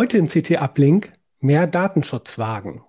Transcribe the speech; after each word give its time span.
Heute 0.00 0.16
im 0.16 0.28
CT 0.28 0.52
Uplink 0.62 1.12
mehr 1.40 1.66
Datenschutz 1.66 2.38
wagen. 2.38 2.84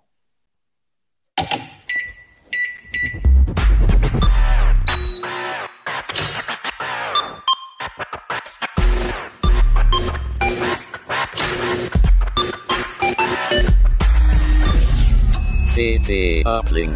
CT 15.73 16.46
Uplink. 16.46 16.96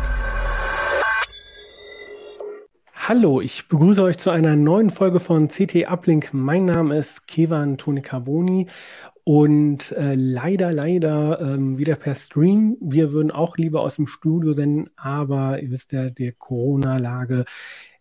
Hallo, 2.94 3.42
ich 3.42 3.68
begrüße 3.68 4.04
euch 4.04 4.20
zu 4.20 4.30
einer 4.30 4.56
neuen 4.56 4.92
Folge 4.92 5.20
von 5.20 5.48
CT 5.48 5.88
Uplink. 5.90 6.36
Mein 6.36 6.66
Name 6.66 7.00
ist 7.00 7.28
Kevan 7.28 7.80
Tonikaboni 7.80 8.68
und 9.24 9.92
äh, 9.94 10.16
leider, 10.16 10.74
leider 10.74 11.40
ähm, 11.40 11.78
wieder 11.78 11.96
per 11.96 12.16
Stream. 12.16 12.78
Wir 12.82 13.12
würden 13.12 13.32
auch 13.32 13.58
lieber 13.58 13.82
aus 13.82 13.96
dem 13.96 14.08
Studio 14.08 14.52
senden, 14.52 14.90
aber 14.98 15.62
ihr 15.62 15.72
wisst 15.72 15.94
ja, 15.94 16.10
die 16.10 16.34
Corona-Lage 16.34 17.46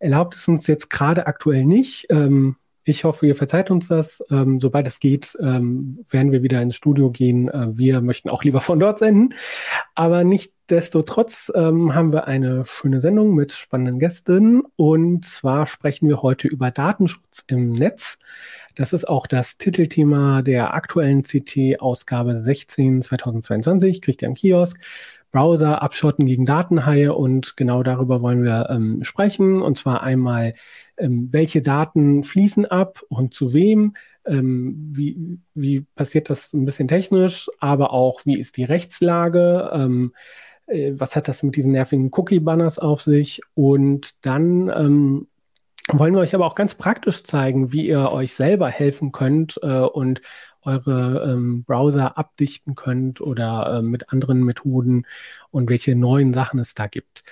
erlaubt 0.00 0.34
es 0.34 0.48
uns 0.48 0.66
jetzt 0.66 0.90
gerade 0.90 1.26
aktuell 1.26 1.64
nicht. 1.64 2.06
Ähm, 2.10 2.56
ich 2.84 3.04
hoffe, 3.04 3.28
ihr 3.28 3.36
verzeiht 3.36 3.70
uns 3.70 3.86
das. 3.86 4.24
Ähm, 4.28 4.58
sobald 4.58 4.88
es 4.88 4.98
geht, 4.98 5.38
ähm, 5.40 6.04
werden 6.10 6.32
wir 6.32 6.42
wieder 6.42 6.60
ins 6.60 6.74
Studio 6.74 7.10
gehen. 7.10 7.48
Äh, 7.48 7.78
wir 7.78 8.00
möchten 8.00 8.28
auch 8.28 8.42
lieber 8.42 8.60
von 8.60 8.80
dort 8.80 8.98
senden. 8.98 9.34
Aber 9.94 10.24
nichtdestotrotz 10.24 11.52
ähm, 11.54 11.94
haben 11.94 12.12
wir 12.12 12.26
eine 12.26 12.64
schöne 12.64 12.98
Sendung 12.98 13.36
mit 13.36 13.52
spannenden 13.52 14.00
Gästen. 14.00 14.62
Und 14.74 15.24
zwar 15.24 15.68
sprechen 15.68 16.08
wir 16.08 16.22
heute 16.22 16.48
über 16.48 16.72
Datenschutz 16.72 17.44
im 17.46 17.70
Netz. 17.70 18.18
Das 18.74 18.92
ist 18.92 19.08
auch 19.08 19.26
das 19.26 19.58
Titelthema 19.58 20.42
der 20.42 20.74
aktuellen 20.74 21.22
CT-Ausgabe 21.22 22.36
16 22.38 23.02
2022. 23.02 24.00
Kriegt 24.00 24.22
ihr 24.22 24.28
im 24.28 24.34
Kiosk. 24.34 24.80
Browser 25.32 25.80
abschotten 25.80 26.26
gegen 26.26 26.44
Datenhaie 26.44 27.08
und 27.08 27.56
genau 27.56 27.82
darüber 27.82 28.20
wollen 28.20 28.44
wir 28.44 28.68
ähm, 28.70 29.02
sprechen. 29.02 29.62
Und 29.62 29.78
zwar 29.78 30.02
einmal, 30.02 30.54
ähm, 30.98 31.28
welche 31.32 31.62
Daten 31.62 32.22
fließen 32.22 32.66
ab 32.66 33.00
und 33.08 33.32
zu 33.32 33.54
wem, 33.54 33.94
ähm, 34.26 34.92
wie, 34.94 35.38
wie 35.54 35.80
passiert 35.80 36.28
das 36.28 36.52
ein 36.52 36.66
bisschen 36.66 36.86
technisch, 36.86 37.50
aber 37.58 37.92
auch, 37.92 38.20
wie 38.26 38.38
ist 38.38 38.58
die 38.58 38.64
Rechtslage, 38.64 39.70
ähm, 39.72 40.12
äh, 40.66 40.92
was 40.94 41.16
hat 41.16 41.28
das 41.28 41.42
mit 41.42 41.56
diesen 41.56 41.72
nervigen 41.72 42.10
Cookie-Banners 42.12 42.78
auf 42.78 43.02
sich 43.02 43.40
und 43.54 44.24
dann 44.26 44.68
ähm, 44.68 45.28
wollen 45.88 46.14
wir 46.14 46.20
euch 46.20 46.34
aber 46.34 46.46
auch 46.46 46.54
ganz 46.54 46.74
praktisch 46.74 47.24
zeigen, 47.24 47.72
wie 47.72 47.86
ihr 47.86 48.10
euch 48.10 48.34
selber 48.34 48.68
helfen 48.68 49.12
könnt 49.12 49.58
äh, 49.62 49.80
und 49.80 50.22
eure 50.62 51.28
ähm, 51.28 51.64
Browser 51.64 52.16
abdichten 52.16 52.74
könnt 52.74 53.20
oder 53.20 53.78
äh, 53.78 53.82
mit 53.82 54.10
anderen 54.10 54.44
Methoden 54.44 55.06
und 55.50 55.68
welche 55.68 55.96
neuen 55.96 56.32
Sachen 56.32 56.60
es 56.60 56.74
da 56.74 56.86
gibt. 56.86 57.24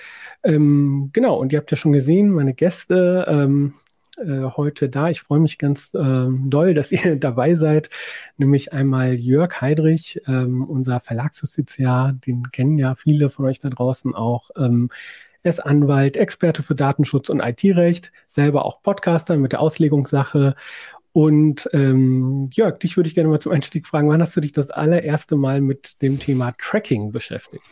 Ähm, 0.42 1.11
genau, 1.12 1.39
und 1.39 1.53
ihr 1.53 1.59
habt 1.61 1.70
ja 1.70 1.77
schon 1.77 1.92
gesehen, 1.92 2.31
meine 2.31 2.55
Gäste 2.55 3.27
ähm, 3.29 3.75
äh, 4.19 4.42
heute 4.57 4.89
da. 4.89 5.11
Ich 5.11 5.20
freue 5.20 5.41
mich 5.41 5.59
ganz 5.59 5.95
äh, 5.95 6.27
doll, 6.29 6.75
dass 6.75 6.92
ihr 6.92 7.17
dabei 7.17 7.55
seid. 7.55 7.91
Nämlich 8.37 8.73
einmal 8.73 9.14
Jörg 9.14 9.61
Heidrich, 9.61 10.20
ähm, 10.27 10.64
unser 10.64 11.01
Verlagsjustiziar, 11.01 12.12
den 12.12 12.51
kennen 12.51 12.79
ja 12.79 12.95
viele 12.95 13.29
von 13.29 13.45
euch 13.45 13.61
da 13.61 13.69
draußen 13.69 14.14
auch. 14.14 14.51
Er 15.42 15.50
ist 15.50 15.60
Anwalt, 15.60 16.16
Experte 16.16 16.62
für 16.62 16.74
Datenschutz 16.74 17.28
und 17.28 17.41
IT-Recht, 17.41 18.12
selber 18.27 18.64
auch 18.64 18.83
Podcaster 18.83 19.36
mit 19.36 19.52
der 19.52 19.60
Auslegungssache 19.60 20.55
und 21.12 21.69
ähm, 21.72 22.50
Jörg, 22.52 22.78
dich 22.78 22.96
würde 22.96 23.08
ich 23.08 23.14
gerne 23.14 23.28
mal 23.30 23.41
zum 23.41 23.52
Einstieg 23.52 23.86
fragen, 23.86 24.08
wann 24.08 24.22
hast 24.22 24.36
du 24.36 24.41
dich 24.41 24.52
das 24.52 24.70
allererste 24.70 25.36
Mal 25.36 25.61
mit 25.61 26.00
dem 26.02 26.20
Thema 26.20 26.52
Tracking 26.58 27.11
beschäftigt? 27.11 27.64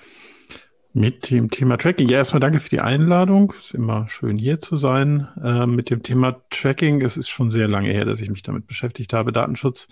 Mit 0.94 1.30
dem 1.30 1.50
Thema 1.50 1.76
Tracking. 1.76 2.08
Ja, 2.08 2.18
erstmal 2.18 2.40
danke 2.40 2.58
für 2.58 2.70
die 2.70 2.80
Einladung. 2.80 3.52
Ist 3.56 3.74
immer 3.74 4.08
schön 4.08 4.38
hier 4.38 4.58
zu 4.58 4.76
sein. 4.76 5.28
Äh, 5.40 5.66
mit 5.66 5.90
dem 5.90 6.02
Thema 6.02 6.42
Tracking, 6.50 7.02
es 7.02 7.16
ist 7.16 7.28
schon 7.28 7.52
sehr 7.52 7.68
lange 7.68 7.92
her, 7.92 8.04
dass 8.04 8.20
ich 8.20 8.30
mich 8.30 8.42
damit 8.42 8.66
beschäftigt 8.66 9.12
habe. 9.12 9.30
Datenschutz, 9.30 9.86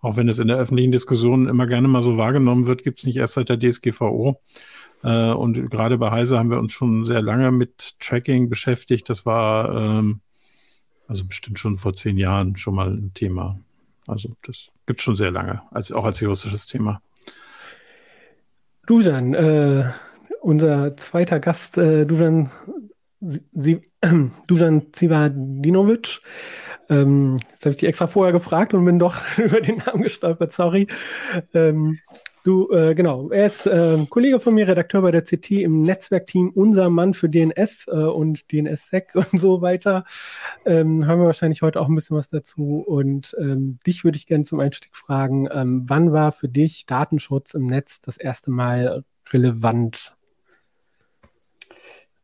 auch 0.00 0.16
wenn 0.16 0.28
es 0.28 0.38
in 0.38 0.46
der 0.46 0.58
öffentlichen 0.58 0.92
Diskussion 0.92 1.48
immer 1.48 1.66
gerne 1.66 1.88
mal 1.88 2.04
so 2.04 2.16
wahrgenommen 2.16 2.66
wird, 2.66 2.84
gibt 2.84 3.00
es 3.00 3.06
nicht 3.06 3.16
erst 3.16 3.34
seit 3.34 3.48
der 3.48 3.58
DSGVO. 3.58 4.40
Äh, 5.02 5.32
und 5.32 5.70
gerade 5.70 5.98
bei 5.98 6.10
Heise 6.10 6.38
haben 6.38 6.50
wir 6.50 6.58
uns 6.58 6.72
schon 6.72 7.04
sehr 7.04 7.22
lange 7.22 7.50
mit 7.50 7.98
Tracking 8.00 8.48
beschäftigt. 8.48 9.08
Das 9.08 9.26
war 9.26 9.74
ähm, 9.74 10.20
also 11.08 11.26
bestimmt 11.26 11.58
schon 11.58 11.76
vor 11.76 11.92
zehn 11.92 12.16
Jahren 12.16 12.56
schon 12.56 12.74
mal 12.74 12.90
ein 12.90 13.12
Thema. 13.14 13.60
Also 14.06 14.36
das 14.42 14.68
gibt 14.86 15.00
es 15.00 15.04
schon 15.04 15.16
sehr 15.16 15.30
lange, 15.30 15.62
als, 15.70 15.92
auch 15.92 16.04
als 16.04 16.20
juristisches 16.20 16.66
Thema. 16.66 17.02
Dusan, 18.86 19.34
äh, 19.34 19.90
unser 20.40 20.96
zweiter 20.96 21.38
Gast, 21.38 21.78
äh, 21.78 22.04
Dusan, 22.04 22.50
Sie, 23.20 23.80
äh, 24.00 24.28
Dusan 24.46 24.92
Zivadinovic. 24.92 26.20
Ähm, 26.88 27.36
jetzt 27.52 27.64
habe 27.64 27.70
ich 27.70 27.76
die 27.76 27.86
extra 27.86 28.06
vorher 28.08 28.32
gefragt 28.32 28.74
und 28.74 28.84
bin 28.84 28.98
doch 28.98 29.16
über 29.38 29.60
den 29.60 29.76
Namen 29.78 30.02
gestolpert, 30.02 30.52
sorry. 30.52 30.88
Ähm, 31.54 31.98
Du, 32.44 32.68
äh, 32.72 32.96
genau, 32.96 33.30
er 33.30 33.46
ist 33.46 33.66
äh, 33.66 34.04
Kollege 34.10 34.40
von 34.40 34.54
mir, 34.54 34.66
Redakteur 34.66 35.00
bei 35.02 35.12
der 35.12 35.22
CT 35.22 35.52
im 35.52 35.82
Netzwerkteam, 35.82 36.50
unser 36.50 36.90
Mann 36.90 37.14
für 37.14 37.28
DNS 37.28 37.86
äh, 37.86 37.92
und 37.92 38.50
DNS-Sec 38.50 39.10
und 39.14 39.38
so 39.38 39.62
weiter. 39.62 40.04
Ähm, 40.64 41.06
haben 41.06 41.20
wir 41.20 41.26
wahrscheinlich 41.26 41.62
heute 41.62 41.80
auch 41.80 41.88
ein 41.88 41.94
bisschen 41.94 42.16
was 42.16 42.30
dazu. 42.30 42.82
Und 42.84 43.36
ähm, 43.38 43.78
dich 43.86 44.02
würde 44.02 44.16
ich 44.16 44.26
gerne 44.26 44.42
zum 44.42 44.58
Einstieg 44.58 44.96
fragen, 44.96 45.46
ähm, 45.52 45.84
wann 45.86 46.12
war 46.12 46.32
für 46.32 46.48
dich 46.48 46.84
Datenschutz 46.86 47.54
im 47.54 47.66
Netz 47.66 48.00
das 48.00 48.16
erste 48.16 48.50
Mal 48.50 49.04
relevant? 49.30 50.16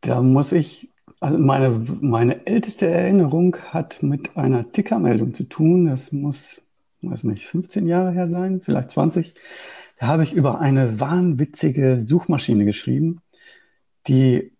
Da 0.00 0.20
muss 0.20 0.50
ich, 0.50 0.90
also 1.20 1.38
meine, 1.38 1.80
meine 2.00 2.44
älteste 2.44 2.88
Erinnerung 2.88 3.56
hat 3.70 4.02
mit 4.02 4.36
einer 4.36 4.72
Tickermeldung 4.72 5.32
zu 5.32 5.44
tun. 5.44 5.86
Das 5.86 6.10
muss, 6.10 6.62
weiß 7.02 7.22
nicht, 7.22 7.46
15 7.46 7.86
Jahre 7.86 8.10
her 8.10 8.26
sein, 8.26 8.60
vielleicht 8.60 8.90
20. 8.90 9.34
Da 9.98 10.06
habe 10.06 10.22
ich 10.22 10.32
über 10.32 10.60
eine 10.60 11.00
wahnwitzige 11.00 11.98
Suchmaschine 11.98 12.64
geschrieben, 12.64 13.20
die 14.06 14.53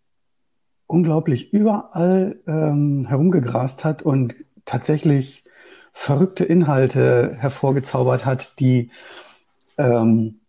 unglaublich 0.87 1.53
überall 1.53 2.41
ähm, 2.47 3.07
herumgegrast 3.07 3.85
hat 3.85 4.03
und 4.03 4.35
tatsächlich 4.65 5.45
verrückte 5.93 6.45
Inhalte 6.45 7.37
hervorgezaubert 7.39 8.25
hat, 8.25 8.59
die, 8.59 8.91
ähm, 9.77 10.41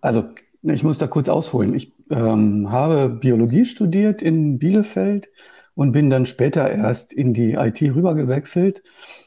also 0.00 0.24
ich 0.62 0.82
muss 0.82 0.98
da 0.98 1.06
kurz 1.06 1.28
ausholen. 1.28 1.74
Ich 1.74 1.94
ähm, 2.10 2.70
habe 2.70 3.08
Biologie 3.08 3.64
studiert 3.64 4.20
in 4.20 4.58
Bielefeld 4.58 5.28
und 5.74 5.92
bin 5.92 6.10
dann 6.10 6.26
später 6.26 6.70
erst 6.70 7.12
in 7.12 7.32
die 7.32 7.52
IT 7.54 7.80
rübergewechselt. 7.80 8.82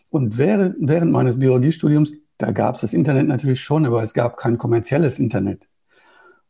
Und 0.10 0.38
während, 0.38 0.76
während 0.80 1.12
meines 1.12 1.40
Biologiestudiums 1.40 2.22
da 2.42 2.52
gab 2.52 2.76
es 2.76 2.82
das 2.82 2.94
Internet 2.94 3.28
natürlich 3.28 3.62
schon, 3.62 3.86
aber 3.86 4.04
es 4.04 4.14
gab 4.14 4.38
kein 4.38 4.58
kommerzielles 4.58 5.20
Internet. 5.20 5.68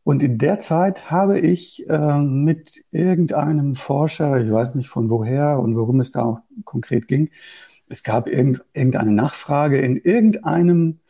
Und 0.04 0.22
in 0.22 0.38
der 0.38 0.58
Zeit 0.58 1.10
habe 1.10 1.38
ich 1.38 1.88
äh, 1.88 2.18
mit 2.18 2.82
irgendeinem 2.90 3.74
Forscher, 3.76 4.40
ich 4.40 4.50
weiß 4.50 4.74
nicht 4.74 4.88
von 4.88 5.10
woher 5.10 5.60
und 5.60 5.76
worum 5.76 6.00
es 6.00 6.10
da 6.10 6.24
auch 6.24 6.40
konkret 6.64 7.06
ging, 7.06 7.30
es 7.88 8.02
gab 8.02 8.26
irgend, 8.26 8.64
irgendeine 8.72 9.12
Nachfrage 9.12 9.78
in 9.78 9.96
irgendeinem 9.96 11.00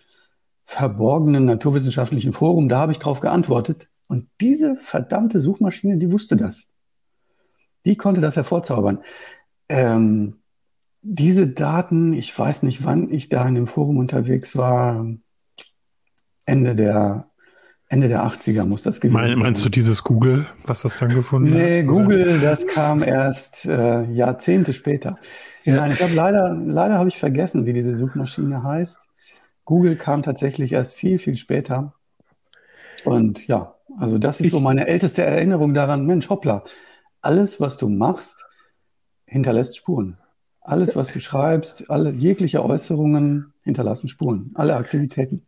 verborgenen 0.65 1.45
naturwissenschaftlichen 1.45 2.33
Forum, 2.33 2.69
da 2.69 2.81
habe 2.81 2.93
ich 2.93 2.99
darauf 2.99 3.21
geantwortet. 3.21 3.89
Und 4.09 4.29
diese 4.41 4.77
verdammte 4.77 5.41
Suchmaschine, 5.41 5.97
die 5.97 6.13
wusste 6.13 6.37
das. 6.37 6.69
Die 7.85 7.97
konnte 7.97 8.21
das 8.21 8.37
hervorzaubern. 8.37 8.99
Ähm, 9.69 10.42
diese 11.03 11.49
Daten, 11.49 12.13
ich 12.13 12.37
weiß 12.37 12.63
nicht, 12.63 12.85
wann 12.85 13.11
ich 13.11 13.29
da 13.29 13.47
in 13.47 13.55
dem 13.55 13.67
Forum 13.67 13.99
unterwegs 13.99 14.57
war, 14.57 15.07
Ende 16.45 16.75
der 16.75 17.29
Ende 17.93 18.09
der 18.09 18.25
80er 18.25 18.65
muss 18.65 18.85
das 18.85 19.03
gewesen 19.03 19.19
sein. 19.19 19.39
Meinst 19.39 19.63
du 19.63 19.69
dieses 19.69 20.03
Google, 20.03 20.47
was 20.65 20.81
das 20.81 20.97
dann 20.97 21.15
gefunden 21.15 21.51
nee, 21.51 21.61
hat? 21.61 21.69
Nee, 21.69 21.83
Google, 21.83 22.41
das 22.41 22.67
kam 22.67 23.03
erst 23.03 23.67
äh, 23.67 24.05
Jahrzehnte 24.05 24.73
später. 24.73 25.19
Ja. 25.65 25.77
Nein, 25.77 25.93
ich 25.93 26.03
habe 26.03 26.15
leider, 26.15 26.55
leider 26.55 26.99
habe 26.99 27.11
ich 27.11 27.19
vergessen, 27.19 27.67
wie 27.67 27.75
diese 27.75 27.95
Suchmaschine 27.95 28.63
heißt. 28.63 28.99
Google 29.67 29.97
kam 29.97 30.23
tatsächlich 30.23 30.73
erst 30.73 30.95
viel, 30.95 31.19
viel 31.19 31.37
später. 31.37 31.93
Und 33.05 33.47
ja, 33.47 33.75
also 33.99 34.17
das 34.17 34.41
ist 34.41 34.47
ich, 34.47 34.53
so 34.53 34.61
meine 34.61 34.87
älteste 34.87 35.23
Erinnerung 35.23 35.75
daran, 35.75 36.07
Mensch, 36.07 36.31
hoppla, 36.31 36.65
alles, 37.21 37.61
was 37.61 37.77
du 37.77 37.91
machst, 37.91 38.47
hinterlässt 39.27 39.77
Spuren. 39.77 40.17
Alles, 40.65 40.95
was 40.95 41.13
du 41.13 41.21
schreibst, 41.21 41.91
alle 41.91 42.13
jegliche 42.13 42.65
Äußerungen 42.65 43.53
hinterlassen 43.63 44.09
Spuren, 44.09 44.53
alle 44.55 44.77
Aktivitäten. 44.77 45.43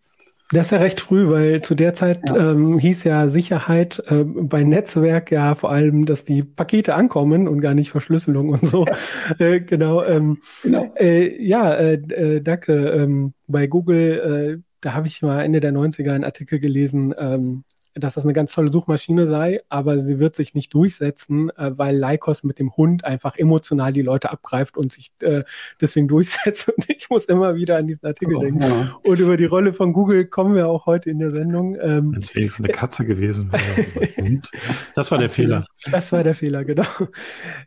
Das 0.51 0.67
ist 0.67 0.71
ja 0.73 0.79
recht 0.79 1.01
früh, 1.01 1.29
weil 1.31 1.63
zu 1.63 1.75
der 1.75 1.95
Zeit 1.95 2.29
ja. 2.29 2.53
Ähm, 2.53 2.79
hieß 2.79 3.05
ja 3.05 3.29
Sicherheit 3.29 4.03
äh, 4.09 4.25
bei 4.25 4.63
Netzwerk 4.63 5.31
ja 5.31 5.55
vor 5.55 5.71
allem, 5.71 6.05
dass 6.05 6.25
die 6.25 6.43
Pakete 6.43 6.95
ankommen 6.95 7.49
und 7.49 7.61
gar 7.61 7.75
nicht 7.75 7.91
Verschlüsselung 7.91 8.51
und 8.51 8.61
so. 8.61 8.85
Ja. 8.85 8.95
Äh, 9.39 9.61
genau. 9.61 10.05
Ähm, 10.05 10.39
genau. 10.63 10.93
Äh, 10.97 11.43
ja, 11.43 11.75
äh, 11.75 11.95
äh, 11.95 12.41
danke. 12.41 12.73
Ähm, 12.73 13.33
bei 13.49 13.67
Google, 13.67 14.59
äh, 14.59 14.63
da 14.81 14.93
habe 14.93 15.07
ich 15.07 15.23
mal 15.23 15.43
Ende 15.43 15.61
der 15.61 15.73
90er 15.73 16.13
einen 16.13 16.25
Artikel 16.25 16.61
gelesen, 16.61 17.15
ähm, 17.19 17.65
dass 17.95 18.15
das 18.15 18.25
eine 18.25 18.33
ganz 18.33 18.53
tolle 18.53 18.73
Suchmaschine 18.73 19.27
sei, 19.27 19.61
aber 19.69 19.99
sie 19.99 20.19
wird 20.19 20.35
sich 20.35 20.55
nicht 20.55 20.75
durchsetzen, 20.75 21.51
äh, 21.51 21.79
weil 21.79 21.97
Lycos 21.97 22.43
mit 22.43 22.59
dem 22.59 22.77
Hund 22.77 23.05
einfach 23.05 23.37
emotional 23.37 23.93
die 23.93 24.03
Leute 24.03 24.31
abgreift 24.31 24.77
und 24.77 24.93
sich 24.93 25.13
äh, 25.21 25.45
deswegen 25.81 26.09
durchsetzt. 26.09 26.69
Und 26.75 26.91
ich 26.91 27.09
muss 27.09 27.27
immer 27.27 27.55
wieder 27.55 27.77
an 27.77 27.87
diesen 27.87 28.07
Artikel 28.07 28.35
so, 28.35 28.41
denken. 28.41 28.63
Ja. 28.63 28.97
Und 29.05 29.21
über 29.21 29.37
die 29.37 29.45
Rolle 29.45 29.73
von 29.73 29.93
Google 29.93 30.27
kommen 30.27 30.55
wir 30.55 30.69
auch 30.69 30.87
heute 30.87 31.11
in 31.11 31.19
der 31.19 31.31
Sendung. 31.31 31.77
Ähm, 31.81 32.13
Wenn 32.13 32.23
es 32.23 32.35
wenigstens 32.35 32.67
eine 32.67 32.75
Katze 32.75 33.05
gewesen 33.05 33.53
wäre. 33.53 34.41
das 34.95 35.11
war 35.11 35.19
der 35.19 35.31
Fehler. 35.31 35.65
Das 35.91 36.11
war 36.13 36.25
der 36.25 36.35
Fehler, 36.35 36.65
genau. 36.65 36.87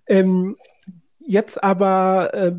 Ähm, 0.07 0.57
jetzt 1.19 1.63
aber 1.63 2.33
äh, 2.33 2.53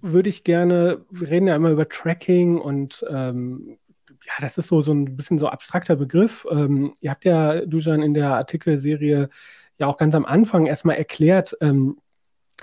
würde 0.00 0.28
ich 0.28 0.44
gerne, 0.44 1.04
wir 1.10 1.30
reden 1.30 1.48
ja 1.48 1.56
immer 1.56 1.70
über 1.70 1.88
Tracking 1.88 2.58
und 2.58 3.04
ähm, 3.10 3.78
ja, 4.28 4.34
das 4.42 4.58
ist 4.58 4.68
so, 4.68 4.82
so 4.82 4.92
ein 4.92 5.16
bisschen 5.16 5.38
so 5.38 5.48
abstrakter 5.48 5.96
Begriff. 5.96 6.46
Ähm, 6.50 6.92
ihr 7.00 7.10
habt 7.10 7.24
ja, 7.24 7.64
Dujan, 7.64 8.02
in 8.02 8.12
der 8.12 8.34
Artikelserie 8.34 9.30
ja 9.78 9.86
auch 9.86 9.96
ganz 9.96 10.14
am 10.14 10.26
Anfang 10.26 10.66
erstmal 10.66 10.96
erklärt, 10.96 11.56
ähm, 11.62 11.98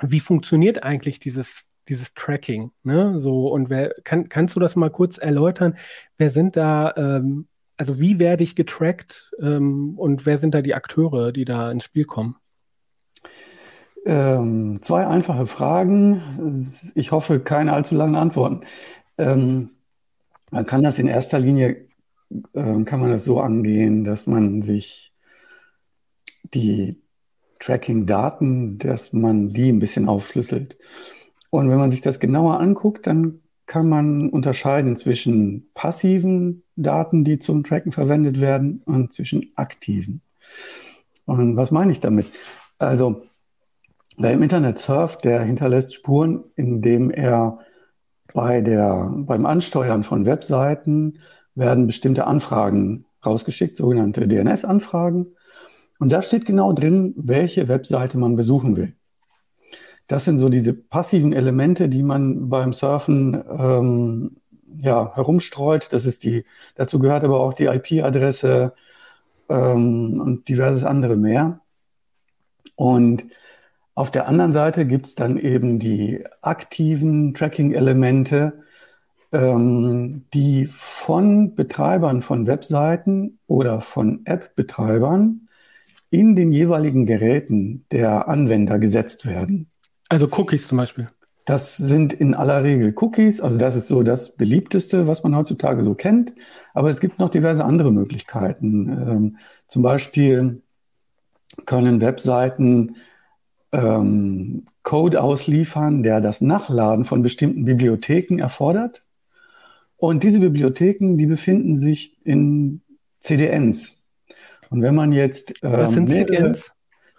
wie 0.02 0.20
funktioniert 0.20 0.84
eigentlich 0.84 1.20
dieses, 1.20 1.66
dieses 1.90 2.14
Tracking. 2.14 2.72
Ne? 2.84 3.20
So, 3.20 3.48
und 3.48 3.70
wer, 3.70 3.96
kann, 4.04 4.30
kannst 4.30 4.56
du 4.56 4.60
das 4.60 4.76
mal 4.76 4.92
kurz 4.92 5.18
erläutern? 5.18 5.76
Wer 6.18 6.30
sind 6.30 6.56
da, 6.56 6.94
ähm, 6.98 7.48
also 7.78 8.00
wie 8.00 8.20
werde 8.20 8.44
ich 8.44 8.56
getrackt 8.56 9.32
ähm, 9.42 9.98
und 9.98 10.26
wer 10.28 10.38
sind 10.38 10.54
da 10.54 10.62
die 10.62 10.76
Akteure, 10.76 11.32
die 11.32 11.46
da 11.46 11.72
ins 11.72 11.84
Spiel 11.84 12.06
kommen? 12.06 12.36
Ähm, 14.06 14.84
zwei 14.84 15.08
einfache 15.08 15.48
Fragen. 15.48 16.22
Ich 16.94 17.12
hoffe, 17.12 17.40
keine 17.40 17.74
allzu 17.74 17.96
langen 17.96 18.16
Antworten. 18.16 18.62
Ähm, 19.18 19.72
man 20.56 20.66
kann 20.66 20.84
das 20.84 21.00
in 21.00 21.08
erster 21.08 21.38
Linie, 21.38 21.90
äh, 22.54 22.84
kann 22.84 23.02
man 23.02 23.12
das 23.12 23.26
so 23.26 23.42
angehen, 23.42 24.06
dass 24.06 24.26
man 24.26 24.62
sich 24.62 25.12
die 26.54 26.96
Tracking-Daten, 27.60 28.78
dass 28.78 29.12
man 29.12 29.52
die 29.52 29.70
ein 29.70 29.80
bisschen 29.80 30.08
aufschlüsselt. 30.08 30.78
Und 31.50 31.70
wenn 31.70 31.78
man 31.78 31.92
sich 31.92 32.00
das 32.00 32.22
genauer 32.22 32.62
anguckt, 32.62 33.06
dann 33.06 33.42
kann 33.66 33.90
man 33.90 34.30
unterscheiden 34.30 34.96
zwischen 34.96 35.72
passiven 35.74 36.64
Daten, 36.78 37.26
die 37.26 37.38
zum 37.40 37.66
Tracken 37.66 37.92
verwendet 37.92 38.40
werden, 38.40 38.82
und 38.86 39.12
zwischen 39.12 39.52
aktiven. 39.56 40.22
Und 41.26 41.58
was 41.58 41.72
meine 41.72 41.92
ich 41.92 42.00
damit? 42.00 42.28
Also, 42.78 43.24
wer 44.18 44.32
im 44.32 44.42
Internet 44.42 44.80
surft, 44.80 45.26
der 45.26 45.42
hinterlässt 45.42 45.94
Spuren, 45.96 46.46
indem 46.56 47.12
er 47.12 47.60
bei 48.36 48.60
der, 48.60 49.12
beim 49.16 49.46
Ansteuern 49.46 50.04
von 50.04 50.26
Webseiten 50.26 51.20
werden 51.56 51.88
bestimmte 51.88 52.28
Anfragen 52.28 53.06
rausgeschickt, 53.26 53.78
sogenannte 53.78 54.28
DNS-Anfragen. 54.28 55.30
Und 56.00 56.12
da 56.12 56.22
steht 56.22 56.46
genau 56.46 56.74
drin, 56.74 57.14
welche 57.16 57.70
Webseite 57.70 58.18
man 58.18 58.36
besuchen 58.36 58.76
will. 58.76 58.94
Das 60.08 60.26
sind 60.26 60.38
so 60.38 60.50
diese 60.50 60.74
passiven 60.74 61.32
Elemente, 61.32 61.88
die 61.88 62.04
man 62.04 62.50
beim 62.50 62.74
Surfen 62.74 63.42
ähm, 63.50 64.36
ja, 64.80 65.16
herumstreut. 65.16 65.88
Das 65.92 66.06
ist 66.06 66.24
die, 66.26 66.44
dazu 66.76 67.00
gehört 67.00 67.24
aber 67.24 67.40
auch 67.40 67.54
die 67.54 67.68
IP-Adresse 67.68 68.74
ähm, 69.48 70.20
und 70.20 70.50
diverses 70.50 70.84
andere 70.84 71.16
mehr. 71.16 71.62
Und 72.76 73.24
auf 73.96 74.12
der 74.12 74.28
anderen 74.28 74.52
Seite 74.52 74.86
gibt 74.86 75.06
es 75.06 75.16
dann 75.16 75.38
eben 75.38 75.80
die 75.80 76.24
aktiven 76.42 77.34
Tracking-Elemente, 77.34 78.62
ähm, 79.32 80.26
die 80.34 80.66
von 80.66 81.56
Betreibern 81.56 82.22
von 82.22 82.46
Webseiten 82.46 83.40
oder 83.48 83.80
von 83.80 84.22
App-Betreibern 84.26 85.48
in 86.10 86.36
den 86.36 86.52
jeweiligen 86.52 87.06
Geräten 87.06 87.86
der 87.92 88.28
Anwender 88.28 88.80
gesetzt 88.80 89.26
werden. 89.26 89.72
Also 90.10 90.28
Cookies 90.28 90.68
zum 90.68 90.78
Beispiel. 90.78 91.08
Das 91.46 91.78
sind 91.78 92.12
in 92.12 92.34
aller 92.34 92.64
Regel 92.64 92.94
Cookies, 92.98 93.40
also 93.40 93.58
das 93.58 93.76
ist 93.76 93.88
so 93.88 94.04
das 94.04 94.36
beliebteste, 94.36 95.08
was 95.08 95.24
man 95.24 95.36
heutzutage 95.36 95.84
so 95.84 95.94
kennt. 95.94 96.34
Aber 96.74 96.90
es 96.90 97.00
gibt 97.00 97.20
noch 97.20 97.30
diverse 97.30 97.64
andere 97.64 97.94
Möglichkeiten. 97.94 98.90
Ähm, 98.90 99.38
zum 99.68 99.84
Beispiel 99.84 100.62
können 101.66 102.02
Webseiten 102.02 102.96
ähm, 103.76 104.64
Code 104.84 105.22
ausliefern, 105.22 106.02
der 106.02 106.22
das 106.22 106.42
Nachladen 106.42 107.06
von 107.06 107.22
bestimmten 107.22 107.66
Bibliotheken 107.66 108.40
erfordert. 108.40 109.06
Und 109.98 110.24
diese 110.24 110.40
Bibliotheken, 110.40 111.18
die 111.18 111.26
befinden 111.26 111.76
sich 111.76 112.18
in 112.26 112.82
CDNs. 113.20 114.02
Und 114.70 114.82
wenn 114.82 114.96
man 114.96 115.12
jetzt 115.12 115.54
ähm, 115.62 115.72
Was 115.72 115.94
sind 115.94 116.10
CDNs? 116.10 116.72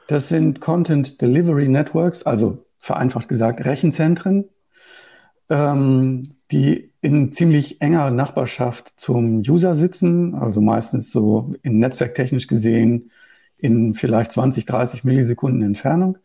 Das 0.09 0.29
sind 0.29 0.61
Content 0.61 1.21
Delivery 1.21 1.69
Networks, 1.69 2.23
also 2.23 2.65
vereinfacht 2.79 3.29
gesagt 3.29 3.65
Rechenzentren, 3.65 4.49
ähm, 5.51 6.37
die 6.53 6.93
in 7.01 7.33
ziemlich 7.33 7.81
enger 7.81 8.11
Nachbarschaft 8.13 8.95
zum 8.97 9.39
User 9.41 9.75
sitzen, 9.75 10.35
also 10.35 10.61
meistens 10.61 11.11
so 11.11 11.55
in 11.63 11.79
netzwerktechnisch 11.79 12.47
gesehen 12.47 13.11
in 13.59 13.95
vielleicht 13.95 14.33
20, 14.33 14.67
30 14.67 15.05
Millisekunden 15.05 15.63
Entfernung. 15.63 16.19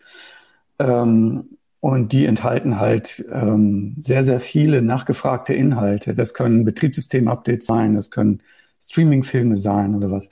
Ähm, 0.79 1.57
und 1.79 2.11
die 2.11 2.25
enthalten 2.25 2.79
halt 2.79 3.25
ähm, 3.31 3.95
sehr, 3.97 4.23
sehr 4.23 4.39
viele 4.39 4.81
nachgefragte 4.83 5.53
Inhalte. 5.53 6.13
Das 6.13 6.33
können 6.33 6.63
Betriebssystem-Updates 6.63 7.65
sein, 7.65 7.95
das 7.95 8.11
können 8.11 8.43
Streaming-Filme 8.79 9.57
sein 9.57 9.95
oder 9.95 10.11
was. 10.11 10.29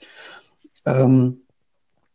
Ähm, 0.86 1.40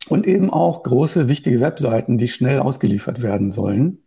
und 0.08 0.26
eben 0.26 0.50
auch 0.52 0.84
große, 0.84 1.28
wichtige 1.28 1.60
Webseiten, 1.60 2.18
die 2.18 2.28
schnell 2.28 2.60
ausgeliefert 2.60 3.22
werden 3.22 3.52
sollen. 3.52 4.04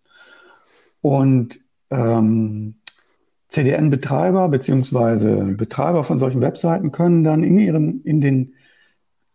Und 1.03 1.61
ähm, 1.91 2.77
CDN-Betreiber 3.49 4.49
beziehungsweise 4.49 5.53
Betreiber 5.57 6.05
von 6.05 6.19
solchen 6.19 6.41
Webseiten 6.41 6.93
können 6.93 7.25
dann 7.25 7.43
in 7.43 7.59
ihren, 7.59 8.03
in 8.03 8.21
den 8.21 8.55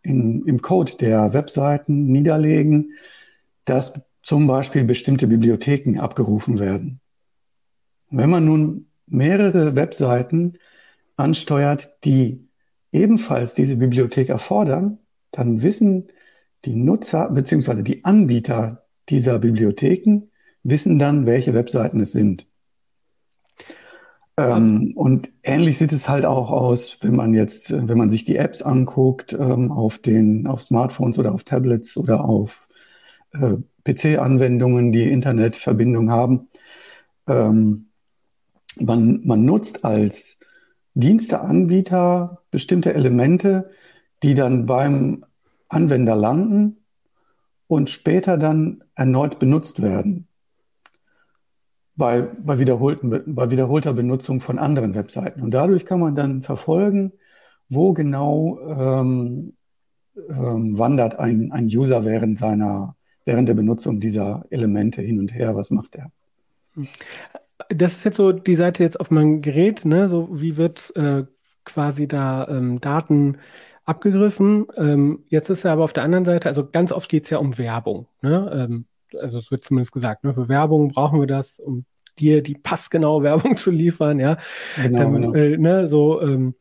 in, 0.04 0.44
im 0.46 0.62
Code 0.62 0.92
der 1.00 1.32
Webseiten 1.32 2.06
niederlegen, 2.06 2.92
dass 3.64 4.00
zum 4.22 4.46
Beispiel 4.46 4.84
bestimmte 4.84 5.26
Bibliotheken 5.26 5.98
abgerufen 5.98 6.58
werden. 6.58 7.00
Wenn 8.10 8.30
man 8.30 8.44
nun 8.44 8.86
mehrere 9.06 9.74
Webseiten 9.74 10.54
ansteuert, 11.16 11.96
die 12.04 12.48
ebenfalls 12.92 13.54
diese 13.54 13.76
Bibliothek 13.76 14.28
erfordern, 14.28 14.98
dann 15.30 15.62
wissen 15.62 16.08
die 16.64 16.76
Nutzer 16.76 17.30
bzw. 17.30 17.82
die 17.82 18.04
Anbieter 18.04 18.86
dieser 19.08 19.38
Bibliotheken, 19.38 20.30
wissen 20.62 20.98
dann, 20.98 21.26
welche 21.26 21.54
Webseiten 21.54 22.00
es 22.00 22.12
sind. 22.12 22.46
Ähm, 24.36 24.92
und 24.96 25.30
ähnlich 25.42 25.78
sieht 25.78 25.92
es 25.92 26.08
halt 26.08 26.24
auch 26.24 26.50
aus, 26.50 26.98
wenn 27.02 27.14
man 27.14 27.34
jetzt, 27.34 27.70
wenn 27.70 27.98
man 27.98 28.10
sich 28.10 28.24
die 28.24 28.36
Apps 28.36 28.62
anguckt, 28.62 29.32
ähm, 29.32 29.70
auf 29.70 29.98
den, 29.98 30.46
auf 30.46 30.62
Smartphones 30.62 31.18
oder 31.18 31.32
auf 31.32 31.44
Tablets 31.44 31.96
oder 31.96 32.24
auf 32.24 32.66
äh, 33.32 33.56
PC-Anwendungen, 33.84 34.92
die 34.92 35.10
Internetverbindung 35.10 36.10
haben. 36.10 36.48
Ähm, 37.28 37.90
man, 38.80 39.20
man 39.24 39.44
nutzt 39.44 39.84
als 39.84 40.38
Diensteanbieter 40.94 42.42
bestimmte 42.50 42.94
Elemente, 42.94 43.70
die 44.22 44.34
dann 44.34 44.66
beim 44.66 45.24
Anwender 45.68 46.16
landen 46.16 46.78
und 47.68 47.90
später 47.90 48.36
dann 48.36 48.82
erneut 48.96 49.38
benutzt 49.38 49.82
werden 49.82 50.28
bei, 51.96 52.22
bei, 52.22 52.58
wiederholten, 52.58 53.22
bei 53.26 53.50
wiederholter 53.50 53.92
Benutzung 53.92 54.40
von 54.40 54.58
anderen 54.58 54.94
Webseiten. 54.94 55.42
Und 55.42 55.52
dadurch 55.52 55.84
kann 55.84 56.00
man 56.00 56.14
dann 56.14 56.42
verfolgen, 56.42 57.12
wo 57.68 57.92
genau 57.92 58.58
ähm, 58.60 59.54
ähm, 60.28 60.78
wandert 60.78 61.18
ein, 61.18 61.52
ein 61.52 61.66
User 61.66 62.04
während 62.04 62.38
seiner, 62.38 62.96
während 63.24 63.48
der 63.48 63.54
Benutzung 63.54 64.00
dieser 64.00 64.44
Elemente 64.50 65.02
hin 65.02 65.18
und 65.18 65.34
her, 65.34 65.56
was 65.56 65.70
macht 65.70 65.96
er. 65.96 66.10
Das 67.68 67.92
ist 67.92 68.04
jetzt 68.04 68.16
so 68.16 68.32
die 68.32 68.56
Seite 68.56 68.82
jetzt 68.82 68.98
auf 68.98 69.10
meinem 69.10 69.40
Gerät, 69.40 69.84
ne? 69.84 70.08
So 70.08 70.28
wie 70.32 70.56
wird 70.56 70.92
äh, 70.96 71.24
quasi 71.64 72.08
da 72.08 72.46
ähm, 72.48 72.80
Daten 72.80 73.38
abgegriffen. 73.84 74.66
Ähm, 74.76 75.24
jetzt 75.28 75.50
ist 75.50 75.64
er 75.64 75.72
aber 75.72 75.84
auf 75.84 75.92
der 75.92 76.02
anderen 76.02 76.24
Seite, 76.24 76.48
also 76.48 76.68
ganz 76.68 76.92
oft 76.92 77.08
geht 77.08 77.24
es 77.24 77.30
ja 77.30 77.38
um 77.38 77.58
Werbung. 77.58 78.06
Ne? 78.22 78.84
Also 79.20 79.38
es 79.38 79.50
wird 79.50 79.62
zumindest 79.62 79.92
gesagt, 79.92 80.24
ne, 80.24 80.34
für 80.34 80.48
Werbung 80.48 80.88
brauchen 80.88 81.20
wir 81.20 81.26
das, 81.26 81.60
um 81.60 81.84
dir 82.18 82.42
die 82.42 82.54
passgenaue 82.54 83.22
Werbung 83.24 83.56
zu 83.56 83.70
liefern, 83.70 84.18
ja. 84.18 84.38
Genau, 84.76 85.02
ähm, 85.02 85.12
genau. 85.12 85.34
Äh, 85.34 85.56
ne, 85.56 85.88
so, 85.88 86.20
ähm, 86.20 86.54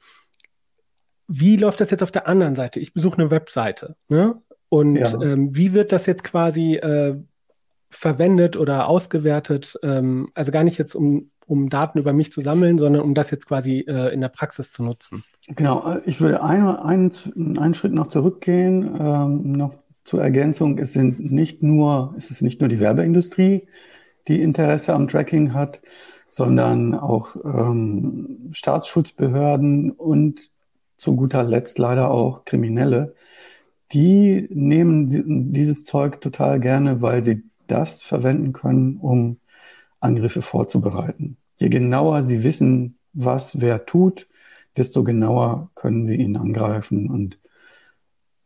wie 1.28 1.56
läuft 1.56 1.80
das 1.80 1.90
jetzt 1.90 2.04
auf 2.04 2.12
der 2.12 2.28
anderen 2.28 2.56
Seite? 2.56 2.80
Ich 2.80 2.94
besuche 2.94 3.18
eine 3.18 3.32
Webseite, 3.32 3.96
ne? 4.08 4.42
Und 4.70 4.96
ja. 4.96 5.14
ähm, 5.22 5.56
wie 5.56 5.74
wird 5.74 5.92
das 5.92 6.08
jetzt 6.08 6.24
quasi 6.24 6.76
äh, 6.76 7.16
verwendet 7.92 8.58
oder 8.58 8.88
ausgewertet? 8.88 9.80
Ähm, 9.84 10.32
also 10.34 10.52
gar 10.52 10.64
nicht 10.64 10.80
jetzt, 10.80 10.96
um, 10.96 11.30
um 11.46 11.70
Daten 11.70 12.00
über 12.00 12.12
mich 12.12 12.32
zu 12.32 12.42
sammeln, 12.42 12.80
sondern 12.80 13.04
um 13.04 13.14
das 13.14 13.30
jetzt 13.30 13.48
quasi 13.48 13.82
äh, 13.88 14.12
in 14.12 14.22
der 14.22 14.30
Praxis 14.30 14.72
zu 14.72 14.84
nutzen. 14.84 15.24
Genau, 15.48 15.88
äh, 15.88 16.02
ich 16.06 16.20
würde 16.22 16.42
einen, 16.42 16.68
einen, 16.68 17.12
einen 17.60 17.74
Schritt 17.76 17.94
noch 17.94 18.08
zurückgehen, 18.08 18.96
ähm, 19.00 19.52
noch 19.52 19.76
zur 20.04 20.22
Ergänzung. 20.22 20.78
Es 20.78 20.94
sind 20.94 21.32
nicht 21.32 21.64
nur, 21.64 22.14
es 22.18 22.32
ist 22.32 22.42
nicht 22.42 22.60
nur 22.60 22.70
die 22.70 22.80
Werbeindustrie, 22.80 23.68
die 24.28 24.42
Interesse 24.42 24.94
am 24.94 25.08
Tracking 25.08 25.54
hat, 25.54 25.82
sondern 26.30 26.96
auch 26.96 27.36
ähm, 27.44 28.50
Staatsschutzbehörden 28.52 29.92
und 29.92 30.50
zu 30.98 31.16
guter 31.16 31.44
Letzt 31.44 31.78
leider 31.78 32.10
auch 32.10 32.46
Kriminelle. 32.46 33.16
Die 33.92 34.48
nehmen 34.50 35.54
dieses 35.54 35.84
Zeug 35.84 36.22
total 36.22 36.60
gerne, 36.60 37.02
weil 37.02 37.24
sie 37.24 37.44
das 37.68 38.02
verwenden 38.02 38.54
können, 38.54 38.98
um 38.98 39.38
Angriffe 40.00 40.42
vorzubereiten. 40.42 41.38
Je 41.58 41.70
genauer 41.70 42.24
sie 42.24 42.44
wissen, 42.44 42.98
was 43.14 43.62
wer 43.62 43.86
tut, 43.86 44.28
desto 44.76 45.04
genauer 45.04 45.70
können 45.76 46.06
sie 46.06 46.16
ihn 46.16 46.36
angreifen 46.36 47.10
und 47.10 47.38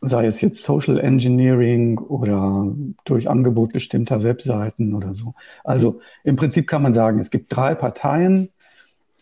sei 0.01 0.27
es 0.27 0.41
jetzt 0.41 0.63
Social 0.63 0.99
Engineering 0.99 1.97
oder 1.97 2.71
durch 3.03 3.29
Angebot 3.29 3.73
bestimmter 3.73 4.23
Webseiten 4.23 4.93
oder 4.93 5.15
so. 5.15 5.33
Also 5.63 6.01
im 6.23 6.35
Prinzip 6.35 6.67
kann 6.67 6.83
man 6.83 6.93
sagen, 6.93 7.19
es 7.19 7.31
gibt 7.31 7.55
drei 7.55 7.73
Parteien, 7.73 8.49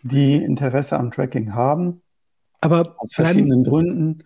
die 0.03 0.35
Interesse 0.35 0.99
am 0.99 1.11
Tracking 1.11 1.53
haben, 1.53 2.01
aber 2.61 2.95
aus 2.97 3.13
verschiedenen 3.13 3.63
Gründen. 3.63 4.23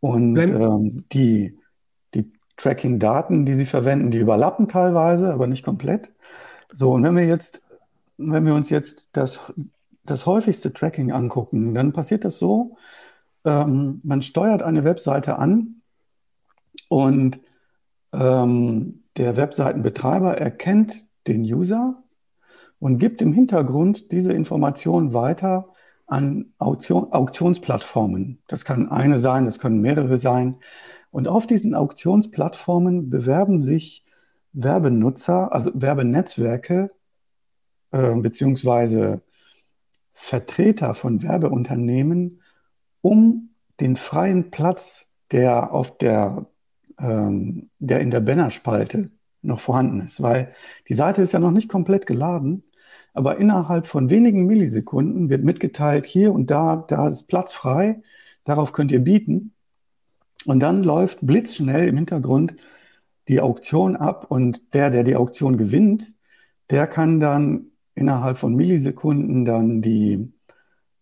Und 0.00 0.36
ähm, 0.36 1.04
die, 1.12 1.58
die 2.12 2.30
Tracking-Daten, 2.56 3.46
die 3.46 3.54
sie 3.54 3.64
verwenden, 3.64 4.10
die 4.10 4.18
überlappen 4.18 4.68
teilweise, 4.68 5.32
aber 5.32 5.46
nicht 5.46 5.64
komplett. 5.64 6.12
So, 6.72 6.92
und 6.92 7.04
wenn 7.04 7.16
wir 7.16 7.26
jetzt, 7.26 7.62
wenn 8.18 8.44
wir 8.44 8.54
uns 8.54 8.68
jetzt 8.68 9.08
das, 9.12 9.40
das 10.04 10.26
häufigste 10.26 10.72
Tracking 10.72 11.12
angucken, 11.12 11.72
dann 11.72 11.92
passiert 11.92 12.24
das 12.24 12.36
so, 12.36 12.76
ähm, 13.44 14.00
man 14.02 14.22
steuert 14.22 14.62
eine 14.62 14.84
Webseite 14.84 15.38
an 15.38 15.80
und 16.88 17.40
ähm, 18.12 19.04
der 19.16 19.36
Webseitenbetreiber 19.36 20.38
erkennt 20.38 21.06
den 21.26 21.42
User 21.42 22.02
und 22.78 22.98
gibt 22.98 23.22
im 23.22 23.32
Hintergrund 23.32 24.12
diese 24.12 24.32
Information 24.32 25.14
weiter 25.14 25.72
an 26.06 26.52
Auktion, 26.58 27.12
Auktionsplattformen. 27.12 28.42
Das 28.46 28.64
kann 28.64 28.90
eine 28.90 29.18
sein, 29.18 29.46
das 29.46 29.58
können 29.58 29.80
mehrere 29.80 30.18
sein. 30.18 30.56
Und 31.10 31.28
auf 31.28 31.46
diesen 31.46 31.74
Auktionsplattformen 31.74 33.08
bewerben 33.08 33.60
sich 33.60 34.04
Werbenutzer, 34.52 35.52
also 35.52 35.70
Werbenetzwerke, 35.74 36.90
äh, 37.90 38.14
beziehungsweise 38.16 39.22
Vertreter 40.12 40.94
von 40.94 41.22
Werbeunternehmen, 41.22 42.42
um 43.00 43.50
den 43.80 43.96
freien 43.96 44.50
Platz, 44.50 45.06
der 45.32 45.72
auf 45.72 45.98
der 45.98 46.46
ähm, 46.98 47.70
der 47.78 48.00
in 48.00 48.10
der 48.10 48.20
Bannerspalte 48.20 49.10
noch 49.42 49.60
vorhanden 49.60 50.00
ist, 50.00 50.22
weil 50.22 50.54
die 50.88 50.94
Seite 50.94 51.22
ist 51.22 51.32
ja 51.32 51.38
noch 51.38 51.50
nicht 51.50 51.68
komplett 51.68 52.06
geladen, 52.06 52.64
aber 53.12 53.38
innerhalb 53.38 53.86
von 53.86 54.10
wenigen 54.10 54.46
Millisekunden 54.46 55.28
wird 55.28 55.44
mitgeteilt, 55.44 56.06
hier 56.06 56.32
und 56.32 56.50
da, 56.50 56.84
da 56.88 57.08
ist 57.08 57.28
Platz 57.28 57.52
frei, 57.52 58.02
darauf 58.44 58.72
könnt 58.72 58.92
ihr 58.92 59.00
bieten. 59.00 59.52
Und 60.46 60.60
dann 60.60 60.82
läuft 60.82 61.18
blitzschnell 61.22 61.88
im 61.88 61.96
Hintergrund 61.96 62.56
die 63.28 63.40
Auktion 63.40 63.96
ab 63.96 64.26
und 64.30 64.74
der, 64.74 64.90
der 64.90 65.04
die 65.04 65.16
Auktion 65.16 65.56
gewinnt, 65.56 66.14
der 66.70 66.86
kann 66.86 67.20
dann 67.20 67.68
innerhalb 67.94 68.36
von 68.36 68.54
Millisekunden 68.54 69.44
dann 69.44 69.80
die, 69.80 70.32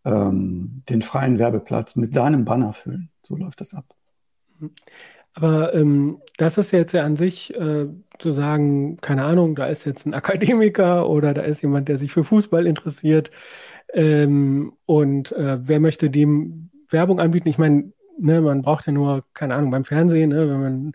ähm, 0.04 0.82
den 0.88 1.02
freien 1.02 1.38
Werbeplatz 1.38 1.96
mit 1.96 2.14
seinem 2.14 2.44
Banner 2.44 2.72
füllen. 2.72 3.10
So 3.22 3.36
läuft 3.36 3.60
das 3.60 3.74
ab. 3.74 3.86
Aber 5.34 5.74
ähm, 5.74 6.20
das 6.36 6.58
ist 6.58 6.72
jetzt 6.72 6.92
ja 6.92 7.02
an 7.04 7.16
sich 7.16 7.54
äh, 7.54 7.86
zu 8.18 8.32
sagen, 8.32 8.98
keine 8.98 9.24
Ahnung, 9.24 9.54
da 9.54 9.66
ist 9.66 9.84
jetzt 9.84 10.06
ein 10.06 10.14
Akademiker 10.14 11.08
oder 11.08 11.32
da 11.34 11.42
ist 11.42 11.62
jemand, 11.62 11.88
der 11.88 11.96
sich 11.96 12.12
für 12.12 12.24
Fußball 12.24 12.66
interessiert 12.66 13.30
ähm, 13.92 14.74
und 14.86 15.32
äh, 15.32 15.58
wer 15.66 15.80
möchte 15.80 16.10
dem 16.10 16.70
Werbung 16.88 17.20
anbieten? 17.20 17.48
Ich 17.48 17.58
meine, 17.58 17.92
ne, 18.18 18.40
man 18.40 18.62
braucht 18.62 18.86
ja 18.86 18.92
nur, 18.92 19.24
keine 19.34 19.54
Ahnung, 19.54 19.70
beim 19.70 19.84
Fernsehen, 19.84 20.30
ne, 20.30 20.48
wenn 20.48 20.60
man 20.60 20.92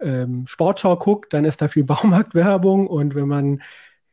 ähm, 0.00 0.46
Sportschau 0.46 0.96
guckt, 0.96 1.32
dann 1.34 1.44
ist 1.44 1.62
da 1.62 1.68
viel 1.68 1.84
Baumarktwerbung 1.86 2.86
und 2.86 3.14
wenn 3.14 3.28
man 3.28 3.62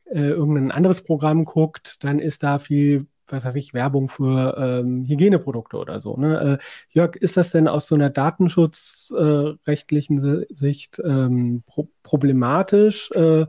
äh, 0.05 0.19
irgendein 0.29 0.71
anderes 0.71 1.03
Programm 1.03 1.45
guckt, 1.45 2.03
dann 2.03 2.19
ist 2.19 2.43
da 2.43 2.59
viel 2.59 3.07
was 3.27 3.46
weiß 3.46 3.55
ich, 3.55 3.74
Werbung 3.74 4.10
für 4.10 4.55
ähm, 4.57 5.05
Hygieneprodukte 5.05 5.77
oder 5.77 6.00
so. 6.00 6.17
Ne? 6.17 6.39
Äh, 6.39 6.57
Jörg, 6.91 7.15
ist 7.15 7.38
das 7.38 7.51
denn 7.51 7.67
aus 7.67 7.88
so 7.88 7.96
einer 7.96 8.10
datenschutzrechtlichen 8.10 10.43
äh, 10.43 10.46
Sicht 10.53 11.01
ähm, 11.03 11.63
pro 11.65 11.89
problematisch, 12.03 13.12
äh, 13.12 13.46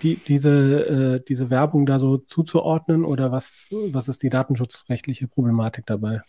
die, 0.00 0.14
diese, 0.14 1.16
äh, 1.18 1.24
diese 1.26 1.50
Werbung 1.50 1.86
da 1.86 1.98
so 1.98 2.18
zuzuordnen 2.18 3.04
oder 3.04 3.32
was, 3.32 3.68
was 3.90 4.08
ist 4.08 4.22
die 4.22 4.30
datenschutzrechtliche 4.30 5.26
Problematik 5.26 5.86
dabei? 5.86 6.22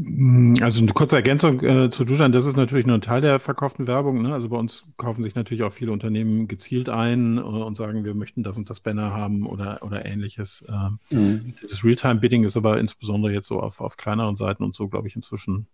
Mm, 0.00 0.54
also 0.60 0.80
eine 0.80 0.92
kurze 0.92 1.16
Ergänzung 1.16 1.60
äh, 1.64 1.90
zu 1.90 2.04
Dusan, 2.04 2.30
das 2.30 2.46
ist 2.46 2.56
natürlich 2.56 2.86
nur 2.86 2.96
ein 2.96 3.00
Teil 3.00 3.20
der 3.20 3.40
verkauften 3.40 3.88
Werbung. 3.88 4.22
Ne? 4.22 4.32
Also 4.32 4.48
bei 4.48 4.56
uns 4.56 4.84
kaufen 4.96 5.24
sich 5.24 5.34
natürlich 5.34 5.64
auch 5.64 5.72
viele 5.72 5.90
Unternehmen 5.90 6.46
gezielt 6.46 6.88
ein 6.88 7.36
äh, 7.36 7.40
und 7.40 7.76
sagen, 7.76 8.04
wir 8.04 8.14
möchten 8.14 8.44
das 8.44 8.56
und 8.56 8.70
das 8.70 8.78
Banner 8.80 9.12
haben 9.12 9.44
oder, 9.44 9.82
oder 9.82 10.06
ähnliches. 10.06 10.64
Äh, 10.68 11.14
mhm. 11.14 11.54
Dieses 11.60 11.84
Realtime-Bidding 11.84 12.44
ist 12.44 12.56
aber 12.56 12.78
insbesondere 12.78 13.32
jetzt 13.32 13.48
so 13.48 13.60
auf, 13.60 13.80
auf 13.80 13.96
kleineren 13.96 14.36
Seiten 14.36 14.62
und 14.62 14.74
so, 14.74 14.88
glaube 14.88 15.08
ich, 15.08 15.16
inzwischen 15.16 15.66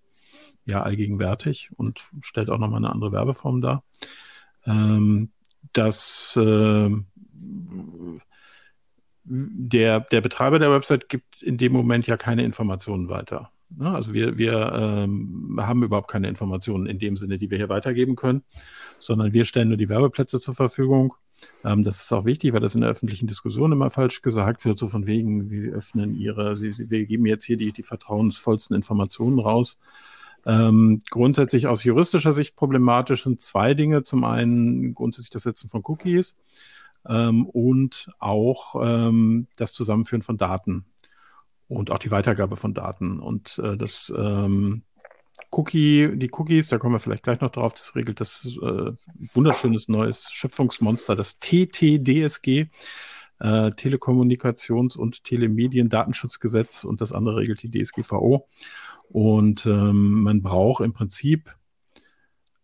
ja 0.65 0.83
allgegenwärtig 0.83 1.71
und 1.77 2.07
stellt 2.23 2.49
auch 2.49 2.59
nochmal 2.59 2.79
eine 2.79 2.91
andere 2.91 3.13
Werbeform 3.13 3.61
dar. 3.61 3.85
Ähm, 4.65 5.31
das 5.75 6.39
äh, 6.41 6.91
der, 9.27 10.01
der 10.01 10.21
Betreiber 10.21 10.59
der 10.59 10.71
Website 10.71 11.09
gibt 11.09 11.43
in 11.43 11.59
dem 11.59 11.73
Moment 11.73 12.07
ja 12.07 12.17
keine 12.17 12.45
Informationen 12.45 13.09
weiter. 13.09 13.51
Ne? 13.77 13.91
Also 13.91 14.13
wir, 14.13 14.39
wir 14.39 14.73
ähm, 14.75 15.59
haben 15.61 15.83
überhaupt 15.83 16.11
keine 16.11 16.29
Informationen 16.29 16.87
in 16.87 16.99
dem 16.99 17.17
Sinne, 17.17 17.39
die 17.39 17.51
wir 17.51 17.59
hier 17.59 17.69
weitergeben 17.69 18.17
können, 18.17 18.43
sondern 18.99 19.33
wir 19.33 19.45
stellen 19.45 19.69
nur 19.69 19.77
die 19.77 19.89
Werbeplätze 19.89 20.41
zur 20.41 20.55
Verfügung. 20.55 21.15
Ähm, 21.65 21.83
das 21.83 22.01
ist 22.01 22.13
auch 22.13 22.25
wichtig, 22.25 22.53
weil 22.53 22.61
das 22.61 22.75
in 22.75 22.81
der 22.81 22.91
öffentlichen 22.91 23.27
Diskussion 23.27 23.73
immer 23.73 23.91
falsch 23.91 24.23
gesagt 24.23 24.65
wird, 24.65 24.79
so 24.79 24.89
von 24.89 25.07
wegen, 25.07 25.51
wir 25.51 25.73
öffnen 25.75 26.15
ihre, 26.15 26.61
wir 26.61 27.07
geben 27.07 27.27
jetzt 27.27 27.45
hier 27.45 27.57
die, 27.57 27.73
die 27.73 27.83
vertrauensvollsten 27.83 28.77
Informationen 28.77 29.39
raus. 29.39 29.79
Ähm, 30.47 31.01
grundsätzlich 31.11 31.67
aus 31.67 31.85
juristischer 31.85 32.35
Sicht 32.35 32.55
problematisch 32.55 33.25
sind 33.25 33.41
zwei 33.41 33.75
Dinge. 33.75 34.03
Zum 34.03 34.25
einen 34.25 34.95
grundsätzlich 34.95 35.31
das 35.31 35.43
Setzen 35.43 35.69
von 35.71 35.83
Cookies 35.85 36.37
ähm, 37.09 37.47
und 37.47 38.11
auch 38.19 38.75
ähm, 38.81 39.47
das 39.57 39.73
Zusammenführen 39.73 40.23
von 40.23 40.37
Daten 40.37 40.85
und 41.69 41.91
auch 41.91 41.99
die 41.99 42.11
Weitergabe 42.11 42.57
von 42.57 42.75
Daten. 42.75 43.21
Und 43.21 43.59
äh, 43.59 43.77
das 43.77 44.13
ähm, 44.17 44.83
Cookie, 45.51 46.11
die 46.17 46.31
Cookies, 46.33 46.69
da 46.69 46.79
kommen 46.79 46.95
wir 46.95 47.01
vielleicht 47.01 47.23
gleich 47.23 47.41
noch 47.41 47.51
drauf, 47.51 47.75
das 47.75 47.95
regelt 47.95 48.21
das 48.21 48.59
äh, 48.63 48.93
wunderschönes 49.33 49.89
neues 49.89 50.31
Schöpfungsmonster, 50.31 51.17
das 51.17 51.39
TTDSG, 51.41 52.67
äh, 53.41 53.71
Telekommunikations- 53.71 54.97
und 54.97 55.25
Telemedien-Datenschutzgesetz 55.25 56.85
und 56.85 57.01
das 57.01 57.13
andere 57.13 57.37
regelt 57.37 57.63
die 57.63 57.71
DSGVO. 57.71 58.49
Und 59.09 59.67
ähm, 59.67 60.23
man 60.23 60.43
braucht 60.43 60.83
im 60.83 60.93
Prinzip 60.93 61.55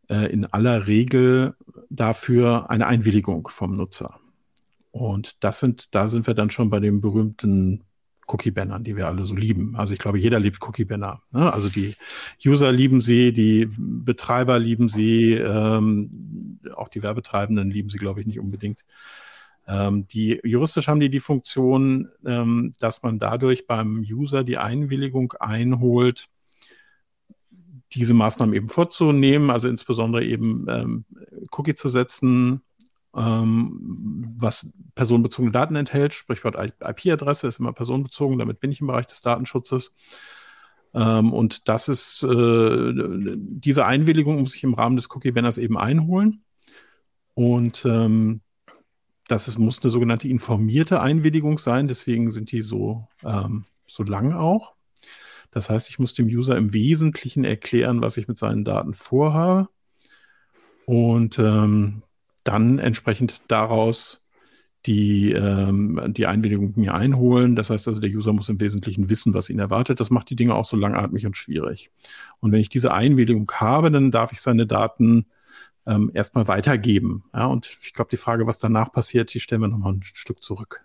äh, 0.09 0.33
in 0.33 0.47
aller 0.47 0.87
Regel 0.87 1.55
dafür 1.91 2.71
eine 2.71 2.87
Einwilligung 2.87 3.49
vom 3.49 3.77
Nutzer. 3.77 4.19
Und 4.91 5.45
das 5.45 5.61
sind, 5.61 5.95
da 5.95 6.09
sind 6.09 6.27
wir 6.27 6.35
dann 6.35 6.51
schon 6.51 6.71
bei 6.71 6.81
dem 6.81 7.01
berühmten 7.01 7.85
Cookie-Bannern, 8.33 8.85
die 8.85 8.97
wir 8.97 9.07
alle 9.07 9.25
so 9.27 9.35
lieben. 9.35 9.75
Also 9.77 9.93
ich 9.93 9.99
glaube, 9.99 10.19
jeder 10.19 10.39
liebt 10.39 10.59
Cookie-Banner. 10.61 11.23
Ne? 11.33 11.53
Also 11.53 11.69
die 11.69 11.95
User 12.45 12.73
lieben 12.73 13.01
sie, 13.01 13.33
die 13.33 13.69
Betreiber 13.77 14.59
lieben 14.59 14.89
sie, 14.89 15.33
ähm, 15.33 16.61
auch 16.75 16.89
die 16.89 17.03
Werbetreibenden 17.03 17.71
lieben 17.71 17.89
sie, 17.89 17.99
glaube 17.99 18.21
ich, 18.21 18.27
nicht 18.27 18.41
unbedingt. 18.41 18.85
Ähm, 19.67 20.07
die 20.09 20.41
juristisch 20.45 20.89
haben 20.89 21.01
die 21.01 21.11
die 21.11 21.21
Funktion, 21.21 22.09
ähm, 22.25 22.73
dass 22.81 23.03
man 23.03 23.19
dadurch 23.19 23.67
beim 23.67 24.01
User 24.01 24.45
die 24.45 24.59
Einwilligung 24.59 25.33
einholt, 25.35 26.29
diese 27.93 28.15
Maßnahmen 28.15 28.55
eben 28.55 28.69
vorzunehmen, 28.69 29.51
also 29.51 29.69
insbesondere 29.69 30.25
eben 30.25 30.67
ähm, 30.69 31.05
Cookie 31.51 31.75
zu 31.75 31.89
setzen, 31.89 32.63
ähm, 33.17 34.35
was 34.39 34.71
personenbezogene 34.95 35.53
Daten 35.53 35.77
enthält, 35.77 36.15
Sprichwort 36.15 36.57
IP-Adresse 36.57 37.49
ist 37.49 37.59
immer 37.59 37.73
personenbezogen, 37.73 38.39
damit 38.39 38.61
bin 38.61 38.71
ich 38.71 38.81
im 38.81 38.87
Bereich 38.87 39.07
des 39.07 39.21
Datenschutzes. 39.21 39.95
Ähm, 40.95 41.33
und 41.33 41.69
das 41.69 41.89
ist, 41.89 42.23
äh, 42.23 42.93
diese 43.37 43.87
Einwilligung 43.87 44.41
muss 44.41 44.55
ich 44.55 44.65
im 44.65 44.75
Rahmen 44.75 44.97
des 44.97 45.09
Cookie-Banners 45.11 45.59
eben 45.59 45.79
einholen. 45.79 46.43
Und 47.35 47.85
ähm, 47.85 48.41
das 49.29 49.49
ist, 49.49 49.59
muss 49.59 49.83
eine 49.83 49.91
sogenannte 49.91 50.29
informierte 50.29 51.01
Einwilligung 51.01 51.59
sein, 51.59 51.89
deswegen 51.89 52.31
sind 52.31 52.51
die 52.53 52.63
so, 52.63 53.09
ähm, 53.25 53.65
so 53.87 54.03
lang 54.03 54.33
auch. 54.33 54.75
Das 55.53 55.71
heißt, 55.71 55.89
ich 55.89 55.99
muss 55.99 56.15
dem 56.15 56.27
User 56.27 56.57
im 56.57 56.73
Wesentlichen 56.73 57.45
erklären, 57.45 58.01
was 58.01 58.17
ich 58.17 58.29
mit 58.29 58.39
seinen 58.39 58.65
Daten 58.65 58.95
vorhabe 58.95 59.69
und 60.87 61.39
ähm, 61.39 62.03
dann 62.51 62.79
entsprechend 62.79 63.43
daraus 63.49 64.23
die, 64.87 65.33
ähm, 65.33 66.01
die 66.09 66.27
Einwilligung 66.27 66.73
mir 66.77 66.95
einholen. 66.95 67.55
Das 67.55 67.71
heißt 67.71 67.87
also, 67.89 68.01
der 68.01 68.11
User 68.11 68.33
muss 68.33 68.49
im 68.49 68.61
Wesentlichen 68.61 69.11
wissen, 69.11 69.35
was 69.35 69.51
ihn 69.51 69.59
erwartet. 69.59 70.01
Das 70.01 70.11
macht 70.11 70.31
die 70.31 70.37
Dinge 70.37 70.55
auch 70.55 70.65
so 70.65 70.77
langatmig 70.77 71.27
und 71.27 71.37
schwierig. 71.37 71.91
Und 72.41 72.53
wenn 72.53 72.61
ich 72.61 72.71
diese 72.71 72.93
Einwilligung 72.93 73.51
habe, 73.53 73.91
dann 73.91 74.11
darf 74.11 74.33
ich 74.33 74.41
seine 74.41 74.67
Daten 74.67 75.27
ähm, 75.87 76.11
erstmal 76.15 76.49
weitergeben. 76.49 77.25
Ja, 77.35 77.47
und 77.47 77.79
ich 77.83 77.93
glaube, 77.93 78.11
die 78.11 78.17
Frage, 78.17 78.47
was 78.47 78.59
danach 78.59 78.93
passiert, 78.93 79.33
die 79.35 79.41
stellen 79.41 79.61
wir 79.61 79.69
nochmal 79.69 79.95
ein 79.95 80.03
Stück 80.03 80.43
zurück. 80.43 80.85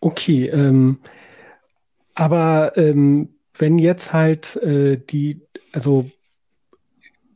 Okay, 0.00 0.46
ähm, 0.48 0.98
aber 2.14 2.76
ähm, 2.76 3.30
wenn 3.58 3.78
jetzt 3.78 4.12
halt 4.12 4.56
äh, 4.56 4.98
die, 4.98 5.40
also 5.72 6.10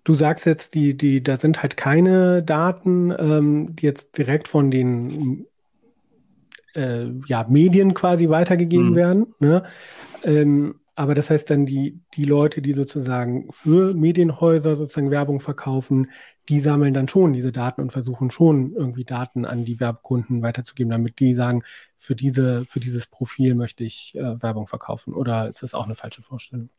du 0.09 0.15
sagst 0.15 0.47
jetzt, 0.47 0.75
die, 0.75 0.97
die, 0.97 1.23
da 1.23 1.37
sind 1.37 1.63
halt 1.63 1.77
keine 1.77 2.43
Daten, 2.43 3.13
ähm, 3.19 3.77
die 3.77 3.85
jetzt 3.85 4.17
direkt 4.17 4.49
von 4.49 4.71
den 4.71 5.47
äh, 6.75 7.11
ja, 7.27 7.47
Medien 7.49 7.93
quasi 7.93 8.31
weitergegeben 8.31 8.91
mhm. 8.91 8.97
werden. 8.97 9.35
Ne? 9.39 9.65
Ähm, 10.25 10.77
aber 10.95 11.15
das 11.15 11.29
heißt 11.29 11.51
dann, 11.51 11.67
die, 11.67 12.01
die 12.15 12.25
Leute, 12.25 12.63
die 12.63 12.73
sozusagen 12.73 13.53
für 13.53 13.93
Medienhäuser 13.95 14.77
sozusagen 14.77 15.11
Werbung 15.11 15.41
verkaufen, 15.41 16.11
die 16.49 16.59
sammeln 16.59 16.95
dann 16.95 17.07
schon 17.07 17.35
diese 17.35 17.53
Daten 17.53 17.83
und 17.83 17.93
versuchen 17.93 18.31
schon 18.31 18.73
irgendwie 18.73 19.05
Daten 19.05 19.45
an 19.45 19.67
die 19.67 19.79
Werbekunden 19.79 20.41
weiterzugeben, 20.41 20.91
damit 20.91 21.21
die 21.21 21.35
sagen, 21.35 21.63
für, 21.99 22.17
diese, 22.17 22.65
für 22.65 22.81
dieses 22.81 23.07
Profil 23.07 23.55
möchte 23.55 23.85
ich 23.85 24.15
äh, 24.15 24.43
Werbung 24.43 24.69
verkaufen. 24.69 25.13
Oder 25.13 25.49
ist 25.49 25.63
das 25.63 25.75
auch 25.75 25.85
eine 25.85 25.97
falsche 25.97 26.23
Vorstellung? 26.23 26.71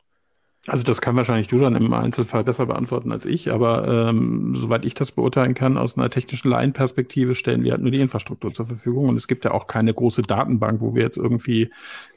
Also 0.66 0.82
das 0.82 1.00
kann 1.00 1.16
wahrscheinlich 1.16 1.48
du 1.48 1.56
dann 1.56 1.74
im 1.74 1.92
Einzelfall 1.94 2.44
besser 2.44 2.66
beantworten 2.66 3.12
als 3.12 3.24
ich, 3.24 3.50
aber 3.50 3.88
ähm, 3.88 4.54
soweit 4.54 4.84
ich 4.84 4.92
das 4.92 5.10
beurteilen 5.10 5.54
kann, 5.54 5.78
aus 5.78 5.96
einer 5.96 6.10
technischen 6.10 6.50
Laienperspektive 6.50 7.34
stellen 7.34 7.64
wir 7.64 7.72
halt 7.72 7.80
nur 7.80 7.90
die 7.90 8.00
Infrastruktur 8.00 8.52
zur 8.52 8.66
Verfügung 8.66 9.08
und 9.08 9.16
es 9.16 9.26
gibt 9.26 9.46
ja 9.46 9.52
auch 9.52 9.66
keine 9.66 9.94
große 9.94 10.20
Datenbank, 10.20 10.82
wo 10.82 10.94
wir 10.94 11.02
jetzt 11.02 11.16
irgendwie 11.16 11.70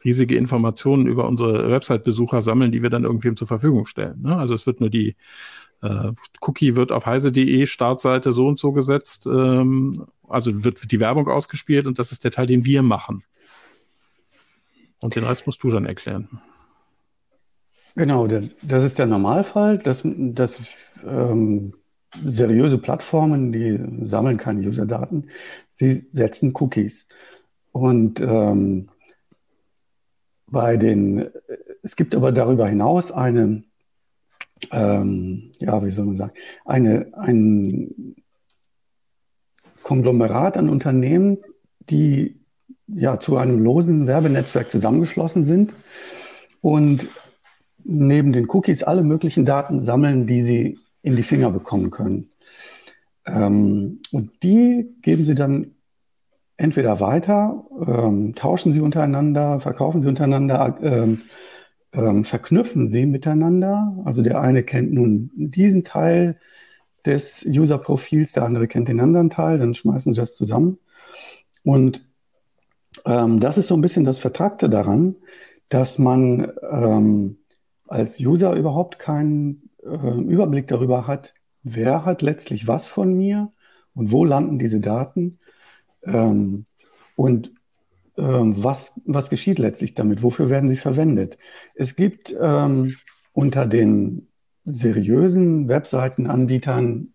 riesige 0.04 0.36
Informationen 0.36 1.08
über 1.08 1.26
unsere 1.26 1.72
Website-Besucher 1.72 2.42
sammeln, 2.42 2.74
die 2.74 2.84
wir 2.84 2.90
dann 2.90 3.06
irgendwem 3.06 3.38
zur 3.38 3.48
Verfügung 3.48 3.86
stellen. 3.86 4.22
Ne? 4.22 4.36
Also 4.36 4.56
es 4.56 4.68
wird 4.68 4.82
nur 4.82 4.90
die 4.90 5.16
äh, 5.82 6.12
Cookie 6.42 6.76
wird 6.76 6.92
auf 6.92 7.06
heise.de 7.06 7.66
Startseite 7.66 8.34
so 8.34 8.48
und 8.48 8.60
so 8.60 8.74
gesetzt, 8.74 9.26
ähm, 9.26 10.06
also 10.28 10.66
wird 10.66 10.92
die 10.92 11.00
Werbung 11.00 11.30
ausgespielt 11.30 11.88
und 11.88 11.98
das 11.98 12.12
ist 12.12 12.26
der 12.26 12.32
Teil, 12.32 12.48
den 12.48 12.66
wir 12.66 12.84
machen. 12.84 13.24
Und 15.00 15.16
den 15.16 15.24
Rest 15.24 15.46
musst 15.46 15.64
du 15.64 15.70
dann 15.70 15.86
erklären. 15.86 16.42
Genau, 17.96 18.28
das 18.28 18.84
ist 18.84 18.98
der 18.98 19.06
Normalfall, 19.06 19.78
dass, 19.78 20.02
dass 20.04 20.96
ähm, 21.06 21.74
seriöse 22.26 22.80
Plattformen, 22.80 23.52
die 23.52 23.80
sammeln 24.02 24.38
keine 24.38 24.68
User-Daten, 24.68 25.28
sie 25.70 26.06
setzen 26.08 26.54
Cookies. 26.56 27.08
Und 27.72 28.20
ähm, 28.20 28.90
bei 30.48 30.78
den, 30.78 31.30
es 31.84 31.96
gibt 31.96 32.16
aber 32.16 32.32
darüber 32.32 32.68
hinaus 32.68 33.12
eine, 33.12 33.64
ähm, 34.72 35.52
ja, 35.60 35.84
wie 35.84 35.92
soll 35.92 36.06
man 36.06 36.16
sagen, 36.16 36.34
eine, 36.66 37.08
ein 37.14 38.16
Konglomerat 39.84 40.58
an 40.58 40.70
Unternehmen, 40.70 41.38
die 41.90 42.40
ja 42.88 43.20
zu 43.20 43.38
einem 43.38 43.60
losen 43.64 44.08
Werbenetzwerk 44.08 44.72
zusammengeschlossen 44.72 45.44
sind 45.44 45.74
und 46.62 47.08
neben 47.86 48.34
den 48.34 48.50
Cookies 48.50 48.84
alle 48.84 49.04
möglichen 49.04 49.46
Daten 49.46 49.82
sammeln, 49.82 50.28
die 50.28 50.42
sie 50.42 50.80
in 51.02 51.16
die 51.16 51.24
Finger 51.24 51.52
bekommen 51.52 51.92
können. 51.92 52.30
Ähm, 53.26 54.02
und 54.12 54.32
die 54.44 54.90
geben 55.02 55.26
sie 55.26 55.36
dann 55.36 55.72
entweder 56.58 57.00
weiter, 57.00 57.66
ähm, 57.86 58.36
tauschen 58.36 58.72
sie 58.72 58.82
untereinander, 58.82 59.60
verkaufen 59.60 60.02
sie 60.02 60.08
untereinander, 60.08 60.78
ähm, 60.82 61.22
ähm, 61.94 62.24
verknüpfen 62.24 62.90
sie 62.90 63.06
miteinander. 63.06 64.02
Also 64.06 64.22
der 64.22 64.40
eine 64.42 64.64
kennt 64.64 64.94
nun 64.94 65.32
diesen 65.36 65.84
Teil 65.84 66.38
des 67.06 67.46
User-Profils, 67.46 68.34
der 68.34 68.44
andere 68.44 68.68
kennt 68.68 68.88
den 68.88 69.00
anderen 69.00 69.30
Teil, 69.30 69.60
dann 69.60 69.74
schmeißen 69.74 70.14
sie 70.14 70.20
das 70.20 70.36
zusammen. 70.36 70.80
Und 71.64 72.02
ähm, 73.06 73.40
das 73.40 73.58
ist 73.58 73.68
so 73.68 73.76
ein 73.76 73.82
bisschen 73.82 74.06
das 74.06 74.20
Vertragte 74.20 74.70
daran, 74.70 75.16
dass 75.70 75.98
man 75.98 76.52
ähm, 76.72 77.38
als 77.94 78.20
User 78.20 78.54
überhaupt 78.54 78.98
keinen 78.98 79.70
äh, 79.84 79.88
Überblick 79.88 80.68
darüber 80.68 81.06
hat, 81.06 81.36
wer 81.62 82.06
hat 82.06 82.22
letztlich 82.24 82.68
was 82.68 82.88
von 82.88 83.16
mir 83.16 83.52
und 83.94 84.12
wo 84.12 84.26
landen 84.26 84.58
diese 84.58 84.80
Daten 84.80 85.38
ähm, 86.04 86.66
und 87.16 87.52
ähm, 88.18 88.54
was, 88.64 89.00
was 89.06 89.30
geschieht 89.30 89.60
letztlich 89.60 89.94
damit, 89.94 90.24
wofür 90.24 90.50
werden 90.50 90.70
sie 90.70 90.78
verwendet. 90.78 91.38
Es 91.76 91.96
gibt 91.96 92.36
ähm, 92.40 92.96
unter 93.32 93.68
den 93.68 94.28
seriösen 94.66 95.68
Webseitenanbietern 95.68 97.14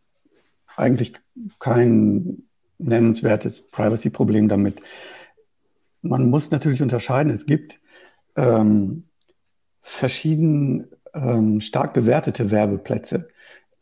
eigentlich 0.76 1.14
kein 1.58 2.44
nennenswertes 2.78 3.68
Privacy-Problem 3.68 4.48
damit. 4.48 4.80
Man 6.02 6.30
muss 6.30 6.52
natürlich 6.52 6.82
unterscheiden, 6.82 7.32
es 7.32 7.46
gibt 7.46 7.80
ähm, 8.36 9.08
verschieden 9.88 10.86
ähm, 11.14 11.60
stark 11.60 11.94
bewertete 11.94 12.50
Werbeplätze. 12.50 13.28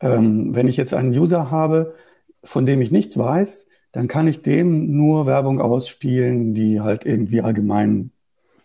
Ähm, 0.01 0.55
wenn 0.55 0.69
ich 0.69 0.77
jetzt 0.77 0.95
einen 0.95 1.11
User 1.11 1.51
habe, 1.51 1.95
von 2.45 2.65
dem 2.65 2.81
ich 2.81 2.91
nichts 2.91 3.19
weiß, 3.19 3.67
dann 3.93 4.09
kann 4.09 4.29
ich 4.29 4.43
dem 4.43 4.97
nur 4.97 5.27
Werbung 5.27 5.61
ausspielen, 5.61 6.55
die 6.55 6.81
halt 6.81 7.05
irgendwie 7.05 7.41
allgemein, 7.41 8.13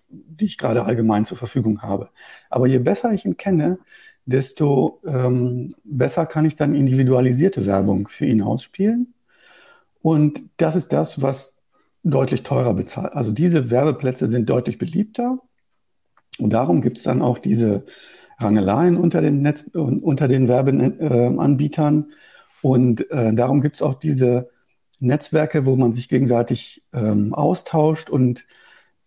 die 0.10 0.46
ich 0.46 0.58
gerade 0.58 0.86
allgemein 0.86 1.26
zur 1.26 1.38
Verfügung 1.38 1.82
habe. 1.82 2.10
Aber 2.50 2.68
je 2.68 2.80
besser 2.80 3.12
ich 3.14 3.26
ihn 3.26 3.38
kenne, 3.38 3.80
desto 4.26 5.02
ähm, 5.06 5.74
besser 5.84 6.26
kann 6.26 6.46
ich 6.46 6.56
dann 6.56 6.76
individualisierte 6.76 7.66
Werbung 7.66 8.08
für 8.08 8.26
ihn 8.26 8.42
ausspielen. 8.42 9.14
Und 10.02 10.44
das 10.58 10.76
ist 10.76 10.94
das, 10.94 11.22
was 11.22 11.58
deutlich 12.04 12.44
teurer 12.44 12.74
bezahlt. 12.74 13.14
Also 13.14 13.32
diese 13.32 13.72
Werbeplätze 13.72 14.28
sind 14.28 14.50
deutlich 14.50 14.78
beliebter 14.78 15.40
und 16.40 16.54
darum 16.54 16.82
gibt 16.82 16.98
es 16.98 17.04
dann 17.04 17.22
auch 17.22 17.38
diese 17.38 17.86
Rangeleien 18.38 18.98
unter 18.98 19.22
den, 19.22 19.42
Netz, 19.42 19.64
unter 19.74 20.28
den 20.28 20.48
Werbeanbietern. 20.48 22.12
Und 22.62 23.10
äh, 23.12 23.34
darum 23.34 23.62
gibt 23.62 23.76
es 23.76 23.82
auch 23.82 23.96
diese 23.96 24.50
Netzwerke, 25.00 25.66
wo 25.66 25.76
man 25.76 25.94
sich 25.94 26.10
gegenseitig 26.10 26.84
ähm, 26.94 27.34
austauscht 27.34 28.10
und 28.10 28.46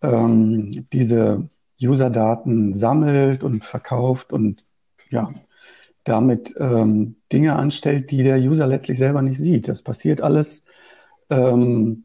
ähm, 0.01 0.87
diese 0.91 1.49
User-Daten 1.81 2.73
sammelt 2.73 3.43
und 3.43 3.65
verkauft 3.65 4.31
und 4.33 4.63
ja, 5.09 5.29
damit 6.03 6.53
ähm, 6.59 7.17
Dinge 7.31 7.55
anstellt, 7.55 8.11
die 8.11 8.23
der 8.23 8.37
User 8.37 8.67
letztlich 8.67 8.97
selber 8.97 9.21
nicht 9.21 9.39
sieht. 9.39 9.67
Das 9.67 9.81
passiert 9.81 10.21
alles 10.21 10.63
ähm, 11.29 12.04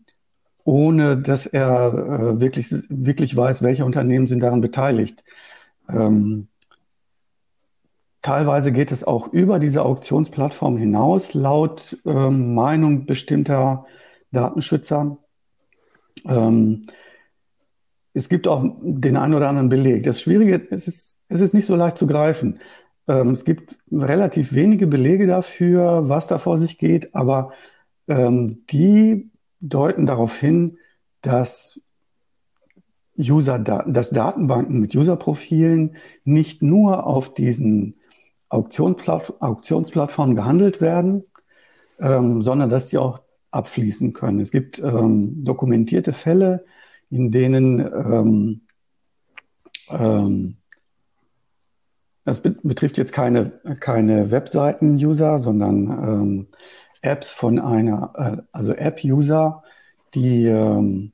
ohne 0.71 1.17
dass 1.17 1.47
er 1.47 1.93
äh, 1.93 2.41
wirklich, 2.41 2.73
wirklich 2.89 3.37
weiß, 3.37 3.65
welche 3.65 3.85
Unternehmen 3.85 4.29
sind 4.29 4.39
daran 4.39 4.61
beteiligt. 4.61 5.25
Ähm, 5.89 6.47
teilweise 8.23 8.71
geht 8.71 8.93
es 8.93 9.03
auch 9.03 9.33
über 9.33 9.59
diese 9.59 9.85
Auktionsplattform 9.85 10.77
hinaus, 10.77 11.35
laut 11.35 11.99
ähm, 12.07 12.55
Meinung 12.55 13.05
bestimmter 13.05 13.85
Datenschützer. 14.31 15.19
Ähm, 16.27 16.83
es 18.15 18.29
gibt 18.29 18.47
auch 18.47 18.65
den 18.81 19.17
einen 19.17 19.35
oder 19.35 19.49
anderen 19.49 19.71
Beleg. 19.71 20.05
Das 20.05 20.21
Schwierige 20.21 20.69
es 20.71 20.87
ist, 20.87 21.17
es 21.27 21.41
ist 21.41 21.53
nicht 21.53 21.67
so 21.67 21.75
leicht 21.75 21.99
zu 21.99 22.07
greifen. 22.07 22.61
Ähm, 23.09 23.31
es 23.31 23.45
gibt 23.45 23.77
relativ 23.91 24.55
wenige 24.55 24.87
Belege 24.87 25.27
dafür, 25.27 26.09
was 26.09 26.29
da 26.29 26.39
vor 26.39 26.59
sich 26.59 26.79
geht, 26.79 27.13
aber 27.13 27.51
ähm, 28.07 28.65
die 28.71 29.31
deuten 29.61 30.07
darauf 30.07 30.37
hin, 30.37 30.79
dass 31.23 31.81
User, 33.18 33.59
dass 33.59 34.11
Datenbanken 34.11 34.81
mit 34.81 34.94
Userprofilen 34.94 35.96
nicht 36.25 36.62
nur 36.62 37.07
auf 37.07 37.35
diesen 37.35 37.96
Auktionsplattformen 38.49 40.35
gehandelt 40.35 40.81
werden, 40.81 41.25
ähm, 42.01 42.40
sondern 42.42 42.70
dass 42.70 42.87
die 42.87 42.99
auch 42.99 43.20
abfließen 43.51 44.12
können. 44.12 44.40
Es 44.40 44.51
gibt 44.51 44.79
ähm, 44.79 45.44
dokumentierte 45.44 46.12
Fälle, 46.12 46.64
in 47.11 47.31
denen 47.31 47.81
ähm, 47.81 48.61
ähm, 49.90 50.57
das 52.25 52.40
betrifft 52.42 52.99
jetzt 52.99 53.12
keine, 53.12 53.51
keine 53.81 54.31
Webseiten-User, 54.31 55.38
sondern 55.38 55.88
ähm, 55.88 56.46
Apps 57.03 57.33
von 57.33 57.59
einer, 57.59 58.13
äh, 58.17 58.43
also 58.53 58.75
App-User, 58.75 59.63
die 60.15 60.47
ähm, 60.47 61.13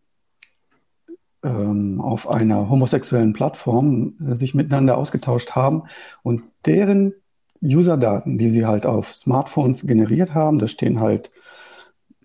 ähm, 1.43 2.01
auf 2.01 2.29
einer 2.29 2.69
homosexuellen 2.69 3.33
Plattform 3.33 4.15
äh, 4.21 4.35
sich 4.35 4.55
miteinander 4.55 4.97
ausgetauscht 4.99 5.53
haben 5.53 5.85
und 6.23 6.43
deren 6.65 7.15
User-Daten, 7.63 8.39
die 8.39 8.51
sie 8.51 8.67
halt 8.67 8.87
auf 8.87 9.15
Smartphones 9.15 9.87
generiert 9.87 10.35
haben, 10.35 10.59
da 10.59 10.69
stehen 10.69 11.01
halt 11.01 11.31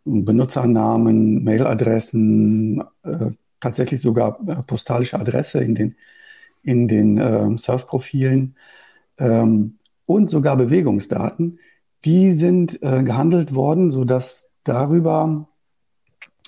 Benutzernamen, 0.03 1.43
Mailadressen, 1.43 2.83
äh, 3.03 3.31
tatsächlich 3.59 4.01
sogar 4.01 4.39
äh, 4.47 4.63
postalische 4.63 5.19
Adresse 5.19 5.63
in 5.63 5.75
den, 5.75 5.95
in 6.63 6.87
den 6.87 7.17
äh, 7.17 7.57
Surf-Profilen 7.57 8.55
ähm, 9.19 9.77
und 10.05 10.29
sogar 10.29 10.57
Bewegungsdaten, 10.57 11.59
die 12.05 12.31
sind 12.31 12.81
äh, 12.81 13.03
gehandelt 13.03 13.53
worden, 13.53 13.91
sodass 13.91 14.49
darüber 14.63 15.47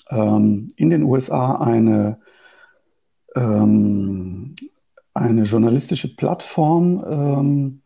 ähm, 0.09 0.71
in 0.75 0.89
den 0.89 1.03
USA 1.03 1.55
eine, 1.55 2.19
ähm, 3.35 4.55
eine 5.13 5.43
journalistische 5.43 6.15
Plattform 6.15 7.03
ähm, 7.07 7.81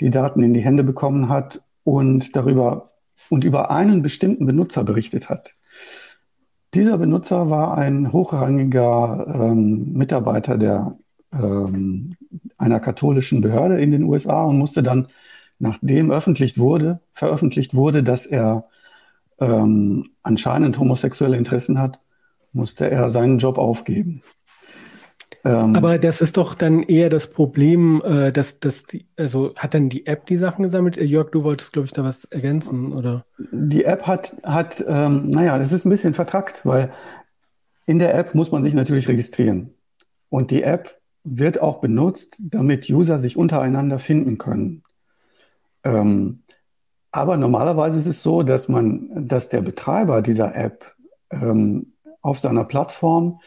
die 0.00 0.10
Daten 0.10 0.42
in 0.42 0.54
die 0.54 0.60
Hände 0.60 0.82
bekommen 0.82 1.28
hat 1.28 1.62
und 1.84 2.34
darüber 2.34 2.92
und 3.28 3.44
über 3.44 3.70
einen 3.70 4.02
bestimmten 4.02 4.46
Benutzer 4.46 4.82
berichtet 4.82 5.28
hat. 5.28 5.54
Dieser 6.74 6.98
Benutzer 6.98 7.50
war 7.50 7.76
ein 7.76 8.12
hochrangiger 8.12 9.26
ähm, 9.26 9.92
Mitarbeiter 9.92 10.56
der, 10.56 10.96
ähm, 11.32 12.16
einer 12.58 12.80
katholischen 12.80 13.40
Behörde 13.40 13.80
in 13.80 13.90
den 13.90 14.04
USA 14.04 14.44
und 14.44 14.58
musste 14.58 14.82
dann, 14.82 15.08
nachdem 15.60 16.10
öffentlich 16.10 16.58
wurde, 16.58 17.00
veröffentlicht 17.12 17.74
wurde, 17.74 18.02
dass 18.02 18.26
er 18.26 18.64
ähm, 19.38 20.10
anscheinend 20.22 20.78
homosexuelle 20.78 21.36
Interessen 21.36 21.78
hat, 21.78 22.00
musste 22.52 22.90
er 22.90 23.10
seinen 23.10 23.38
Job 23.38 23.58
aufgeben. 23.58 24.22
Ähm, 25.44 25.76
Aber 25.76 25.98
das 25.98 26.20
ist 26.20 26.36
doch 26.36 26.54
dann 26.54 26.82
eher 26.82 27.08
das 27.08 27.28
Problem, 27.28 28.02
äh, 28.04 28.32
dass, 28.32 28.60
dass 28.60 28.84
die, 28.84 29.06
also 29.16 29.54
hat 29.56 29.74
dann 29.74 29.88
die 29.88 30.06
App 30.06 30.26
die 30.26 30.36
Sachen 30.36 30.64
gesammelt? 30.64 30.98
Äh, 30.98 31.04
Jörg, 31.04 31.30
du 31.30 31.44
wolltest, 31.44 31.72
glaube 31.72 31.86
ich, 31.86 31.92
da 31.92 32.04
was 32.04 32.24
ergänzen, 32.24 32.92
oder? 32.92 33.24
Die 33.52 33.84
App 33.84 34.06
hat, 34.06 34.36
hat 34.42 34.84
ähm, 34.86 35.30
naja, 35.30 35.58
das 35.58 35.72
ist 35.72 35.84
ein 35.84 35.90
bisschen 35.90 36.12
vertrackt, 36.12 36.66
weil 36.66 36.90
in 37.86 37.98
der 37.98 38.14
App 38.14 38.34
muss 38.34 38.52
man 38.52 38.62
sich 38.64 38.74
natürlich 38.74 39.08
registrieren. 39.08 39.70
Und 40.28 40.50
die 40.50 40.62
App 40.62 41.00
wird 41.24 41.60
auch 41.60 41.80
benutzt, 41.80 42.38
damit 42.40 42.90
User 42.90 43.18
sich 43.18 43.36
untereinander 43.36 43.98
finden 43.98 44.36
können. 44.36 44.82
Ähm, 45.84 46.42
aber 47.12 47.36
normalerweise 47.36 47.98
ist 47.98 48.06
es 48.06 48.22
so, 48.22 48.42
dass 48.42 48.68
man, 48.68 49.26
dass 49.28 49.48
der 49.48 49.62
Betreiber 49.62 50.22
dieser 50.22 50.54
App 50.54 50.94
ähm, 51.30 51.94
auf 52.22 52.38
seiner 52.38 52.64
Plattform 52.64 53.40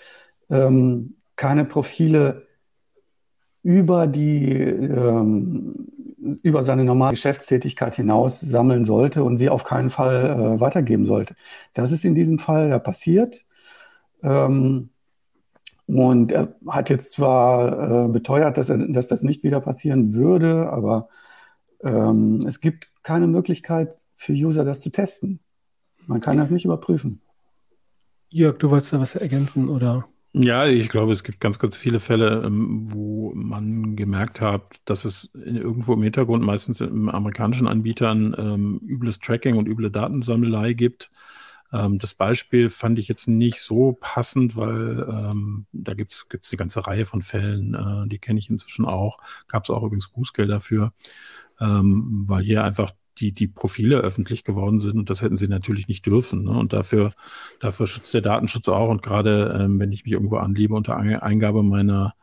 ähm, 0.49 1.15
keine 1.35 1.65
Profile 1.65 2.47
über 3.63 4.07
die 4.07 4.51
ähm, 4.51 5.87
über 6.41 6.63
seine 6.63 6.85
normale 6.85 7.11
Geschäftstätigkeit 7.11 7.95
hinaus 7.95 8.39
sammeln 8.39 8.85
sollte 8.85 9.23
und 9.23 9.37
sie 9.37 9.49
auf 9.49 9.63
keinen 9.63 9.89
Fall 9.89 10.55
äh, 10.55 10.59
weitergeben 10.59 11.05
sollte. 11.05 11.35
Das 11.73 11.91
ist 11.91 12.05
in 12.05 12.15
diesem 12.15 12.39
Fall 12.39 12.69
ja 12.69 12.79
passiert. 12.79 13.41
Ähm, 14.23 14.89
und 15.85 16.31
er 16.31 16.55
hat 16.67 16.89
jetzt 16.89 17.11
zwar 17.11 18.05
äh, 18.05 18.07
beteuert, 18.07 18.57
dass, 18.57 18.69
er, 18.69 18.77
dass 18.77 19.09
das 19.09 19.21
nicht 19.23 19.43
wieder 19.43 19.59
passieren 19.59 20.13
würde, 20.13 20.69
aber 20.69 21.09
ähm, 21.83 22.43
es 22.47 22.59
gibt 22.61 22.87
keine 23.03 23.27
Möglichkeit 23.27 23.95
für 24.13 24.33
User, 24.33 24.63
das 24.63 24.81
zu 24.81 24.89
testen. 24.89 25.39
Man 26.07 26.21
kann 26.21 26.37
das 26.37 26.49
nicht 26.49 26.65
überprüfen. 26.65 27.21
Jörg, 28.29 28.57
du 28.57 28.69
wolltest 28.69 28.93
da 28.93 28.99
was 28.99 29.15
ergänzen, 29.15 29.69
oder? 29.69 30.07
Ja, 30.35 30.65
ich 30.65 30.89
glaube, 30.89 31.11
es 31.11 31.23
gibt 31.23 31.39
ganz, 31.39 31.59
ganz 31.59 31.77
viele 31.77 31.99
Fälle, 31.99 32.41
ähm, 32.43 32.91
wo 32.91 33.31
man 33.35 33.95
gemerkt 33.95 34.41
hat, 34.41 34.63
dass 34.85 35.05
es 35.05 35.29
irgendwo 35.35 35.93
im 35.93 36.01
Hintergrund, 36.01 36.43
meistens 36.43 36.81
im 36.81 37.07
amerikanischen 37.09 37.67
Anbietern, 37.67 38.35
ähm, 38.37 38.79
übles 38.83 39.19
Tracking 39.19 39.57
und 39.57 39.67
üble 39.67 39.91
Datensammelei 39.91 40.73
gibt. 40.73 41.11
Ähm, 41.71 41.99
das 41.99 42.15
Beispiel 42.15 42.71
fand 42.71 42.97
ich 42.97 43.07
jetzt 43.07 43.27
nicht 43.27 43.61
so 43.61 43.95
passend, 43.99 44.55
weil 44.55 45.05
ähm, 45.07 45.67
da 45.71 45.93
gibt 45.93 46.13
es 46.13 46.27
eine 46.31 46.57
ganze 46.57 46.87
Reihe 46.87 47.05
von 47.05 47.21
Fällen, 47.21 47.75
äh, 47.75 48.07
die 48.07 48.17
kenne 48.17 48.39
ich 48.39 48.49
inzwischen 48.49 48.85
auch. 48.85 49.19
Gab 49.47 49.65
es 49.65 49.69
auch 49.69 49.83
übrigens 49.83 50.07
Bußgeld 50.07 50.49
dafür, 50.49 50.93
ähm, 51.63 52.25
weil 52.27 52.43
hier 52.43 52.63
einfach 52.63 52.91
die, 53.19 53.31
die 53.31 53.47
Profile 53.47 53.97
öffentlich 53.97 54.43
geworden 54.43 54.79
sind 54.79 54.97
und 54.97 55.09
das 55.09 55.21
hätten 55.21 55.37
sie 55.37 55.47
natürlich 55.47 55.87
nicht 55.87 56.05
dürfen. 56.05 56.43
Ne? 56.43 56.51
Und 56.51 56.73
dafür, 56.73 57.11
dafür 57.59 57.87
schützt 57.87 58.13
der 58.13 58.21
Datenschutz 58.21 58.67
auch. 58.69 58.89
Und 58.89 59.03
gerade 59.03 59.59
ähm, 59.59 59.79
wenn 59.79 59.91
ich 59.91 60.03
mich 60.03 60.13
irgendwo 60.13 60.37
anliebe 60.37 60.73
unter 60.73 60.97
Eingabe 60.97 61.63
meiner 61.63 62.15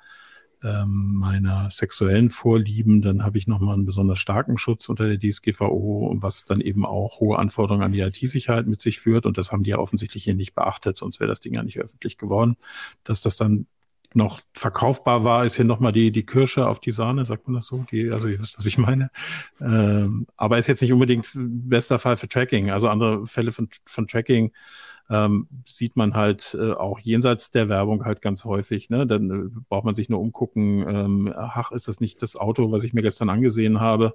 ähm, 0.63 1.15
meiner 1.15 1.71
sexuellen 1.71 2.29
Vorlieben, 2.29 3.01
dann 3.01 3.25
habe 3.25 3.39
ich 3.39 3.47
nochmal 3.47 3.75
einen 3.75 3.87
besonders 3.87 4.19
starken 4.19 4.59
Schutz 4.59 4.91
unter 4.91 5.09
der 5.09 5.19
DSGVO, 5.19 6.17
was 6.19 6.45
dann 6.45 6.61
eben 6.61 6.85
auch 6.85 7.21
hohe 7.21 7.39
Anforderungen 7.39 7.83
an 7.83 7.93
die 7.93 8.01
IT-Sicherheit 8.01 8.67
mit 8.67 8.81
sich 8.81 9.01
führt. 9.01 9.25
Und 9.25 9.39
das 9.39 9.53
haben 9.53 9.63
die 9.63 9.71
ja 9.71 9.79
offensichtlich 9.79 10.25
hier 10.25 10.35
nicht 10.35 10.55
beachtet, 10.55 10.99
sonst 10.99 11.19
wäre 11.19 11.29
das 11.29 11.41
Ding 11.41 11.55
ja 11.55 11.63
nicht 11.63 11.79
öffentlich 11.79 12.19
geworden. 12.19 12.57
Dass 13.05 13.23
das 13.23 13.37
dann 13.37 13.67
noch 14.15 14.41
verkaufbar 14.55 15.25
war, 15.25 15.45
ist 15.45 15.57
hier 15.57 15.65
nochmal 15.65 15.93
die, 15.93 16.11
die 16.11 16.27
Kirsche 16.27 16.67
auf 16.67 16.81
die 16.81 16.91
Sahne, 16.91 17.25
sagt 17.25 17.47
man 17.47 17.55
das 17.55 17.67
so? 17.67 17.85
Die, 17.91 18.11
also 18.11 18.29
ihr 18.29 18.41
wisst, 18.41 18.59
was 18.59 18.67
ich 18.67 18.79
meine. 18.79 19.11
Ähm, 19.61 20.27
aber 20.37 20.59
ist 20.59 20.67
jetzt 20.67 20.83
nicht 20.83 20.93
unbedingt 20.93 21.29
bester 21.35 21.99
Fall 21.99 22.17
für 22.17 22.29
Tracking. 22.29 22.71
Also 22.71 22.89
andere 22.89 23.27
Fälle 23.27 23.53
von, 23.53 23.69
von 23.87 24.09
Tracking 24.09 24.53
ähm, 25.11 25.49
sieht 25.67 25.97
man 25.97 26.15
halt 26.15 26.57
äh, 26.59 26.73
auch 26.73 27.01
jenseits 27.01 27.51
der 27.51 27.69
Werbung 27.69 28.05
halt 28.05 28.23
ganz 28.23 28.45
häufig. 28.45 28.91
Ne? 28.91 29.07
Dann 29.07 29.31
äh, 29.31 29.61
braucht 29.69 29.85
man 29.85 29.97
sich 29.97 30.09
nur 30.09 30.21
umgucken, 30.21 30.87
ähm, 30.89 31.35
ach, 31.37 31.73
ist 31.73 31.89
das 31.89 32.01
nicht 32.01 32.23
das 32.23 32.37
Auto, 32.37 32.71
was 32.71 32.85
ich 32.85 32.95
mir 32.95 33.03
gestern 33.03 33.29
angesehen 33.29 33.81
habe, 33.81 34.15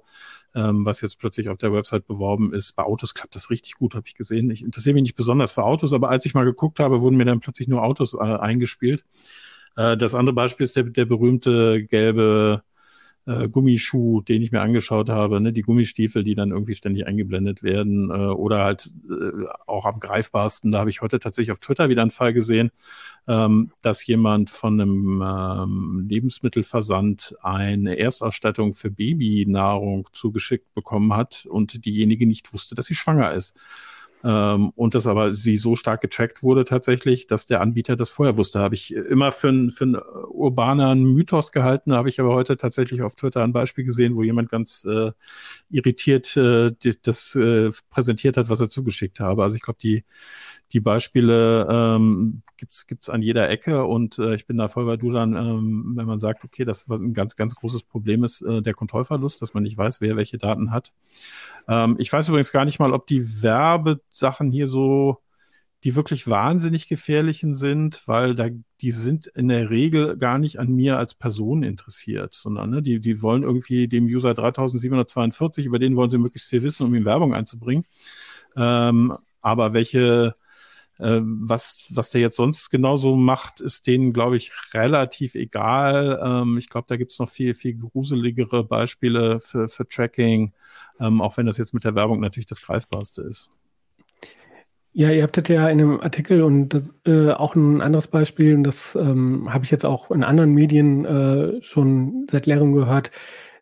ähm, 0.54 0.86
was 0.86 1.02
jetzt 1.02 1.18
plötzlich 1.18 1.50
auf 1.50 1.58
der 1.58 1.72
Website 1.72 2.06
beworben 2.06 2.54
ist. 2.54 2.72
Bei 2.72 2.84
Autos 2.84 3.12
klappt 3.12 3.34
das 3.34 3.50
richtig 3.50 3.74
gut, 3.74 3.94
habe 3.94 4.06
ich 4.06 4.14
gesehen. 4.14 4.50
Ich 4.50 4.62
interessiere 4.62 4.94
mich 4.94 5.02
nicht 5.02 5.16
besonders 5.16 5.52
für 5.52 5.64
Autos, 5.64 5.92
aber 5.92 6.08
als 6.08 6.24
ich 6.24 6.32
mal 6.32 6.44
geguckt 6.44 6.80
habe, 6.80 7.02
wurden 7.02 7.16
mir 7.16 7.26
dann 7.26 7.40
plötzlich 7.40 7.68
nur 7.68 7.82
Autos 7.82 8.14
äh, 8.14 8.18
eingespielt. 8.18 9.04
Äh, 9.76 9.96
das 9.96 10.14
andere 10.14 10.34
Beispiel 10.34 10.64
ist 10.64 10.76
der, 10.76 10.84
der 10.84 11.04
berühmte 11.04 11.84
gelbe 11.84 12.62
äh, 13.26 13.48
Gummischuh, 13.48 14.20
den 14.22 14.40
ich 14.40 14.52
mir 14.52 14.60
angeschaut 14.60 15.10
habe, 15.10 15.40
ne, 15.40 15.52
die 15.52 15.62
Gummistiefel, 15.62 16.22
die 16.22 16.34
dann 16.34 16.50
irgendwie 16.50 16.74
ständig 16.74 17.06
eingeblendet 17.06 17.62
werden, 17.62 18.10
äh, 18.10 18.14
oder 18.14 18.64
halt 18.64 18.92
äh, 19.10 19.46
auch 19.66 19.84
am 19.84 20.00
greifbarsten, 20.00 20.70
da 20.72 20.78
habe 20.78 20.90
ich 20.90 21.00
heute 21.02 21.18
tatsächlich 21.18 21.52
auf 21.52 21.58
Twitter 21.58 21.88
wieder 21.88 22.02
einen 22.02 22.12
Fall 22.12 22.32
gesehen, 22.32 22.70
ähm, 23.26 23.72
dass 23.82 24.06
jemand 24.06 24.50
von 24.50 24.80
einem 24.80 25.22
ähm, 25.22 26.06
Lebensmittelversand 26.08 27.36
eine 27.42 27.98
Erstausstattung 27.98 28.74
für 28.74 28.90
Babynahrung 28.90 30.08
zugeschickt 30.12 30.72
bekommen 30.74 31.14
hat 31.14 31.46
und 31.50 31.84
diejenige 31.84 32.26
nicht 32.26 32.52
wusste, 32.52 32.76
dass 32.76 32.86
sie 32.86 32.94
schwanger 32.94 33.32
ist. 33.32 33.60
Ähm, 34.26 34.70
und 34.74 34.96
das 34.96 35.06
aber 35.06 35.32
sie 35.32 35.56
so 35.56 35.76
stark 35.76 36.00
getrackt 36.00 36.42
wurde 36.42 36.64
tatsächlich, 36.64 37.28
dass 37.28 37.46
der 37.46 37.60
Anbieter 37.60 37.94
das 37.94 38.10
vorher 38.10 38.36
wusste. 38.36 38.58
Habe 38.58 38.74
ich 38.74 38.92
immer 38.92 39.30
für, 39.30 39.50
einen 39.50 39.70
für 39.70 39.84
einen 39.84 39.96
urbanen 40.30 41.04
Mythos 41.14 41.52
gehalten, 41.52 41.92
habe 41.94 42.08
ich 42.08 42.18
aber 42.18 42.34
heute 42.34 42.56
tatsächlich 42.56 43.02
auf 43.02 43.14
Twitter 43.14 43.44
ein 43.44 43.52
Beispiel 43.52 43.84
gesehen, 43.84 44.16
wo 44.16 44.24
jemand 44.24 44.50
ganz 44.50 44.84
äh, 44.84 45.12
irritiert 45.70 46.36
äh, 46.36 46.72
das 47.02 47.36
äh, 47.36 47.70
präsentiert 47.88 48.36
hat, 48.36 48.48
was 48.48 48.58
er 48.58 48.68
zugeschickt 48.68 49.20
habe. 49.20 49.44
Also 49.44 49.54
ich 49.54 49.62
glaube, 49.62 49.78
die 49.80 50.04
die 50.72 50.80
Beispiele 50.80 51.66
ähm, 51.70 52.42
gibt's 52.56 52.86
gibt's 52.86 53.08
an 53.08 53.22
jeder 53.22 53.48
Ecke 53.48 53.84
und 53.84 54.18
äh, 54.18 54.34
ich 54.34 54.46
bin 54.46 54.56
da 54.56 54.68
voll 54.68 54.86
bei 54.86 54.96
Dujan, 54.96 55.36
ähm, 55.36 55.92
wenn 55.94 56.06
man 56.06 56.18
sagt, 56.18 56.44
okay, 56.44 56.64
das 56.64 56.88
was 56.88 57.00
ein 57.00 57.14
ganz 57.14 57.36
ganz 57.36 57.54
großes 57.54 57.82
Problem 57.82 58.24
ist, 58.24 58.42
äh, 58.42 58.62
der 58.62 58.74
Kontrollverlust, 58.74 59.40
dass 59.42 59.54
man 59.54 59.62
nicht 59.62 59.78
weiß, 59.78 60.00
wer 60.00 60.16
welche 60.16 60.38
Daten 60.38 60.72
hat. 60.72 60.92
Ähm, 61.68 61.96
ich 61.98 62.12
weiß 62.12 62.28
übrigens 62.28 62.52
gar 62.52 62.64
nicht 62.64 62.78
mal, 62.78 62.92
ob 62.92 63.06
die 63.06 63.42
Werbesachen 63.42 64.50
hier 64.50 64.66
so 64.66 65.20
die 65.84 65.94
wirklich 65.94 66.26
wahnsinnig 66.26 66.88
gefährlichen 66.88 67.54
sind, 67.54 68.02
weil 68.06 68.34
da 68.34 68.48
die 68.80 68.90
sind 68.90 69.28
in 69.28 69.46
der 69.46 69.70
Regel 69.70 70.16
gar 70.16 70.38
nicht 70.38 70.58
an 70.58 70.74
mir 70.74 70.98
als 70.98 71.14
Person 71.14 71.62
interessiert, 71.62 72.34
sondern 72.34 72.70
ne, 72.70 72.82
die, 72.82 72.98
die 72.98 73.22
wollen 73.22 73.44
irgendwie 73.44 73.86
dem 73.86 74.06
User 74.06 74.34
3742, 74.34 75.64
über 75.64 75.78
den 75.78 75.94
wollen 75.94 76.10
sie 76.10 76.18
möglichst 76.18 76.48
viel 76.48 76.62
wissen, 76.62 76.86
um 76.86 76.94
ihm 76.94 77.04
Werbung 77.04 77.34
einzubringen. 77.34 77.84
Ähm, 78.56 79.12
aber 79.42 79.74
welche 79.74 80.34
äh, 80.98 81.20
was, 81.22 81.86
was 81.90 82.10
der 82.10 82.20
jetzt 82.20 82.36
sonst 82.36 82.70
genauso 82.70 83.16
macht, 83.16 83.60
ist 83.60 83.86
denen, 83.86 84.12
glaube 84.12 84.36
ich, 84.36 84.52
relativ 84.72 85.34
egal. 85.34 86.20
Ähm, 86.22 86.58
ich 86.58 86.68
glaube, 86.68 86.86
da 86.88 86.96
gibt's 86.96 87.18
noch 87.18 87.28
viel, 87.28 87.54
viel 87.54 87.76
gruseligere 87.76 88.64
Beispiele 88.64 89.40
für, 89.40 89.68
für 89.68 89.88
Tracking, 89.88 90.52
ähm, 91.00 91.20
auch 91.20 91.36
wenn 91.36 91.46
das 91.46 91.58
jetzt 91.58 91.74
mit 91.74 91.84
der 91.84 91.94
Werbung 91.94 92.20
natürlich 92.20 92.46
das 92.46 92.62
Greifbarste 92.62 93.22
ist. 93.22 93.52
Ja, 94.98 95.10
ihr 95.10 95.24
habt 95.24 95.36
das 95.36 95.46
ja 95.48 95.68
in 95.68 95.78
einem 95.78 96.00
Artikel 96.00 96.42
und 96.42 96.70
das, 96.70 96.90
äh, 97.04 97.30
auch 97.30 97.54
ein 97.54 97.82
anderes 97.82 98.06
Beispiel, 98.06 98.54
und 98.54 98.62
das 98.62 98.94
ähm, 98.94 99.52
habe 99.52 99.62
ich 99.62 99.70
jetzt 99.70 99.84
auch 99.84 100.10
in 100.10 100.24
anderen 100.24 100.54
Medien 100.54 101.04
äh, 101.04 101.62
schon 101.62 102.26
seit 102.30 102.46
längerem 102.46 102.72
gehört, 102.72 103.10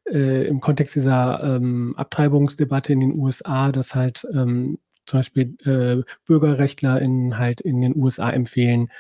äh, 0.09 0.47
im 0.47 0.61
Kontext 0.61 0.95
dieser 0.95 1.43
ähm, 1.43 1.95
Abtreibungsdebatte 1.97 2.93
in 2.93 3.01
den 3.01 3.19
USA, 3.19 3.73
dass 3.73 3.97
halt 3.97 4.25
ähm, 4.33 4.79
zum 5.07 5.21
Beispiel 5.21 5.57
äh, 5.65 6.03
Bürgerrechtler 6.27 7.01
in 7.01 7.39
halt 7.39 7.61
in 7.61 7.81
den 7.81 7.97
USA 7.97 8.31
empfehlen, 8.31 8.91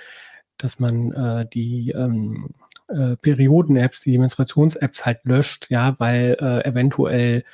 dass 0.58 0.78
man 0.78 1.12
äh, 1.12 1.46
die 1.46 1.90
ähm, 1.90 2.50
äh, 2.88 3.16
Perioden-Apps, 3.16 4.02
die 4.02 4.18
Menstruations-Apps 4.18 5.06
halt 5.06 5.24
löscht, 5.24 5.70
ja, 5.70 5.98
weil 5.98 6.36
äh, 6.40 6.68
eventuell 6.68 7.44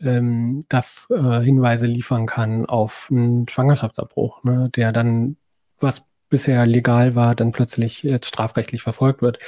ähm, 0.00 0.64
das 0.68 1.08
äh, 1.10 1.40
Hinweise 1.40 1.86
liefern 1.86 2.26
kann 2.26 2.66
auf 2.66 3.08
einen 3.10 3.48
Schwangerschaftsabbruch, 3.48 4.44
ne, 4.44 4.70
der 4.74 4.92
dann, 4.92 5.36
was 5.80 6.04
bisher 6.28 6.66
legal 6.66 7.14
war, 7.14 7.34
dann 7.34 7.52
plötzlich 7.52 8.02
jetzt 8.02 8.26
strafrechtlich 8.26 8.82
verfolgt 8.82 9.22
wird. 9.22 9.38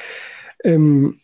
Ähm, 0.64 1.20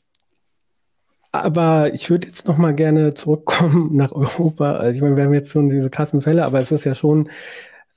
aber 1.44 1.92
ich 1.94 2.11
würde 2.11 2.27
jetzt 2.27 2.49
noch 2.49 2.59
mal 2.59 2.75
gerne 2.75 3.14
zurückkommen 3.14 3.90
nach 3.96 4.12
Europa. 4.12 4.72
Also 4.77 4.96
ich 4.96 5.03
meine, 5.03 5.16
wir 5.16 5.25
haben 5.25 5.35
jetzt 5.35 5.53
schon 5.53 5.68
diese 5.68 5.90
krassen 5.90 6.20
Fälle, 6.20 6.44
aber 6.44 6.59
es 6.59 6.72
ist 6.72 6.85
ja 6.85 6.94
schon 6.94 7.29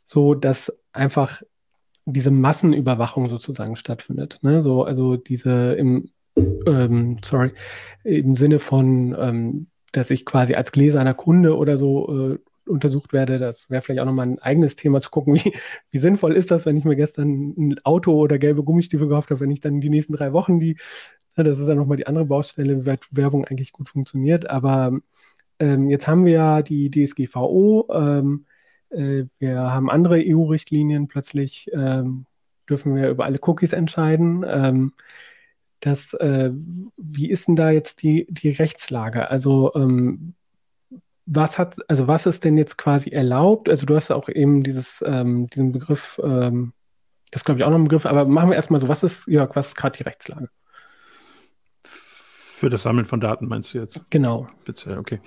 so, 0.05 0.33
dass 0.35 0.79
einfach 0.91 1.41
diese 2.05 2.31
Massenüberwachung 2.31 3.27
sozusagen 3.27 3.75
stattfindet. 3.75 4.39
Ne? 4.41 4.63
So, 4.63 4.83
also 4.83 5.15
diese 5.15 5.73
im, 5.73 6.09
ähm, 6.35 7.17
sorry, 7.23 7.51
im 8.03 8.35
Sinne 8.35 8.59
von, 8.59 9.15
ähm, 9.19 9.67
dass 9.91 10.09
ich 10.09 10.25
quasi 10.25 10.55
als 10.55 10.71
gläserner 10.71 11.13
Kunde 11.13 11.55
oder 11.55 11.77
so 11.77 12.33
äh, 12.33 12.39
untersucht 12.69 13.13
werde. 13.13 13.37
Das 13.37 13.69
wäre 13.69 13.81
vielleicht 13.81 14.01
auch 14.01 14.05
nochmal 14.05 14.27
ein 14.27 14.39
eigenes 14.39 14.75
Thema 14.75 15.01
zu 15.01 15.09
gucken, 15.09 15.33
wie, 15.43 15.53
wie 15.91 15.97
sinnvoll 15.97 16.35
ist 16.35 16.51
das, 16.51 16.65
wenn 16.65 16.77
ich 16.77 16.85
mir 16.85 16.95
gestern 16.95 17.53
ein 17.57 17.75
Auto 17.83 18.13
oder 18.13 18.37
gelbe 18.37 18.63
Gummistiefel 18.63 19.07
gekauft 19.07 19.31
habe, 19.31 19.41
wenn 19.41 19.51
ich 19.51 19.59
dann 19.59 19.81
die 19.81 19.89
nächsten 19.89 20.13
drei 20.13 20.33
Wochen 20.33 20.59
die, 20.59 20.77
das 21.43 21.59
ist 21.59 21.67
dann 21.67 21.77
nochmal 21.77 21.97
die 21.97 22.07
andere 22.07 22.25
Baustelle, 22.25 22.85
wie 22.85 22.97
Werbung 23.11 23.45
eigentlich 23.45 23.71
gut 23.73 23.89
funktioniert. 23.89 24.49
Aber 24.49 24.99
ähm, 25.59 25.89
jetzt 25.89 26.07
haben 26.07 26.25
wir 26.25 26.33
ja 26.33 26.61
die 26.61 26.89
DSGVO, 26.89 27.87
ähm, 27.91 28.45
äh, 28.89 29.25
wir 29.39 29.59
haben 29.59 29.89
andere 29.89 30.21
EU-Richtlinien, 30.25 31.07
plötzlich 31.07 31.69
ähm, 31.73 32.25
dürfen 32.69 32.95
wir 32.95 33.09
über 33.09 33.25
alle 33.25 33.39
Cookies 33.41 33.73
entscheiden. 33.73 34.45
Ähm, 34.47 34.93
das, 35.81 36.13
äh, 36.15 36.51
wie 36.97 37.29
ist 37.29 37.47
denn 37.47 37.55
da 37.55 37.71
jetzt 37.71 38.03
die, 38.03 38.27
die 38.29 38.49
Rechtslage? 38.49 39.29
Also 39.29 39.73
ähm, 39.75 40.33
was 41.25 41.57
hat, 41.59 41.77
also 41.87 42.07
was 42.07 42.25
ist 42.25 42.43
denn 42.43 42.57
jetzt 42.57 42.77
quasi 42.77 43.11
erlaubt? 43.11 43.69
Also 43.69 43.85
du 43.85 43.95
hast 43.95 44.11
auch 44.11 44.29
eben 44.29 44.63
dieses, 44.63 45.03
ähm, 45.05 45.47
diesen 45.47 45.71
Begriff, 45.71 46.19
das 47.31 47.43
glaube 47.45 47.59
ich 47.59 47.65
auch 47.65 47.69
noch 47.69 47.77
ein 47.77 47.83
Begriff, 47.83 48.07
aber 48.07 48.25
machen 48.25 48.49
wir 48.49 48.55
erstmal 48.55 48.81
so, 48.81 48.87
was 48.87 49.03
ist, 49.03 49.27
Jörg, 49.27 49.55
was 49.55 49.67
ist 49.69 49.75
gerade 49.75 49.97
die 49.97 50.03
Rechtslage? 50.03 50.49
Für 52.59 52.69
das 52.69 52.83
Sammeln 52.83 53.05
von 53.05 53.21
Daten 53.21 53.47
meinst 53.47 53.73
du 53.73 53.77
jetzt? 53.77 54.03
Genau. 54.09 54.49
Speziell, 54.63 54.97
okay. 54.97 55.21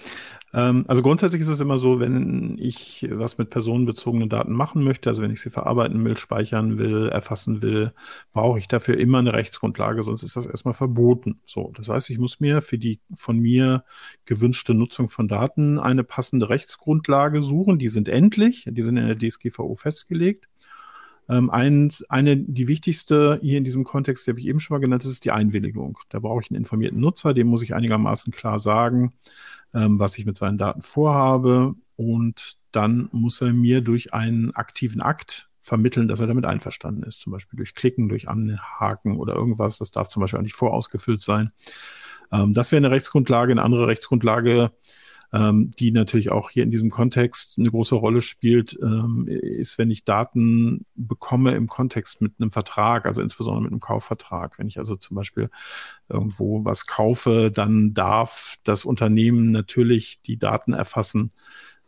Ähm, 0.53 0.85
also 0.87 1.01
grundsätzlich 1.01 1.40
ist 1.40 1.49
es 1.49 1.61
immer 1.61 1.79
so, 1.79 1.99
wenn 1.99 2.59
ich 2.59 3.09
was 3.11 3.38
mit 3.38 3.49
personenbezogenen 3.49 4.29
Daten 4.29 4.53
machen 4.53 4.85
möchte, 4.85 5.09
also 5.09 5.23
wenn 5.23 5.31
ich 5.31 5.40
sie 5.40 5.49
verarbeiten 5.49 6.05
will, 6.05 6.14
speichern 6.18 6.77
will, 6.77 7.09
erfassen 7.09 7.62
will, 7.62 7.95
brauche 8.35 8.59
ich 8.59 8.68
dafür 8.68 8.99
immer 8.99 9.18
eine 9.18 9.33
Rechtsgrundlage, 9.33 10.03
sonst 10.03 10.25
ist 10.25 10.37
das 10.37 10.45
erstmal 10.45 10.75
verboten. 10.75 11.40
So, 11.47 11.73
das 11.75 11.88
heißt, 11.88 12.11
ich 12.11 12.18
muss 12.18 12.38
mir 12.38 12.61
für 12.61 12.77
die 12.77 13.01
von 13.16 13.38
mir 13.38 13.85
gewünschte 14.27 14.75
Nutzung 14.75 15.09
von 15.09 15.27
Daten 15.27 15.79
eine 15.79 16.05
passende 16.05 16.51
Rechtsgrundlage 16.51 17.40
suchen. 17.40 17.79
Die 17.79 17.88
sind 17.88 18.11
endlich, 18.11 18.68
die 18.71 18.83
sind 18.83 18.99
in 18.99 19.07
der 19.07 19.16
DSGVO 19.16 19.75
festgelegt. 19.75 20.49
Ähm, 21.33 21.49
eins, 21.49 22.05
eine, 22.11 22.37
die 22.37 22.68
wichtigste 22.68 23.38
hier 23.40 23.57
in 23.57 23.64
diesem 23.64 23.85
Kontext, 23.85 24.27
die 24.27 24.31
habe 24.33 24.40
ich 24.40 24.47
eben 24.47 24.61
schon 24.61 24.75
mal 24.75 24.81
genannt, 24.81 25.03
das 25.03 25.11
ist 25.11 25.25
die 25.25 25.31
Einwilligung. 25.31 25.99
Da 26.11 26.18
brauche 26.18 26.42
ich 26.42 26.51
einen 26.51 26.59
informierten 26.59 27.01
Nutzer, 27.01 27.33
dem 27.33 27.47
muss 27.47 27.62
ich 27.62 27.75
einigermaßen 27.75 28.35
klar 28.35 28.59
sagen, 28.59 29.14
ähm, 29.73 29.99
was 29.99 30.18
ich 30.18 30.27
mit 30.27 30.37
seinen 30.37 30.59
Daten 30.59 30.83
vorhabe. 30.83 31.75
Und 31.97 32.59
dann 32.71 33.09
muss 33.12 33.40
er 33.40 33.55
mir 33.55 33.81
durch 33.81 34.12
einen 34.12 34.55
aktiven 34.55 35.01
Akt 35.01 35.49
vermitteln, 35.62 36.07
dass 36.07 36.21
er 36.21 36.27
damit 36.27 36.45
einverstanden 36.45 37.03
ist. 37.05 37.23
Zum 37.23 37.33
Beispiel 37.33 37.57
durch 37.57 37.75
Klicken, 37.75 38.11
durch 38.11 38.29
Anhaken 38.29 39.16
oder 39.16 39.35
irgendwas. 39.35 39.79
Das 39.79 39.90
darf 39.90 40.09
zum 40.09 40.21
Beispiel 40.21 40.38
auch 40.38 40.45
nicht 40.45 40.55
vorausgefüllt 40.55 41.23
sein. 41.23 41.53
Ähm, 42.31 42.53
das 42.53 42.73
wäre 42.73 42.79
eine 42.79 42.90
Rechtsgrundlage. 42.90 43.53
Eine 43.53 43.62
andere 43.62 43.87
Rechtsgrundlage 43.87 44.73
ähm, 45.33 45.71
die 45.79 45.92
natürlich 45.92 46.31
auch 46.31 46.51
hier 46.51 46.62
in 46.62 46.71
diesem 46.71 46.90
Kontext 46.90 47.59
eine 47.59 47.71
große 47.71 47.95
Rolle 47.95 48.21
spielt, 48.21 48.79
ähm, 48.83 49.27
ist, 49.29 49.79
wenn 49.79 49.90
ich 49.90 50.05
Daten 50.05 50.85
bekomme 50.95 51.55
im 51.55 51.68
Kontext 51.68 52.21
mit 52.21 52.35
einem 52.38 52.51
Vertrag, 52.51 53.07
also 53.07 53.23
insbesondere 53.23 53.62
mit 53.62 53.73
einem 53.73 53.81
Kaufvertrag. 53.81 54.59
Wenn 54.59 54.68
ich 54.68 54.79
also 54.79 54.95
zum 54.97 55.16
Beispiel 55.16 55.51
irgendwo 56.09 56.64
was 56.64 56.87
kaufe, 56.87 57.51
dann 57.51 57.95
darf 57.95 58.57
das 58.64 58.85
Unternehmen 58.85 59.51
natürlich 59.53 60.21
die 60.21 60.38
Daten 60.38 60.75
erfassen, 60.75 61.33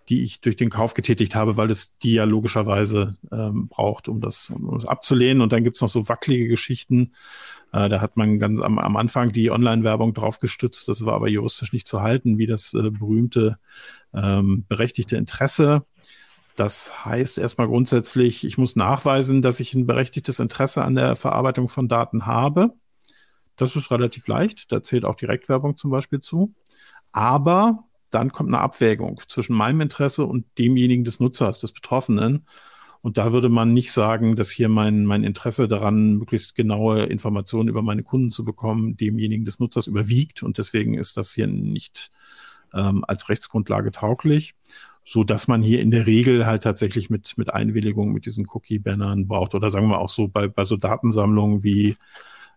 die 0.09 0.23
ich 0.23 0.41
durch 0.41 0.57
den 0.57 0.71
Kauf 0.71 0.95
getätigt 0.95 1.35
habe, 1.35 1.57
weil 1.57 1.71
es 1.71 1.99
die 1.99 2.15
ja 2.15 2.25
logischerweise 2.25 3.17
ähm, 3.33 3.69
braucht, 3.69 4.09
um 4.09 4.21
das, 4.21 4.51
um 4.51 4.79
das 4.79 4.87
abzulehnen. 4.87 5.41
Und 5.41 5.53
dann 5.53 5.65
gibt's 5.65 5.81
noch 5.81 5.89
so 5.89 6.09
wackelige 6.09 6.49
Geschichten. 6.49 7.13
Äh, 7.73 7.89
da 7.89 8.01
hat 8.01 8.17
man 8.17 8.39
ganz 8.39 8.61
am, 8.61 8.79
am 8.79 8.97
Anfang 8.97 9.33
die 9.33 9.51
Online-Werbung 9.51 10.15
drauf 10.15 10.39
gestützt. 10.39 10.89
Das 10.89 11.05
war 11.07 11.15
aber 11.15 11.29
juristisch 11.29 11.73
nicht 11.73 11.89
zu 11.89 12.03
halten, 12.03 12.39
wie 12.39 12.47
das 12.47 12.75
äh, 12.75 12.91
berühmte 12.91 13.59
ähm, 14.13 14.65
berechtigte 14.69 15.17
Interesse. 15.17 15.85
Das 16.57 17.05
heißt 17.05 17.39
erstmal 17.39 17.67
grundsätzlich, 17.67 18.45
ich 18.45 18.59
muss 18.59 18.77
nachweisen, 18.77 19.43
dass 19.43 19.59
ich 19.59 19.75
ein 19.75 19.87
berechtigtes 19.87 20.39
Interesse 20.39 20.85
an 20.85 20.95
der 20.95 21.17
Verarbeitung 21.17 21.69
von 21.69 21.89
Daten 21.89 22.27
habe. 22.27 22.75
Das 23.57 23.75
ist 23.75 23.91
relativ 23.91 24.27
leicht. 24.29 24.71
Da 24.71 24.83
zählt 24.83 25.05
auch 25.05 25.17
Direktwerbung 25.17 25.77
zum 25.77 25.91
Beispiel 25.91 26.21
zu. 26.21 26.55
Aber 27.13 27.85
dann 28.15 28.33
kommt 28.33 28.49
eine 28.49 28.61
Abwägung 28.61 29.21
zwischen 29.29 29.57
meinem 29.57 29.81
Interesse 29.81 30.25
und 30.25 30.47
demjenigen 30.59 31.05
des 31.05 31.21
Nutzers, 31.21 31.61
des 31.61 31.73
Betroffenen. 31.73 32.47
Und 33.03 33.19
da 33.19 33.33
würde 33.33 33.51
man 33.51 33.75
nicht 33.75 33.93
sagen, 33.93 34.35
dass 34.37 34.51
hier 34.51 34.69
mein, 34.69 35.05
mein 35.05 35.25
Interesse 35.25 35.69
daran, 35.69 36.15
möglichst 36.15 36.55
genaue 36.55 37.05
Informationen 37.05 37.69
über 37.69 37.83
meine 37.83 38.03
Kunden 38.03 38.31
zu 38.31 38.45
bekommen, 38.45 38.97
demjenigen 38.97 39.45
des 39.45 39.59
Nutzers 39.59 39.89
überwiegt. 39.89 40.43
Und 40.43 40.57
deswegen 40.57 40.95
ist 40.95 41.17
das 41.17 41.33
hier 41.33 41.47
nicht 41.47 42.11
ähm, 42.73 43.05
als 43.07 43.29
Rechtsgrundlage 43.29 43.91
tauglich, 43.91 44.55
so 45.05 45.23
dass 45.23 45.49
man 45.49 45.63
hier 45.63 45.83
in 45.83 45.91
der 45.91 46.07
Regel 46.07 46.47
halt 46.47 46.63
tatsächlich 46.63 47.11
mit, 47.11 47.37
mit 47.37 47.53
Einwilligung 47.53 48.13
mit 48.13 48.25
diesen 48.25 48.47
Cookie-Bannern 48.49 49.27
braucht. 49.29 49.55
Oder 49.55 49.69
sagen 49.69 49.89
wir 49.89 49.99
auch 49.99 50.09
so 50.09 50.29
bei, 50.29 50.49
bei 50.49 50.65
so 50.65 50.77
Datensammlungen 50.77 51.63
wie 51.63 51.97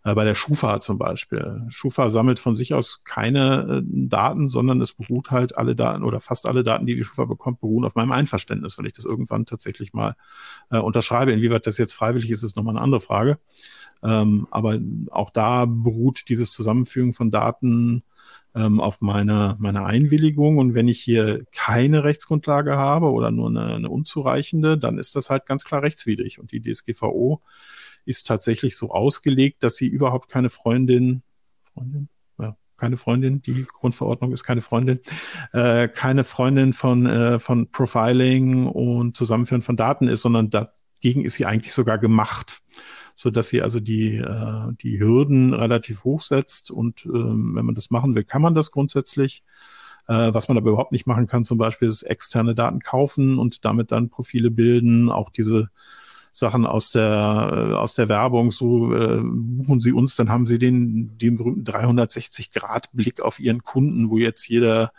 bei 0.04 0.24
der 0.24 0.36
Schufa 0.36 0.80
zum 0.80 0.98
Beispiel. 0.98 1.62
Schufa 1.70 2.10
sammelt 2.10 2.40
von 2.40 2.56
sich 2.56 2.74
aus 2.74 3.04
keine 3.04 3.82
äh, 3.82 3.82
Daten, 3.86 4.48
sondern 4.48 4.80
es 4.82 4.94
beruht 4.94 5.32
halt 5.32 5.58
alle 5.58 5.76
Daten 5.76 6.04
oder 6.04 6.20
fast 6.20 6.48
alle 6.48 6.64
Daten, 6.64 6.86
die 6.86 6.96
die 6.96 7.04
Schufa 7.04 7.26
bekommt, 7.26 7.60
beruhen 7.60 7.86
auf 7.86 7.96
meinem 7.96 8.12
Einverständnis, 8.12 8.78
wenn 8.78 8.86
ich 8.86 8.94
das 8.94 9.06
irgendwann 9.06 9.46
tatsächlich 9.46 9.94
mal 9.94 10.16
äh, 10.70 10.80
unterschreibe. 10.80 11.32
Inwieweit 11.32 11.68
das 11.68 11.78
jetzt 11.78 11.94
freiwillig 11.94 12.32
ist, 12.32 12.44
ist 12.44 12.56
nochmal 12.56 12.76
eine 12.76 12.84
andere 12.84 13.02
Frage. 13.02 13.38
Ähm, 14.04 14.48
aber 14.52 14.80
auch 15.12 15.30
da 15.30 15.66
beruht 15.66 16.30
dieses 16.30 16.52
Zusammenfügen 16.52 17.14
von 17.14 17.32
Daten 17.32 18.04
ähm, 18.56 18.80
auf 18.80 19.02
meiner 19.02 19.56
meine 19.60 19.86
Einwilligung. 19.86 20.58
Und 20.58 20.74
wenn 20.74 20.88
ich 20.88 21.00
hier 21.00 21.46
keine 21.52 22.04
Rechtsgrundlage 22.04 22.76
habe 22.76 23.12
oder 23.12 23.32
nur 23.32 23.50
eine, 23.50 23.76
eine 23.76 23.90
unzureichende, 23.90 24.78
dann 24.78 24.98
ist 24.98 25.16
das 25.16 25.30
halt 25.30 25.46
ganz 25.46 25.64
klar 25.64 25.84
rechtswidrig. 25.84 26.40
Und 26.40 26.52
die 26.52 26.62
DSGVO 26.62 27.42
ist 28.08 28.28
tatsächlich 28.28 28.76
so 28.76 28.92
ausgelegt, 28.92 29.64
dass 29.64 29.76
sie 29.76 29.88
überhaupt 29.88 30.30
keine 30.30 30.50
Freundin, 30.50 31.24
Freundin, 31.74 32.10
ja, 32.40 32.56
keine 32.78 32.98
Freundin, 32.98 33.42
die 33.42 33.66
Grundverordnung 33.66 34.32
ist 34.32 34.44
keine 34.44 34.62
Freundin, 34.62 35.00
äh, 35.54 35.88
keine 35.88 36.24
Freundin 36.24 36.74
von, 36.74 37.06
äh, 37.06 37.40
von 37.40 37.72
Profiling 37.72 38.68
und 38.68 39.18
Zusammenführen 39.18 39.62
von 39.62 39.78
Daten 39.78 40.08
ist, 40.08 40.22
sondern 40.22 40.50
dagegen 40.50 41.26
ist 41.26 41.36
sie 41.36 41.46
eigentlich 41.46 41.74
sogar 41.74 41.98
gemacht 41.98 42.62
so 43.20 43.32
dass 43.32 43.50
sie 43.50 43.64
also 43.64 43.80
die, 43.80 44.18
äh, 44.18 44.74
die 44.80 45.00
Hürden 45.00 45.54
relativ 45.54 46.04
hoch 46.04 46.22
setzt. 46.22 46.70
Und 46.70 47.04
ähm, 47.06 47.56
wenn 47.56 47.66
man 47.66 47.74
das 47.74 47.90
machen 47.90 48.14
will, 48.14 48.24
kann 48.24 48.44
man 48.44 48.54
das 48.54 48.72
grundsätzlich. 48.72 49.44
Äh, 50.08 50.34
was 50.34 50.48
man 50.48 50.58
aber 50.58 50.70
überhaupt 50.70 50.92
nicht 50.92 51.08
machen 51.08 51.26
kann, 51.26 51.44
zum 51.44 51.58
Beispiel 51.58 51.88
ist 51.88 52.04
externe 52.04 52.54
Daten 52.54 52.80
kaufen 52.80 53.40
und 53.40 53.66
damit 53.66 53.92
dann 53.92 54.10
Profile 54.10 54.52
bilden. 54.52 55.10
Auch 55.10 55.32
diese 55.32 55.70
Sachen 56.38 56.68
aus 56.68 56.92
der, 56.92 57.72
äh, 57.72 57.74
aus 57.74 57.96
der 57.96 58.10
Werbung, 58.10 58.52
so 58.52 58.94
äh, 58.94 59.20
buchen 59.24 59.82
Sie 59.82 59.92
uns, 59.92 60.16
dann 60.16 60.30
haben 60.30 60.46
Sie 60.46 60.60
den, 60.60 61.18
den 61.18 61.38
berühmten 61.38 61.64
360-Grad-Blick 61.64 63.22
auf 63.22 63.40
Ihren 63.40 63.64
Kunden, 63.64 64.12
wo 64.12 64.20
jetzt 64.20 64.48
jeder 64.48 64.94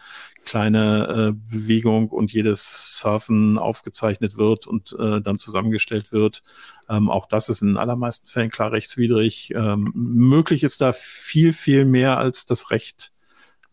kleine 0.45 1.33
äh, 1.33 1.53
Bewegung 1.55 2.09
und 2.09 2.33
jedes 2.33 2.99
Surfen 2.99 3.57
aufgezeichnet 3.57 4.37
wird 4.37 4.67
und 4.67 4.97
äh, 4.99 5.21
dann 5.21 5.39
zusammengestellt 5.39 6.11
wird. 6.11 6.43
Ähm, 6.89 7.09
auch 7.09 7.27
das 7.27 7.49
ist 7.49 7.63
in 7.63 7.69
den 7.69 7.77
allermeisten 7.77 8.27
Fällen 8.27 8.51
klar 8.51 8.73
rechtswidrig. 8.73 9.53
Ähm, 9.55 9.93
möglich 9.95 10.65
ist 10.65 10.81
da 10.81 10.93
viel, 10.93 11.53
viel 11.53 11.85
mehr 11.85 12.19
als 12.19 12.47
das 12.47 12.73
Recht 12.73 13.13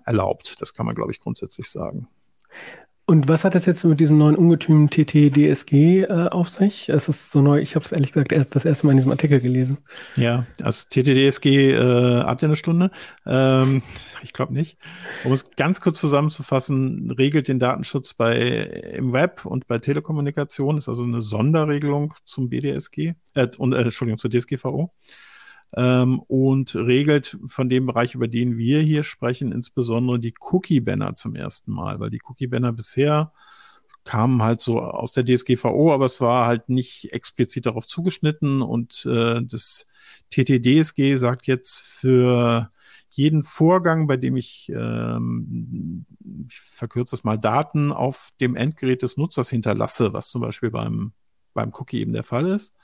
erlaubt. 0.06 0.62
Das 0.62 0.76
kann 0.76 0.86
man, 0.86 0.94
glaube 0.94 1.12
ich, 1.12 1.20
grundsätzlich 1.20 1.72
sagen. 1.72 2.08
Und 3.08 3.28
was 3.28 3.44
hat 3.44 3.54
das 3.54 3.68
jetzt 3.68 3.84
mit 3.84 4.00
diesem 4.00 4.18
neuen 4.18 4.36
Ungetüm 4.36 4.90
TTDSG 4.90 6.02
äh, 6.02 6.28
auf 6.30 6.50
sich? 6.50 6.90
Es 6.90 7.08
ist 7.08 7.30
so 7.30 7.40
neu, 7.40 7.60
ich 7.60 7.76
habe 7.76 7.86
es 7.86 7.92
ehrlich 7.92 8.14
gesagt 8.14 8.32
erst 8.32 8.56
das 8.56 8.66
erste 8.66 8.88
Mal 8.88 8.94
in 8.94 8.98
diesem 8.98 9.12
Artikel 9.12 9.40
gelesen. 9.40 9.78
Ja, 10.16 10.48
also 10.60 10.88
TTDSG 10.90 11.74
äh, 11.74 12.24
habt 12.24 12.42
ihr 12.42 12.48
eine 12.48 12.56
Stunde? 12.56 12.90
Ähm, 13.28 13.84
ich 14.24 14.34
glaube 14.34 14.54
nicht. 14.54 14.80
Um 15.24 15.32
es 15.34 15.52
ganz 15.52 15.82
kurz 15.82 16.00
zusammenzufassen, 16.00 17.12
regelt 17.12 17.48
den 17.48 17.60
Datenschutz 17.60 18.16
bei 18.16 18.38
im 18.38 19.14
Web 19.14 19.46
und 19.46 19.68
bei 19.68 19.78
Telekommunikation, 19.78 20.80
ist 20.80 20.90
also 20.90 21.04
eine 21.04 21.22
Sonderregelung 21.22 22.16
zum 22.24 22.50
BDSG, 22.50 23.14
äh, 23.36 23.48
und, 23.60 23.74
äh, 23.74 23.82
Entschuldigung, 23.82 24.18
zur 24.18 24.32
DSGVO 24.32 24.92
ähm, 25.76 26.20
und 26.20 26.76
regelt 26.76 27.38
von 27.48 27.70
dem 27.70 27.86
Bereich, 27.86 28.16
über 28.16 28.28
den 28.28 28.58
wir 28.58 28.82
hier 28.82 29.04
sprechen, 29.04 29.52
insbesondere 29.52 30.20
die 30.20 30.34
Cookie-Banner 30.40 31.16
zum 31.16 31.36
ersten 31.36 31.72
Mal, 31.72 32.00
weil 32.00 32.10
die 32.10 32.22
Cookie-Banner 32.24 32.72
bisher 32.72 33.32
kamen 34.06 34.44
halt 34.44 34.62
so 34.62 34.80
aus 34.80 35.12
der 35.12 35.26
DSGVO, 35.26 35.92
aber 35.92 36.06
es 36.06 36.22
war 36.22 36.46
halt 36.46 36.70
nicht 36.70 37.12
explizit 37.12 37.66
darauf 37.66 37.88
zugeschnitten. 37.88 38.62
Und 38.62 39.06
äh, 39.06 39.42
das 39.44 39.88
TTDSG 40.30 41.18
sagt 41.18 41.48
jetzt 41.48 41.80
für 41.80 42.72
jeden 43.10 43.44
Vorgang, 43.44 44.08
bei 44.08 44.16
dem 44.16 44.38
ich, 44.38 44.70
ähm, 44.70 46.06
ich 46.48 46.60
verkürze 46.60 47.16
es 47.16 47.24
mal, 47.24 47.38
Daten 47.38 47.92
auf 47.92 48.30
dem 48.40 48.56
Endgerät 48.56 49.02
des 49.02 49.18
Nutzers 49.18 49.50
hinterlasse, 49.50 50.14
was 50.14 50.30
zum 50.30 50.42
Beispiel 50.42 50.70
beim, 50.70 51.14
beim 51.54 51.74
Cookie 51.74 52.00
eben 52.00 52.14
der 52.14 52.24
Fall 52.24 52.48
ist, 52.48 52.76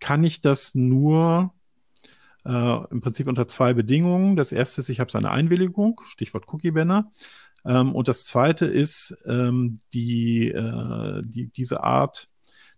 kann 0.00 0.24
ich 0.24 0.40
das 0.40 0.74
nur 0.74 1.52
äh, 2.48 2.78
im 2.90 3.00
Prinzip 3.00 3.28
unter 3.28 3.46
zwei 3.46 3.74
Bedingungen. 3.74 4.34
Das 4.34 4.52
erste 4.52 4.80
ist, 4.80 4.88
ich 4.88 5.00
habe 5.00 5.10
seine 5.10 5.30
Einwilligung, 5.30 6.00
Stichwort 6.06 6.46
Cookie-Banner. 6.48 7.10
Ähm, 7.64 7.94
und 7.94 8.08
das 8.08 8.24
zweite 8.24 8.66
ist, 8.66 9.16
ähm, 9.26 9.80
die, 9.92 10.48
äh, 10.48 11.20
die, 11.24 11.48
diese 11.48 11.84
Art 11.84 12.28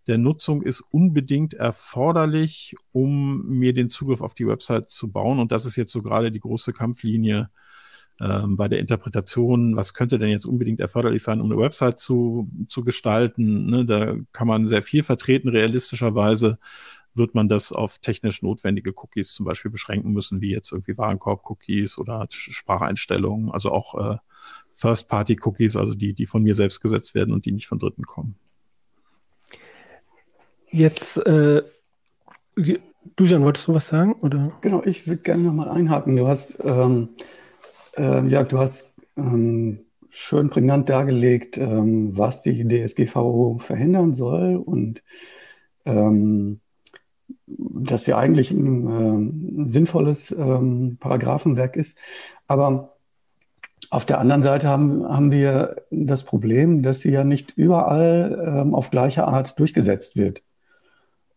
der 0.07 0.19
Nutzung 0.19 0.63
ist 0.63 0.81
unbedingt 0.81 1.55
erforderlich, 1.55 2.75
um 2.91 3.47
mir 3.47 3.73
den 3.73 3.89
Zugriff 3.89 4.23
auf 4.23 4.35
die 4.35 4.47
Website 4.47 4.91
zu 4.91 5.13
bauen. 5.13 5.39
Und 5.39 5.53
das 5.53 5.67
ist 5.67 5.77
jetzt 5.77 5.93
so 5.93 6.03
gerade 6.03 6.33
die 6.33 6.41
große 6.41 6.73
Kampflinie 6.73 7.51
ähm, 8.21 8.57
bei 8.57 8.67
der 8.67 8.81
Interpretation. 8.81 9.77
Was 9.77 9.95
könnte 9.95 10.19
denn 10.19 10.31
jetzt 10.31 10.47
unbedingt 10.47 10.81
erforderlich 10.81 11.23
sein, 11.23 11.41
um 11.41 11.53
eine 11.53 11.61
Website 11.61 12.01
zu, 12.01 12.51
zu 12.67 12.83
gestalten? 12.83 13.67
Ne, 13.67 13.85
da 13.85 14.17
kann 14.33 14.49
man 14.49 14.67
sehr 14.67 14.83
viel 14.83 15.03
vertreten, 15.03 15.49
realistischerweise 15.49 16.59
wird 17.21 17.35
man 17.35 17.49
das 17.49 17.71
auf 17.71 17.99
technisch 17.99 18.43
notwendige 18.43 18.93
Cookies 18.97 19.33
zum 19.33 19.47
Beispiel 19.47 19.71
beschränken 19.71 20.13
müssen, 20.13 20.41
wie 20.41 20.51
jetzt 20.51 20.73
irgendwie 20.73 20.97
Warenkorb-Cookies 20.99 21.99
oder 21.99 22.27
Spracheinstellungen, 22.31 23.53
also 23.53 23.71
auch 23.71 23.95
äh, 24.15 24.17
First-Party-Cookies, 24.73 25.77
also 25.77 25.95
die, 25.95 26.15
die 26.15 26.27
von 26.27 26.43
mir 26.43 26.55
selbst 26.55 26.81
gesetzt 26.81 27.15
werden 27.15 27.33
und 27.33 27.45
die 27.45 27.53
nicht 27.53 27.69
von 27.69 27.79
Dritten 27.79 28.05
kommen. 28.05 28.37
Jetzt, 30.71 31.19
äh, 31.19 31.63
Dujan, 33.17 33.43
wolltest 33.43 33.69
du 33.69 33.75
was 33.75 33.89
sagen? 33.89 34.15
Oder? 34.15 34.53
Genau, 34.63 34.83
ich 34.85 35.07
würde 35.07 35.23
gerne 35.23 35.43
nochmal 35.43 35.69
einhaken. 35.69 36.17
Du 36.17 36.27
hast, 36.27 36.59
ähm, 36.65 37.11
äh, 37.97 38.27
ja, 38.27 38.45
du 38.45 38.59
hast 38.59 38.91
ähm, 39.17 39.81
schön 40.09 40.49
prägnant 40.49 40.89
dargelegt, 40.89 41.59
ähm, 41.59 42.17
was 42.17 42.43
die 42.43 42.67
DSGVO 42.67 43.59
verhindern 43.59 44.15
soll 44.15 44.57
und 44.57 45.03
ähm, 45.85 46.61
das 47.59 48.07
ja 48.07 48.19
eigentlich 48.19 48.51
ein 48.51 49.65
äh, 49.65 49.69
sinnvolles 49.69 50.31
ähm, 50.33 50.97
Paragraphenwerk 51.01 51.77
ist. 51.77 51.99
Aber 52.47 52.97
auf 53.91 54.05
der 54.05 54.21
anderen 54.21 54.43
Seite 54.43 54.69
haben, 54.69 55.05
haben 55.09 55.33
wir 55.33 55.77
das 55.91 56.25
Problem, 56.25 56.83
dass 56.83 57.01
sie 57.01 57.11
ja 57.11 57.25
nicht 57.25 57.53
überall 57.57 58.63
ähm, 58.63 58.75
auf 58.75 58.91
gleiche 58.91 59.25
Art 59.27 59.59
durchgesetzt 59.59 60.17
wird. 60.17 60.43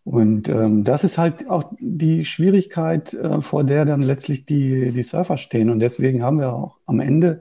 Und 0.04 0.50
ähm, 0.50 0.84
das 0.84 1.04
ist 1.04 1.18
halt 1.18 1.50
auch 1.50 1.72
die 1.80 2.26
Schwierigkeit, 2.26 3.14
äh, 3.14 3.42
vor 3.42 3.64
der 3.64 3.86
dann 3.86 4.02
letztlich 4.02 4.46
die, 4.46 4.92
die 4.92 5.04
Surfer 5.04 5.38
stehen. 5.38 5.70
Und 5.70 5.80
deswegen 5.80 6.24
haben 6.24 6.40
wir 6.40 6.54
auch 6.54 6.78
am 6.86 7.00
Ende 7.00 7.40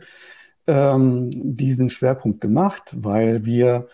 ähm, 0.66 1.30
diesen 1.32 1.90
Schwerpunkt 1.90 2.40
gemacht, 2.40 2.94
weil 2.96 3.44
wir 3.44 3.88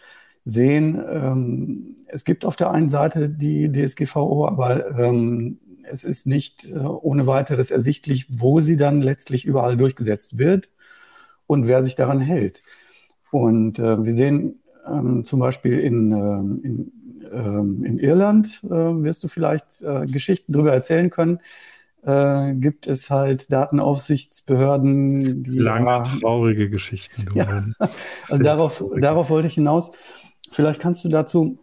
sehen, 0.48 1.02
ähm, 1.10 1.96
es 2.06 2.24
gibt 2.24 2.44
auf 2.46 2.56
der 2.56 2.70
einen 2.70 2.88
Seite 2.88 3.28
die 3.28 3.70
DSGVO, 3.70 4.48
aber 4.48 4.98
ähm, 4.98 5.58
es 5.84 6.04
ist 6.04 6.26
nicht 6.26 6.70
äh, 6.70 6.78
ohne 6.78 7.26
weiteres 7.26 7.70
ersichtlich, 7.70 8.26
wo 8.30 8.60
sie 8.60 8.76
dann 8.76 9.02
letztlich 9.02 9.44
überall 9.44 9.76
durchgesetzt 9.76 10.38
wird 10.38 10.70
und 11.46 11.66
wer 11.66 11.82
sich 11.82 11.96
daran 11.96 12.20
hält. 12.20 12.62
Und 13.30 13.78
äh, 13.78 14.04
wir 14.04 14.14
sehen 14.14 14.60
ähm, 14.86 15.26
zum 15.26 15.40
Beispiel 15.40 15.78
in, 15.80 16.12
ähm, 16.12 16.60
in, 16.62 16.92
ähm, 17.30 17.84
in 17.84 17.98
Irland, 17.98 18.62
äh, 18.64 18.70
wirst 18.70 19.22
du 19.24 19.28
vielleicht 19.28 19.82
äh, 19.82 20.06
Geschichten 20.06 20.54
darüber 20.54 20.72
erzählen 20.72 21.10
können, 21.10 21.40
äh, 22.04 22.54
gibt 22.54 22.86
es 22.86 23.10
halt 23.10 23.52
Datenaufsichtsbehörden, 23.52 25.42
die. 25.42 25.58
Lange, 25.58 26.04
traurige 26.20 26.70
Geschichten. 26.70 27.26
Ja. 27.34 27.64
Also 28.30 28.42
darauf, 28.42 28.84
darauf 28.98 29.30
wollte 29.30 29.48
ich 29.48 29.54
hinaus. 29.54 29.92
Vielleicht 30.50 30.80
kannst 30.80 31.04
du 31.04 31.08
dazu 31.08 31.58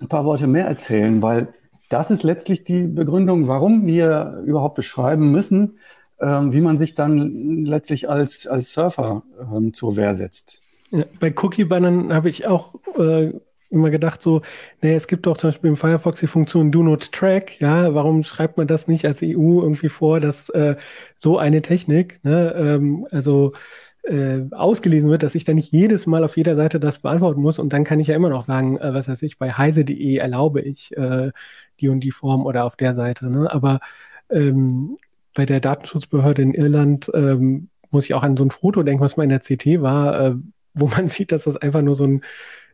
ein 0.00 0.08
paar 0.08 0.24
Worte 0.24 0.46
mehr 0.46 0.66
erzählen, 0.66 1.22
weil 1.22 1.48
das 1.88 2.10
ist 2.10 2.22
letztlich 2.22 2.64
die 2.64 2.86
Begründung, 2.86 3.48
warum 3.48 3.86
wir 3.86 4.42
überhaupt 4.44 4.74
beschreiben 4.74 5.30
müssen, 5.30 5.78
ähm, 6.20 6.52
wie 6.52 6.60
man 6.60 6.78
sich 6.78 6.94
dann 6.94 7.64
letztlich 7.64 8.08
als, 8.08 8.46
als 8.46 8.72
Surfer 8.72 9.22
ähm, 9.40 9.72
zur 9.72 9.96
Wehr 9.96 10.14
setzt. 10.14 10.62
Ja, 10.90 11.04
bei 11.20 11.32
Cookie-Bannern 11.34 12.12
habe 12.12 12.28
ich 12.28 12.46
auch 12.46 12.74
äh, 12.96 13.32
immer 13.70 13.90
gedacht, 13.90 14.22
so, 14.22 14.42
naja, 14.80 14.96
es 14.96 15.06
gibt 15.06 15.26
doch 15.26 15.36
zum 15.36 15.48
Beispiel 15.48 15.70
im 15.70 15.76
Firefox 15.76 16.20
die 16.20 16.26
Funktion 16.26 16.72
Do 16.72 16.82
Not 16.82 17.12
Track, 17.12 17.60
ja, 17.60 17.94
warum 17.94 18.22
schreibt 18.22 18.56
man 18.56 18.66
das 18.66 18.88
nicht 18.88 19.04
als 19.04 19.22
EU 19.22 19.62
irgendwie 19.62 19.90
vor, 19.90 20.20
dass 20.20 20.48
äh, 20.50 20.76
so 21.18 21.38
eine 21.38 21.60
Technik, 21.60 22.20
ne, 22.22 22.54
ähm, 22.56 23.06
also 23.10 23.52
äh, 24.08 24.46
ausgelesen 24.52 25.10
wird, 25.10 25.22
dass 25.22 25.34
ich 25.34 25.44
dann 25.44 25.56
nicht 25.56 25.72
jedes 25.72 26.06
Mal 26.06 26.24
auf 26.24 26.36
jeder 26.36 26.54
Seite 26.54 26.80
das 26.80 26.98
beantworten 26.98 27.40
muss 27.40 27.58
und 27.58 27.72
dann 27.72 27.84
kann 27.84 28.00
ich 28.00 28.08
ja 28.08 28.16
immer 28.16 28.30
noch 28.30 28.44
sagen, 28.44 28.78
äh, 28.78 28.94
was 28.94 29.08
weiß 29.08 29.22
ich, 29.22 29.38
bei 29.38 29.52
heise.de 29.52 30.16
erlaube 30.16 30.60
ich 30.60 30.96
äh, 30.96 31.30
die 31.80 31.88
und 31.88 32.00
die 32.00 32.10
Form 32.10 32.46
oder 32.46 32.64
auf 32.64 32.76
der 32.76 32.94
Seite. 32.94 33.30
Ne? 33.30 33.52
Aber 33.52 33.80
ähm, 34.30 34.96
bei 35.34 35.46
der 35.46 35.60
Datenschutzbehörde 35.60 36.42
in 36.42 36.54
Irland 36.54 37.10
ähm, 37.14 37.68
muss 37.90 38.04
ich 38.04 38.14
auch 38.14 38.22
an 38.22 38.36
so 38.36 38.44
ein 38.44 38.50
Foto 38.50 38.82
denken, 38.82 39.02
was 39.02 39.16
mal 39.16 39.24
in 39.24 39.30
der 39.30 39.40
CT 39.40 39.82
war, 39.82 40.20
äh, 40.20 40.34
wo 40.74 40.86
man 40.86 41.06
sieht, 41.08 41.32
dass 41.32 41.44
das 41.44 41.56
einfach 41.56 41.82
nur 41.82 41.94
so 41.94 42.04
ein, 42.04 42.22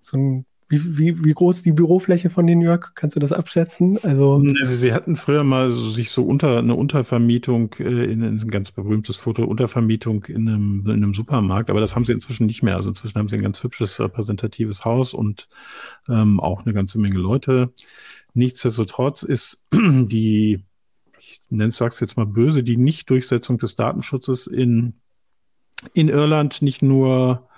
so 0.01 0.17
ein 0.17 0.47
wie, 0.69 0.99
wie, 0.99 1.25
wie 1.25 1.33
groß 1.33 1.63
die 1.63 1.73
Bürofläche 1.73 2.31
von 2.31 2.47
den 2.47 2.61
Jörg? 2.61 2.95
Kannst 2.95 3.17
du 3.17 3.21
das 3.21 3.33
abschätzen? 3.33 3.99
Also, 4.03 4.43
also 4.61 4.77
sie 4.77 4.93
hatten 4.95 5.17
früher 5.17 5.45
mal 5.45 5.71
so, 5.71 5.91
sich 5.91 6.11
so 6.11 6.23
unter 6.23 6.59
eine 6.59 6.75
Untervermietung 6.75 7.75
äh, 7.79 8.05
in, 8.05 8.23
in 8.23 8.41
ein 8.41 8.49
ganz 8.49 8.71
berühmtes 8.71 9.17
Foto 9.17 9.45
Untervermietung 9.45 10.25
in 10.25 10.49
einem, 10.49 10.83
in 10.87 10.93
einem 10.93 11.15
Supermarkt, 11.15 11.71
aber 11.71 11.81
das 11.81 11.95
haben 11.95 12.05
sie 12.05 12.13
inzwischen 12.13 12.47
nicht 12.47 12.63
mehr. 12.63 12.77
Also 12.77 12.91
inzwischen 12.91 13.19
haben 13.19 13.29
sie 13.29 13.37
ein 13.37 13.43
ganz 13.43 13.63
hübsches 13.63 14.01
repräsentatives 14.01 14.85
Haus 14.85 15.15
und 15.15 15.49
ähm, 16.09 16.41
auch 16.41 16.65
eine 16.65 16.75
ganze 16.75 16.99
Menge 16.99 17.19
Leute. 17.19 17.73
Nichtsdestotrotz 18.33 19.23
ist 19.23 19.67
die, 19.73 20.65
ich 21.21 21.41
nenne 21.51 21.69
es 21.69 21.77
sag's 21.77 22.01
jetzt 22.01 22.17
mal 22.17 22.27
böse, 22.27 22.63
die 22.63 22.77
Nichtdurchsetzung 22.77 23.59
des 23.59 23.77
Datenschutzes 23.77 24.47
in 24.47 24.95
in 25.93 26.09
Irland 26.09 26.63
nicht 26.63 26.83
nur 26.83 27.49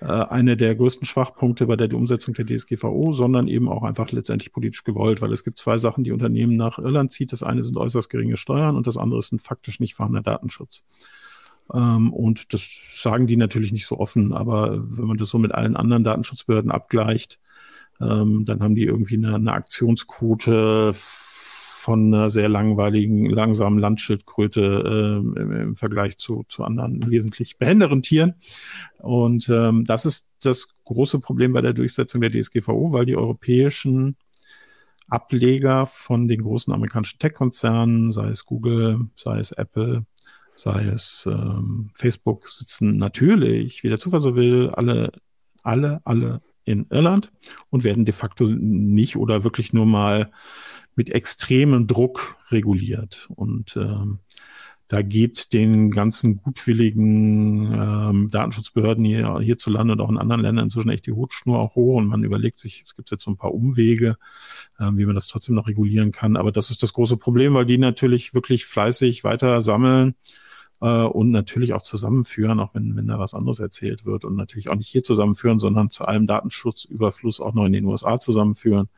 äh, 0.00 0.56
der 0.56 0.74
größten 0.74 1.06
Schwachpunkte 1.06 1.66
bei 1.66 1.76
der 1.76 1.92
Umsetzung 1.94 2.34
der 2.34 2.46
DSGVO, 2.46 3.12
sondern 3.12 3.48
eben 3.48 3.68
auch 3.68 3.82
einfach 3.82 4.12
letztendlich 4.12 4.52
politisch 4.52 4.84
gewollt, 4.84 5.20
weil 5.20 5.32
es 5.32 5.44
gibt 5.44 5.58
zwei 5.58 5.78
Sachen, 5.78 6.04
die 6.04 6.12
Unternehmen 6.12 6.56
nach 6.56 6.78
Irland 6.78 7.12
zieht. 7.12 7.32
Das 7.32 7.42
eine 7.42 7.62
sind 7.62 7.76
äußerst 7.76 8.08
geringe 8.08 8.36
Steuern 8.36 8.76
und 8.76 8.86
das 8.86 8.96
andere 8.96 9.18
ist 9.18 9.32
ein 9.32 9.38
faktisch 9.38 9.80
nicht 9.80 9.94
vorhandener 9.94 10.22
Datenschutz. 10.22 10.84
Ähm, 11.72 12.12
und 12.12 12.52
das 12.54 12.80
sagen 12.92 13.26
die 13.26 13.36
natürlich 13.36 13.72
nicht 13.72 13.86
so 13.86 13.98
offen, 13.98 14.32
aber 14.32 14.78
wenn 14.78 15.06
man 15.06 15.18
das 15.18 15.30
so 15.30 15.38
mit 15.38 15.52
allen 15.52 15.76
anderen 15.76 16.04
Datenschutzbehörden 16.04 16.70
abgleicht, 16.70 17.40
ähm, 18.00 18.44
dann 18.44 18.62
haben 18.62 18.74
die 18.74 18.84
irgendwie 18.84 19.16
eine, 19.16 19.34
eine 19.34 19.52
Aktionsquote 19.52 20.92
von 21.78 22.12
einer 22.12 22.28
sehr 22.28 22.48
langweiligen, 22.48 23.26
langsamen 23.26 23.78
Landschildkröte 23.78 24.60
äh, 24.60 25.40
im, 25.40 25.52
im, 25.52 25.76
Vergleich 25.76 26.18
zu, 26.18 26.44
zu 26.48 26.64
anderen 26.64 27.08
wesentlich 27.08 27.56
behenderen 27.56 28.02
Tieren. 28.02 28.34
Und 28.98 29.48
ähm, 29.48 29.84
das 29.84 30.04
ist 30.04 30.28
das 30.42 30.76
große 30.84 31.20
Problem 31.20 31.52
bei 31.52 31.60
der 31.60 31.72
Durchsetzung 31.72 32.20
der 32.20 32.30
DSGVO, 32.30 32.92
weil 32.92 33.06
die 33.06 33.16
europäischen 33.16 34.16
Ableger 35.08 35.86
von 35.86 36.28
den 36.28 36.42
großen 36.42 36.72
amerikanischen 36.72 37.18
Tech-Konzernen, 37.18 38.12
sei 38.12 38.28
es 38.28 38.44
Google, 38.44 39.06
sei 39.14 39.38
es 39.38 39.52
Apple, 39.52 40.04
sei 40.54 40.84
es 40.86 41.26
ähm, 41.30 41.90
Facebook, 41.94 42.48
sitzen 42.48 42.96
natürlich, 42.96 43.84
wie 43.84 43.88
der 43.88 43.98
Zufall 44.00 44.20
so 44.20 44.36
will, 44.36 44.70
alle, 44.70 45.12
alle, 45.62 46.00
alle 46.04 46.42
in 46.64 46.86
Irland 46.90 47.32
und 47.70 47.84
werden 47.84 48.04
de 48.04 48.12
facto 48.12 48.44
nicht 48.46 49.16
oder 49.16 49.44
wirklich 49.44 49.72
nur 49.72 49.86
mal 49.86 50.30
mit 50.98 51.10
extremem 51.10 51.86
Druck 51.86 52.36
reguliert. 52.50 53.28
Und 53.36 53.76
ähm, 53.76 54.18
da 54.88 55.00
geht 55.00 55.52
den 55.52 55.92
ganzen 55.92 56.38
gutwilligen 56.38 57.72
ähm, 57.72 58.30
Datenschutzbehörden 58.30 59.04
hier, 59.04 59.38
hierzulande 59.38 59.92
und 59.92 60.00
auch 60.00 60.10
in 60.10 60.18
anderen 60.18 60.42
Ländern 60.42 60.64
inzwischen 60.64 60.90
echt 60.90 61.06
die 61.06 61.12
Hutschnur 61.12 61.60
auch 61.60 61.76
hoch 61.76 61.98
und 61.98 62.08
man 62.08 62.24
überlegt 62.24 62.58
sich, 62.58 62.82
es 62.84 62.96
gibt 62.96 63.12
jetzt 63.12 63.22
so 63.22 63.30
ein 63.30 63.36
paar 63.36 63.54
Umwege, 63.54 64.16
ähm, 64.80 64.98
wie 64.98 65.06
man 65.06 65.14
das 65.14 65.28
trotzdem 65.28 65.54
noch 65.54 65.68
regulieren 65.68 66.10
kann. 66.10 66.36
Aber 66.36 66.50
das 66.50 66.70
ist 66.70 66.82
das 66.82 66.92
große 66.92 67.16
Problem, 67.16 67.54
weil 67.54 67.66
die 67.66 67.78
natürlich 67.78 68.34
wirklich 68.34 68.66
fleißig 68.66 69.22
weiter 69.22 69.62
sammeln 69.62 70.16
äh, 70.80 71.04
und 71.04 71.30
natürlich 71.30 71.74
auch 71.74 71.82
zusammenführen, 71.82 72.58
auch 72.58 72.74
wenn, 72.74 72.96
wenn 72.96 73.06
da 73.06 73.20
was 73.20 73.34
anderes 73.34 73.60
erzählt 73.60 74.04
wird 74.04 74.24
und 74.24 74.34
natürlich 74.34 74.68
auch 74.68 74.74
nicht 74.74 74.88
hier 74.88 75.04
zusammenführen, 75.04 75.60
sondern 75.60 75.90
zu 75.90 76.06
allem 76.06 76.26
Datenschutzüberfluss 76.26 77.40
auch 77.40 77.54
noch 77.54 77.66
in 77.66 77.72
den 77.72 77.84
USA 77.84 78.18
zusammenführen. 78.18 78.88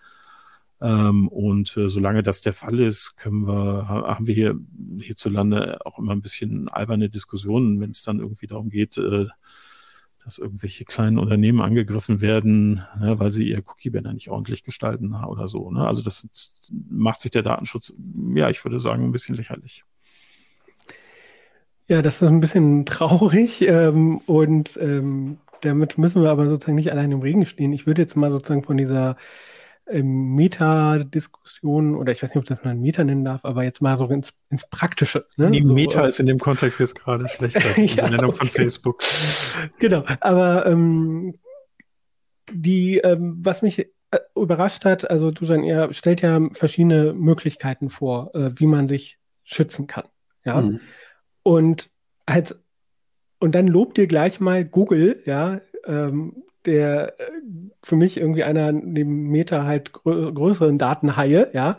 Ähm, 0.82 1.28
und 1.28 1.76
äh, 1.76 1.88
solange 1.88 2.22
das 2.22 2.40
der 2.40 2.54
Fall 2.54 2.80
ist, 2.80 3.16
können 3.16 3.46
wir, 3.46 3.88
haben 3.88 4.26
wir 4.26 4.34
hier 4.34 4.58
hierzulande 4.98 5.84
auch 5.84 5.98
immer 5.98 6.12
ein 6.12 6.22
bisschen 6.22 6.68
alberne 6.68 7.10
Diskussionen, 7.10 7.80
wenn 7.80 7.90
es 7.90 8.02
dann 8.02 8.18
irgendwie 8.18 8.46
darum 8.46 8.70
geht, 8.70 8.96
äh, 8.96 9.26
dass 10.24 10.38
irgendwelche 10.38 10.84
kleinen 10.84 11.18
Unternehmen 11.18 11.60
angegriffen 11.60 12.20
werden, 12.20 12.82
ne, 12.98 13.18
weil 13.18 13.30
sie 13.30 13.44
ihr 13.48 13.58
Cookie-Banner 13.58 14.12
nicht 14.12 14.30
ordentlich 14.30 14.64
gestalten 14.64 15.14
oder 15.14 15.48
so. 15.48 15.70
Ne? 15.70 15.86
Also 15.86 16.02
das 16.02 16.26
macht 16.88 17.20
sich 17.20 17.30
der 17.30 17.42
Datenschutz, 17.42 17.94
ja, 18.34 18.48
ich 18.50 18.64
würde 18.64 18.80
sagen, 18.80 19.04
ein 19.04 19.12
bisschen 19.12 19.36
lächerlich. 19.36 19.84
Ja, 21.88 22.02
das 22.02 22.22
ist 22.22 22.28
ein 22.28 22.40
bisschen 22.40 22.86
traurig 22.86 23.62
ähm, 23.62 24.18
und 24.18 24.78
ähm, 24.80 25.38
damit 25.62 25.98
müssen 25.98 26.22
wir 26.22 26.30
aber 26.30 26.48
sozusagen 26.48 26.76
nicht 26.76 26.92
allein 26.92 27.12
im 27.12 27.20
Regen 27.20 27.44
stehen. 27.44 27.72
Ich 27.72 27.86
würde 27.86 28.02
jetzt 28.02 28.16
mal 28.16 28.30
sozusagen 28.30 28.62
von 28.62 28.76
dieser 28.76 29.16
Meta-Diskussion, 29.92 31.96
oder 31.96 32.12
ich 32.12 32.22
weiß 32.22 32.34
nicht, 32.34 32.38
ob 32.38 32.46
das 32.46 32.64
man 32.64 32.80
Meta 32.80 33.04
nennen 33.04 33.24
darf, 33.24 33.44
aber 33.44 33.64
jetzt 33.64 33.82
mal 33.82 33.98
so 33.98 34.06
ins, 34.06 34.32
ins 34.48 34.68
Praktische. 34.68 35.26
Ne? 35.36 35.50
Die 35.50 35.64
so, 35.64 35.74
Meta 35.74 36.04
äh, 36.04 36.08
ist 36.08 36.20
in 36.20 36.26
dem 36.26 36.38
Kontext 36.38 36.80
jetzt 36.80 36.94
gerade 36.94 37.28
schlechter, 37.28 37.68
die 37.76 37.86
ja, 37.86 38.08
Nennung 38.08 38.30
okay. 38.30 38.38
von 38.38 38.48
Facebook. 38.48 39.02
Genau, 39.78 40.04
aber 40.20 40.66
ähm, 40.66 41.34
die, 42.52 42.98
ähm, 42.98 43.38
was 43.40 43.62
mich 43.62 43.78
äh, 43.78 44.18
überrascht 44.34 44.84
hat, 44.84 45.10
also 45.10 45.30
Dusan, 45.30 45.64
ihr 45.64 45.92
stellt 45.92 46.22
ja 46.22 46.40
verschiedene 46.52 47.12
Möglichkeiten 47.12 47.90
vor, 47.90 48.34
äh, 48.34 48.50
wie 48.56 48.66
man 48.66 48.86
sich 48.86 49.18
schützen 49.44 49.86
kann. 49.86 50.04
Ja. 50.44 50.60
Mhm. 50.60 50.80
Und 51.42 51.90
als 52.26 52.60
und 53.40 53.54
dann 53.54 53.66
lobt 53.66 53.98
ihr 53.98 54.06
gleich 54.06 54.38
mal 54.38 54.64
Google, 54.64 55.22
ja, 55.24 55.60
ähm, 55.86 56.44
der 56.66 57.18
äh, 57.20 57.30
für 57.82 57.96
mich 57.96 58.16
irgendwie 58.16 58.44
einer 58.44 58.72
neben 58.72 59.28
Meta 59.30 59.64
halt 59.64 59.92
grö 59.92 60.32
größeren 60.32 60.78
Datenhaie, 60.78 61.50
ja. 61.52 61.78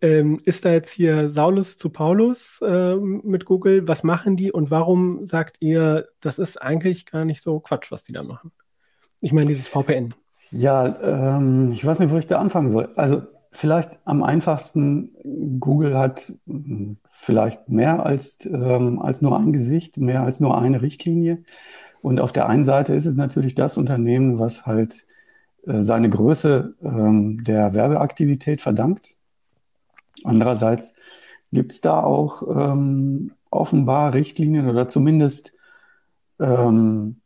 Ähm, 0.00 0.40
ist 0.44 0.64
da 0.64 0.72
jetzt 0.72 0.90
hier 0.90 1.28
Saulus 1.28 1.76
zu 1.76 1.90
Paulus 1.90 2.60
äh, 2.62 2.94
mit 2.94 3.44
Google? 3.44 3.88
Was 3.88 4.04
machen 4.04 4.36
die 4.36 4.52
und 4.52 4.70
warum 4.70 5.24
sagt 5.26 5.56
ihr, 5.60 6.06
das 6.20 6.38
ist 6.38 6.62
eigentlich 6.62 7.06
gar 7.06 7.24
nicht 7.24 7.42
so 7.42 7.58
Quatsch, 7.58 7.90
was 7.90 8.04
die 8.04 8.12
da 8.12 8.22
machen? 8.22 8.52
Ich 9.20 9.32
meine, 9.32 9.46
dieses 9.46 9.66
VPN. 9.66 10.14
Ja, 10.50 11.36
ähm, 11.36 11.68
ich 11.72 11.84
weiß 11.84 11.98
nicht, 11.98 12.12
wo 12.12 12.16
ich 12.16 12.28
da 12.28 12.38
anfangen 12.38 12.70
soll. 12.70 12.90
Also 12.94 13.22
vielleicht 13.50 13.98
am 14.04 14.22
einfachsten, 14.22 15.58
Google 15.58 15.98
hat 15.98 16.32
hm, 16.46 16.98
vielleicht 17.04 17.68
mehr 17.68 18.04
als, 18.04 18.38
ähm, 18.46 19.00
als 19.00 19.20
nur 19.20 19.36
ein 19.36 19.52
Gesicht, 19.52 19.96
mehr 19.96 20.22
als 20.22 20.40
nur 20.40 20.60
eine 20.60 20.80
Richtlinie. 20.80 21.42
Und 22.00 22.20
auf 22.20 22.32
der 22.32 22.48
einen 22.48 22.64
Seite 22.64 22.94
ist 22.94 23.06
es 23.06 23.16
natürlich 23.16 23.54
das 23.54 23.76
Unternehmen, 23.76 24.38
was 24.38 24.66
halt 24.66 25.04
äh, 25.66 25.82
seine 25.82 26.10
Größe 26.10 26.74
ähm, 26.82 27.44
der 27.44 27.74
Werbeaktivität 27.74 28.60
verdankt. 28.60 29.16
Andererseits 30.24 30.94
gibt 31.52 31.72
es 31.72 31.80
da 31.80 32.02
auch 32.02 32.42
ähm, 32.42 33.32
offenbar 33.50 34.14
Richtlinien 34.14 34.68
oder 34.68 34.88
zumindest, 34.88 35.52
ähm, 36.40 37.20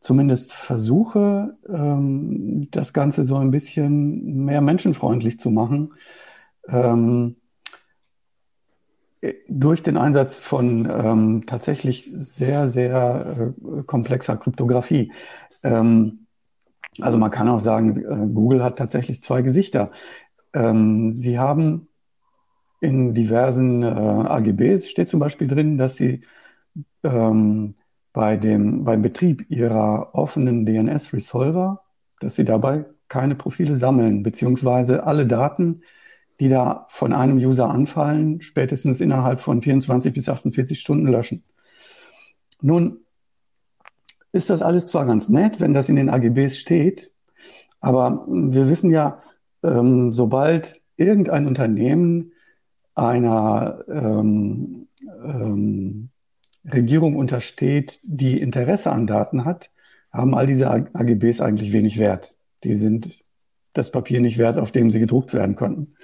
zumindest 0.00 0.52
Versuche, 0.52 1.56
ähm, 1.68 2.68
das 2.70 2.92
Ganze 2.92 3.24
so 3.24 3.36
ein 3.36 3.50
bisschen 3.50 4.44
mehr 4.44 4.60
menschenfreundlich 4.60 5.38
zu 5.38 5.50
machen. 5.50 5.94
Ähm, 6.68 7.36
durch 9.48 9.82
den 9.82 9.96
Einsatz 9.96 10.36
von 10.36 10.88
ähm, 10.90 11.46
tatsächlich 11.46 12.04
sehr, 12.04 12.68
sehr 12.68 13.54
äh, 13.54 13.82
komplexer 13.84 14.36
Kryptographie. 14.36 15.12
Ähm, 15.62 16.26
also 17.00 17.18
man 17.18 17.30
kann 17.30 17.48
auch 17.48 17.58
sagen, 17.58 17.96
äh, 17.96 18.26
Google 18.32 18.62
hat 18.62 18.78
tatsächlich 18.78 19.22
zwei 19.22 19.42
Gesichter. 19.42 19.90
Ähm, 20.52 21.12
sie 21.12 21.38
haben 21.38 21.88
in 22.80 23.14
diversen 23.14 23.82
äh, 23.82 23.86
AGBs 23.86 24.88
steht 24.88 25.08
zum 25.08 25.20
Beispiel 25.20 25.48
drin, 25.48 25.78
dass 25.78 25.96
sie 25.96 26.22
ähm, 27.02 27.76
bei 28.12 28.36
dem, 28.36 28.84
beim 28.84 29.02
Betrieb 29.02 29.50
ihrer 29.50 30.14
offenen 30.14 30.66
DNS-Resolver, 30.66 31.82
dass 32.20 32.36
sie 32.36 32.44
dabei 32.44 32.84
keine 33.08 33.34
Profile 33.34 33.76
sammeln, 33.76 34.22
beziehungsweise 34.22 35.04
alle 35.04 35.26
Daten, 35.26 35.82
die 36.40 36.48
da 36.48 36.86
von 36.88 37.12
einem 37.12 37.36
User 37.36 37.68
anfallen, 37.68 38.40
spätestens 38.40 39.00
innerhalb 39.00 39.40
von 39.40 39.62
24 39.62 40.12
bis 40.12 40.28
48 40.28 40.80
Stunden 40.80 41.06
löschen. 41.06 41.44
Nun 42.60 42.98
ist 44.32 44.50
das 44.50 44.62
alles 44.62 44.86
zwar 44.86 45.06
ganz 45.06 45.28
nett, 45.28 45.60
wenn 45.60 45.74
das 45.74 45.88
in 45.88 45.96
den 45.96 46.08
AGBs 46.08 46.58
steht, 46.58 47.12
aber 47.80 48.26
wir 48.26 48.68
wissen 48.68 48.90
ja, 48.90 49.22
ähm, 49.62 50.12
sobald 50.12 50.80
irgendein 50.96 51.46
Unternehmen 51.46 52.32
einer 52.94 53.84
ähm, 53.88 54.88
ähm, 55.06 56.10
Regierung 56.64 57.16
untersteht, 57.16 58.00
die 58.02 58.40
Interesse 58.40 58.90
an 58.90 59.06
Daten 59.06 59.44
hat, 59.44 59.70
haben 60.10 60.34
all 60.34 60.46
diese 60.46 60.70
AGBs 60.70 61.40
eigentlich 61.40 61.72
wenig 61.72 61.98
Wert. 61.98 62.36
Die 62.62 62.74
sind 62.74 63.23
das 63.74 63.90
Papier 63.90 64.20
nicht 64.20 64.38
wert, 64.38 64.56
auf 64.56 64.72
dem 64.72 64.90
sie 64.90 65.00
gedruckt 65.00 65.34
werden 65.34 65.56
könnten. 65.56 65.94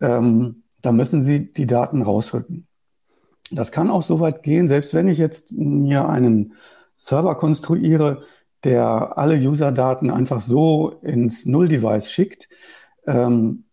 Ähm, 0.00 0.64
da 0.82 0.92
müssen 0.92 1.20
sie 1.22 1.52
die 1.52 1.66
Daten 1.66 2.02
rausrücken. 2.02 2.66
Das 3.52 3.70
kann 3.70 3.90
auch 3.90 4.02
so 4.02 4.18
weit 4.18 4.42
gehen, 4.42 4.66
selbst 4.66 4.92
wenn 4.94 5.08
ich 5.08 5.18
jetzt 5.18 5.52
mir 5.52 6.08
einen 6.08 6.54
Server 6.96 7.36
konstruiere, 7.36 8.22
der 8.64 9.16
alle 9.16 9.36
User-Daten 9.36 10.10
einfach 10.10 10.40
so 10.40 10.98
ins 11.02 11.46
Null-Device 11.46 12.10
schickt, 12.10 12.48
ähm, 13.06 13.64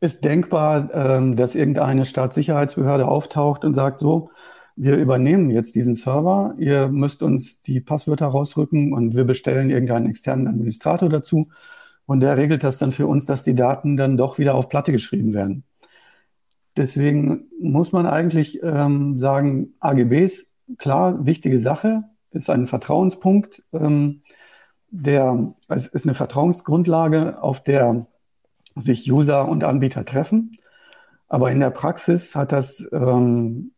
ist 0.00 0.24
denkbar, 0.24 0.90
ähm, 0.92 1.36
dass 1.36 1.54
irgendeine 1.54 2.04
Staatssicherheitsbehörde 2.04 3.06
auftaucht 3.06 3.64
und 3.64 3.74
sagt, 3.74 4.00
so, 4.00 4.30
wir 4.76 4.96
übernehmen 4.96 5.50
jetzt 5.50 5.74
diesen 5.74 5.94
Server, 5.94 6.54
ihr 6.58 6.88
müsst 6.88 7.22
uns 7.22 7.62
die 7.62 7.80
Passwörter 7.80 8.26
rausrücken 8.26 8.92
und 8.92 9.14
wir 9.14 9.24
bestellen 9.24 9.70
irgendeinen 9.70 10.08
externen 10.08 10.48
Administrator 10.48 11.08
dazu 11.08 11.48
und 12.10 12.18
der 12.18 12.36
regelt 12.36 12.64
das 12.64 12.76
dann 12.76 12.90
für 12.90 13.06
uns, 13.06 13.24
dass 13.24 13.44
die 13.44 13.54
Daten 13.54 13.96
dann 13.96 14.16
doch 14.16 14.40
wieder 14.40 14.56
auf 14.56 14.68
Platte 14.68 14.90
geschrieben 14.90 15.32
werden. 15.32 15.62
Deswegen 16.76 17.44
muss 17.60 17.92
man 17.92 18.04
eigentlich 18.04 18.60
ähm, 18.64 19.16
sagen, 19.16 19.74
AGBs, 19.78 20.46
klar, 20.76 21.24
wichtige 21.24 21.60
Sache, 21.60 22.02
ist 22.32 22.50
ein 22.50 22.66
Vertrauenspunkt, 22.66 23.62
ähm, 23.72 24.22
der, 24.90 25.54
es 25.68 25.86
ist 25.86 26.04
eine 26.04 26.14
Vertrauensgrundlage, 26.14 27.40
auf 27.44 27.62
der 27.62 28.08
sich 28.74 29.12
User 29.12 29.48
und 29.48 29.62
Anbieter 29.62 30.04
treffen. 30.04 30.58
Aber 31.28 31.52
in 31.52 31.60
der 31.60 31.70
Praxis 31.70 32.34
hat 32.34 32.50
das 32.50 32.88
ähm, 32.90 33.70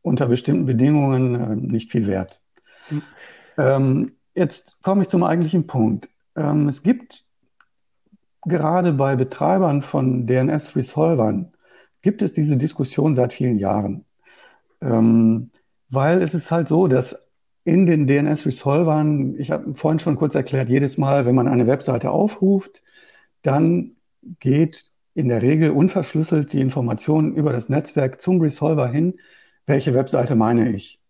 unter 0.00 0.28
bestimmten 0.28 0.66
Bedingungen 0.66 1.34
äh, 1.34 1.56
nicht 1.56 1.90
viel 1.90 2.06
Wert. 2.06 2.40
Mhm. 2.88 3.02
Ähm, 3.58 4.12
jetzt 4.36 4.80
komme 4.80 5.02
ich 5.02 5.08
zum 5.08 5.24
eigentlichen 5.24 5.66
Punkt. 5.66 6.08
Ähm, 6.36 6.68
es 6.68 6.84
gibt 6.84 7.24
gerade 8.42 8.92
bei 8.92 9.16
Betreibern 9.16 9.82
von 9.82 10.26
DNS-Resolvern 10.26 11.52
gibt 12.02 12.22
es 12.22 12.32
diese 12.32 12.56
Diskussion 12.56 13.14
seit 13.14 13.32
vielen 13.32 13.58
Jahren. 13.58 14.04
Ähm, 14.80 15.50
weil 15.90 16.22
es 16.22 16.34
ist 16.34 16.50
halt 16.50 16.68
so, 16.68 16.88
dass 16.88 17.16
in 17.64 17.86
den 17.86 18.06
DNS-Resolvern, 18.06 19.36
ich 19.38 19.50
habe 19.50 19.74
vorhin 19.74 19.98
schon 19.98 20.16
kurz 20.16 20.34
erklärt, 20.34 20.68
jedes 20.68 20.96
Mal, 20.96 21.26
wenn 21.26 21.34
man 21.34 21.48
eine 21.48 21.66
Webseite 21.66 22.10
aufruft, 22.10 22.82
dann 23.42 23.96
geht 24.38 24.90
in 25.14 25.28
der 25.28 25.42
Regel 25.42 25.70
unverschlüsselt 25.70 26.52
die 26.52 26.60
Information 26.60 27.34
über 27.34 27.52
das 27.52 27.68
Netzwerk 27.68 28.20
zum 28.20 28.40
Resolver 28.40 28.88
hin, 28.88 29.18
welche 29.66 29.94
Webseite 29.94 30.36
meine 30.36 30.74
ich. 30.74 31.00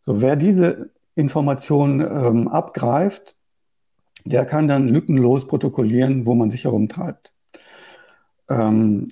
So, 0.00 0.22
wer 0.22 0.36
diese 0.36 0.90
Information 1.14 2.00
ähm, 2.00 2.48
abgreift, 2.48 3.35
der 4.26 4.44
kann 4.44 4.68
dann 4.68 4.88
lückenlos 4.88 5.46
protokollieren, 5.46 6.26
wo 6.26 6.34
man 6.34 6.50
sich 6.50 6.64
herumtreibt. 6.64 7.32
Ähm, 8.50 9.08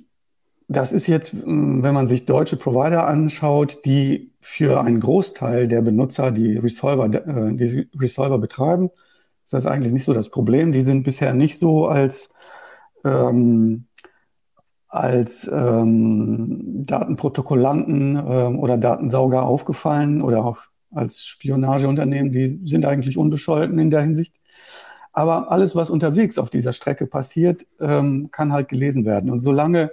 das 0.69 0.93
ist 0.93 1.07
jetzt, 1.07 1.47
wenn 1.47 1.95
man 1.95 2.09
sich 2.09 2.27
deutsche 2.27 2.57
Provider 2.57 3.07
anschaut, 3.07 3.85
die 3.85 4.33
für 4.41 4.81
einen 4.81 5.01
Großteil 5.01 5.69
der 5.69 5.83
Benutzer 5.83 6.33
die 6.33 6.57
Resolver, 6.57 7.07
äh, 7.07 7.55
die 7.55 7.89
Resolver 7.99 8.39
betreiben, 8.39 8.91
ist 9.45 9.53
das 9.53 9.67
eigentlich 9.67 9.93
nicht 9.93 10.05
so 10.05 10.15
das 10.15 10.31
Problem. 10.31 10.73
Die 10.73 10.81
sind 10.81 11.05
bisher 11.05 11.35
nicht 11.35 11.59
so 11.59 11.87
als, 11.87 12.31
ähm, 13.05 13.87
als 14.89 15.49
ähm, 15.53 16.85
Datenprotokollanten 16.87 18.17
ähm, 18.17 18.59
oder 18.59 18.79
Datensauger 18.79 19.45
aufgefallen 19.45 20.23
oder 20.23 20.45
auch 20.45 20.63
als 20.91 21.25
Spionageunternehmen. 21.25 22.33
Die 22.33 22.61
sind 22.65 22.87
eigentlich 22.87 23.19
unbescholten 23.19 23.79
in 23.79 23.91
der 23.91 24.03
Hinsicht. 24.03 24.35
Aber 25.15 25.53
alles, 25.53 25.77
was 25.77 25.91
unterwegs 25.91 26.39
auf 26.39 26.51
dieser 26.51 26.73
Strecke 26.73 27.07
passiert, 27.07 27.67
ähm, 27.81 28.31
kann 28.33 28.53
halt 28.53 28.69
gelesen 28.69 29.05
werden. 29.05 29.31
Und 29.31 29.41
solange, 29.41 29.93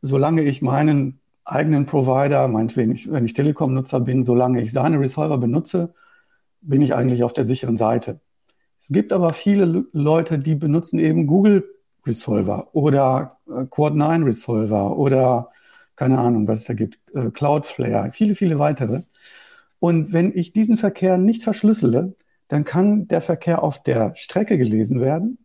solange 0.00 0.42
ich 0.42 0.62
meinen 0.62 1.20
eigenen 1.44 1.84
Provider, 1.84 2.48
meinetwegen, 2.48 2.92
ich, 2.92 3.12
wenn 3.12 3.26
ich 3.26 3.34
Telekom-Nutzer 3.34 4.00
bin, 4.00 4.24
solange 4.24 4.62
ich 4.62 4.72
seine 4.72 4.98
Resolver 4.98 5.36
benutze, 5.36 5.92
bin 6.62 6.80
ich 6.80 6.94
eigentlich 6.94 7.22
auf 7.22 7.34
der 7.34 7.44
sicheren 7.44 7.76
Seite. 7.76 8.20
Es 8.80 8.88
gibt 8.88 9.12
aber 9.12 9.34
viele 9.34 9.84
Leute, 9.92 10.38
die 10.38 10.54
benutzen 10.54 10.98
eben 10.98 11.26
Google 11.26 11.64
Resolver 12.06 12.68
oder 12.74 13.38
äh, 13.48 13.66
Quad 13.66 13.94
9 13.94 14.22
Resolver 14.24 14.96
oder 14.96 15.50
keine 15.96 16.18
Ahnung, 16.18 16.48
was 16.48 16.60
es 16.60 16.64
da 16.64 16.74
gibt, 16.74 16.98
äh, 17.14 17.30
Cloudflare, 17.30 18.10
viele, 18.10 18.34
viele 18.34 18.58
weitere. 18.58 19.02
Und 19.80 20.12
wenn 20.14 20.32
ich 20.34 20.52
diesen 20.52 20.78
Verkehr 20.78 21.18
nicht 21.18 21.42
verschlüssele, 21.42 22.14
dann 22.54 22.62
kann 22.62 23.08
der 23.08 23.20
Verkehr 23.20 23.64
auf 23.64 23.82
der 23.82 24.14
Strecke 24.14 24.56
gelesen 24.56 25.00
werden 25.00 25.38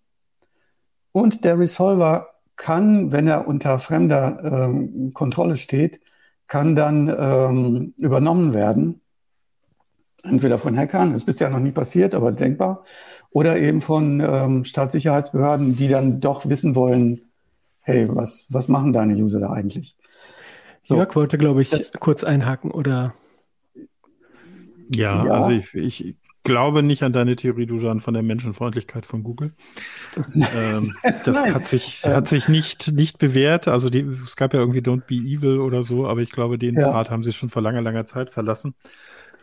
und 1.11 1.43
der 1.43 1.57
Resolver 1.57 2.27
kann, 2.55 3.11
wenn 3.11 3.27
er 3.27 3.47
unter 3.47 3.79
fremder 3.79 4.39
ähm, 4.43 5.11
Kontrolle 5.15 5.57
steht, 5.57 6.01
kann 6.45 6.75
dann 6.75 7.07
ähm, 7.07 7.95
übernommen 7.97 8.53
werden. 8.53 9.01
Entweder 10.21 10.59
von 10.59 10.77
Hackern, 10.77 11.15
ist 11.15 11.25
bisher 11.25 11.49
noch 11.49 11.59
nie 11.59 11.71
passiert, 11.71 12.13
aber 12.13 12.31
denkbar, 12.31 12.85
oder 13.31 13.57
eben 13.57 13.81
von 13.81 14.19
ähm, 14.19 14.63
Staatssicherheitsbehörden, 14.63 15.77
die 15.77 15.87
dann 15.87 16.19
doch 16.19 16.47
wissen 16.47 16.75
wollen, 16.75 17.21
hey, 17.79 18.07
was, 18.07 18.45
was 18.51 18.67
machen 18.67 18.93
deine 18.93 19.15
User 19.15 19.39
da 19.39 19.49
eigentlich? 19.49 19.97
So, 20.83 20.97
Jörg 20.97 21.15
wollte, 21.15 21.39
glaube 21.39 21.63
ich, 21.63 21.71
das, 21.71 21.91
kurz 21.93 22.23
einhaken, 22.23 22.69
oder? 22.69 23.15
Ja, 24.91 25.25
ja, 25.25 25.31
also 25.31 25.49
ich, 25.49 25.73
ich 25.73 26.15
glaube 26.49 26.81
nicht 26.81 27.03
an 27.03 27.13
deine 27.13 27.35
Theorie, 27.35 27.67
Dujan, 27.67 27.99
von 27.99 28.15
der 28.15 28.23
Menschenfreundlichkeit 28.23 29.05
von 29.05 29.23
Google. 29.23 29.53
ähm, 30.35 30.95
das 31.23 31.45
hat 31.45 31.67
sich, 31.67 32.03
hat 32.05 32.27
sich 32.27 32.49
nicht, 32.49 32.91
nicht 32.91 33.19
bewährt. 33.19 33.67
Also 33.67 33.89
die, 33.89 33.99
es 33.99 34.35
gab 34.35 34.53
ja 34.53 34.59
irgendwie 34.59 34.79
Don't 34.79 35.03
Be 35.05 35.15
Evil 35.15 35.59
oder 35.59 35.83
so, 35.83 36.07
aber 36.07 36.21
ich 36.21 36.31
glaube, 36.31 36.57
den 36.57 36.75
ja. 36.75 36.91
Pfad 36.91 37.11
haben 37.11 37.23
sie 37.23 37.33
schon 37.33 37.49
vor 37.49 37.61
langer, 37.61 37.81
langer 37.81 38.07
Zeit 38.07 38.31
verlassen. 38.31 38.73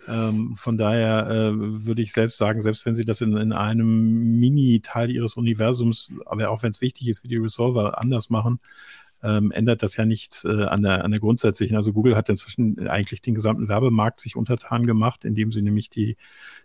Ähm, 0.09 0.55
von 0.57 0.77
daher 0.77 1.29
äh, 1.29 1.53
würde 1.55 2.03
ich 2.03 2.13
selbst 2.13 2.39
sagen, 2.39 2.61
selbst 2.61 2.87
wenn 2.87 2.95
sie 2.95 3.05
das 3.05 3.21
in, 3.21 3.37
in 3.37 3.53
einem 3.53 4.39
Mini-Teil 4.39 5.11
ihres 5.11 5.35
Universums, 5.35 6.11
aber 6.27 6.51
auch 6.51 6.63
wenn 6.63 6.71
es 6.71 6.81
wichtig 6.81 7.09
ist, 7.09 7.25
wie 7.25 7.29
die 7.29 7.37
Resolver 7.37 8.01
anders 8.01 8.31
machen, 8.31 8.61
ähm, 9.23 9.51
ändert 9.51 9.83
das 9.83 9.97
ja 9.97 10.05
nichts 10.05 10.45
äh, 10.45 10.65
an, 10.65 10.83
der, 10.83 11.05
an 11.05 11.11
der 11.11 11.21
grundsätzlichen. 11.21 11.77
Also 11.77 11.93
Google 11.93 12.17
hat 12.17 12.29
inzwischen 12.29 12.87
eigentlich 12.89 13.23
den 13.23 13.35
gesamten 13.35 13.69
Werbemarkt 13.69 14.21
sich 14.21 14.37
untertan 14.37 14.87
gemacht, 14.87 15.25
indem 15.25 15.53
sie 15.53 15.63
nämlich 15.63 15.91
die, 15.91 16.17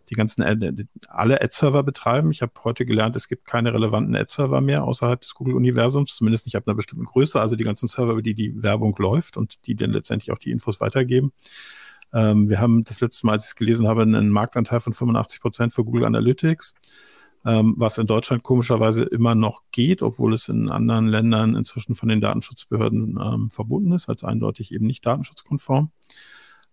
die 0.09 0.15
ganzen 0.15 0.43
Ad, 0.43 0.85
alle 1.07 1.41
Ad-Server 1.41 1.83
betreiben. 1.83 2.31
Ich 2.31 2.41
habe 2.41 2.51
heute 2.63 2.85
gelernt, 2.85 3.15
es 3.15 3.27
gibt 3.27 3.45
keine 3.45 3.73
relevanten 3.73 4.15
Ad-Server 4.15 4.61
mehr 4.61 4.83
außerhalb 4.83 5.21
des 5.21 5.33
Google-Universums, 5.33 6.15
zumindest 6.15 6.45
nicht 6.45 6.55
ab 6.55 6.63
einer 6.67 6.75
bestimmten 6.75 7.05
Größe. 7.05 7.39
Also 7.39 7.55
die 7.55 7.63
ganzen 7.63 7.87
Server, 7.87 8.11
über 8.11 8.21
die 8.21 8.35
die 8.35 8.61
Werbung 8.61 8.95
läuft 8.97 9.37
und 9.37 9.65
die 9.67 9.75
dann 9.75 9.91
letztendlich 9.91 10.31
auch 10.31 10.39
die 10.39 10.51
Infos 10.51 10.81
weitergeben. 10.81 11.31
Ähm, 12.13 12.49
wir 12.49 12.59
haben 12.59 12.83
das 12.83 12.99
letzte 12.99 13.25
Mal, 13.25 13.33
als 13.33 13.45
ich 13.45 13.51
es 13.51 13.55
gelesen 13.55 13.87
habe, 13.87 14.01
einen 14.01 14.29
Marktanteil 14.29 14.81
von 14.81 14.93
85 14.93 15.39
Prozent 15.39 15.73
für 15.73 15.85
Google 15.85 16.05
Analytics 16.05 16.75
ähm, 17.45 17.75
was 17.77 17.97
in 17.97 18.07
Deutschland 18.07 18.43
komischerweise 18.43 19.03
immer 19.03 19.35
noch 19.35 19.63
geht, 19.71 20.01
obwohl 20.01 20.33
es 20.33 20.49
in 20.49 20.69
anderen 20.69 21.07
Ländern 21.07 21.55
inzwischen 21.55 21.95
von 21.95 22.09
den 22.09 22.21
Datenschutzbehörden 22.21 23.19
ähm, 23.21 23.49
verbunden 23.49 23.93
ist, 23.93 24.09
als 24.09 24.23
eindeutig 24.23 24.71
eben 24.73 24.85
nicht 24.85 25.05
datenschutzkonform. 25.05 25.91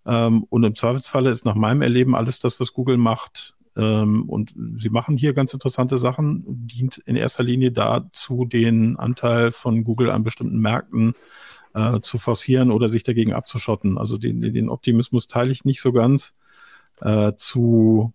Ähm, 0.07 0.45
und 0.45 0.65
im 0.65 0.75
Zweifelsfalle 0.75 1.31
ist 1.31 1.45
nach 1.45 1.55
meinem 1.55 1.83
Erleben 1.83 2.15
alles 2.15 2.41
das, 2.41 2.61
was 2.61 2.73
Google 2.73 2.99
macht, 2.99 3.55
ähm, 3.79 4.29
und 4.29 4.55
sie 4.75 4.91
machen 4.91 5.17
hier 5.17 5.33
ganz 5.33 5.55
interessante 5.55 5.99
Sachen, 5.99 6.45
dient 6.47 6.99
in 6.99 7.17
erster 7.17 7.45
Linie 7.45 7.71
dazu, 7.71 8.45
den 8.45 8.97
Anteil 8.97 9.53
von 9.53 9.85
Google 9.85 10.11
an 10.11 10.25
bestimmten 10.25 10.59
Märkten 10.59 11.15
äh, 11.75 12.01
zu 12.01 12.19
forcieren 12.19 12.73
oder 12.73 12.89
sich 12.89 13.05
dagegen 13.05 13.33
abzuschotten. 13.33 13.97
Also 13.97 14.19
den, 14.19 14.41
den 14.41 14.69
Optimismus 14.69 15.29
teile 15.29 15.53
ich 15.53 15.65
nicht 15.65 15.81
so 15.81 15.93
ganz. 15.93 16.35
Äh, 17.01 17.35
zu 17.37 18.13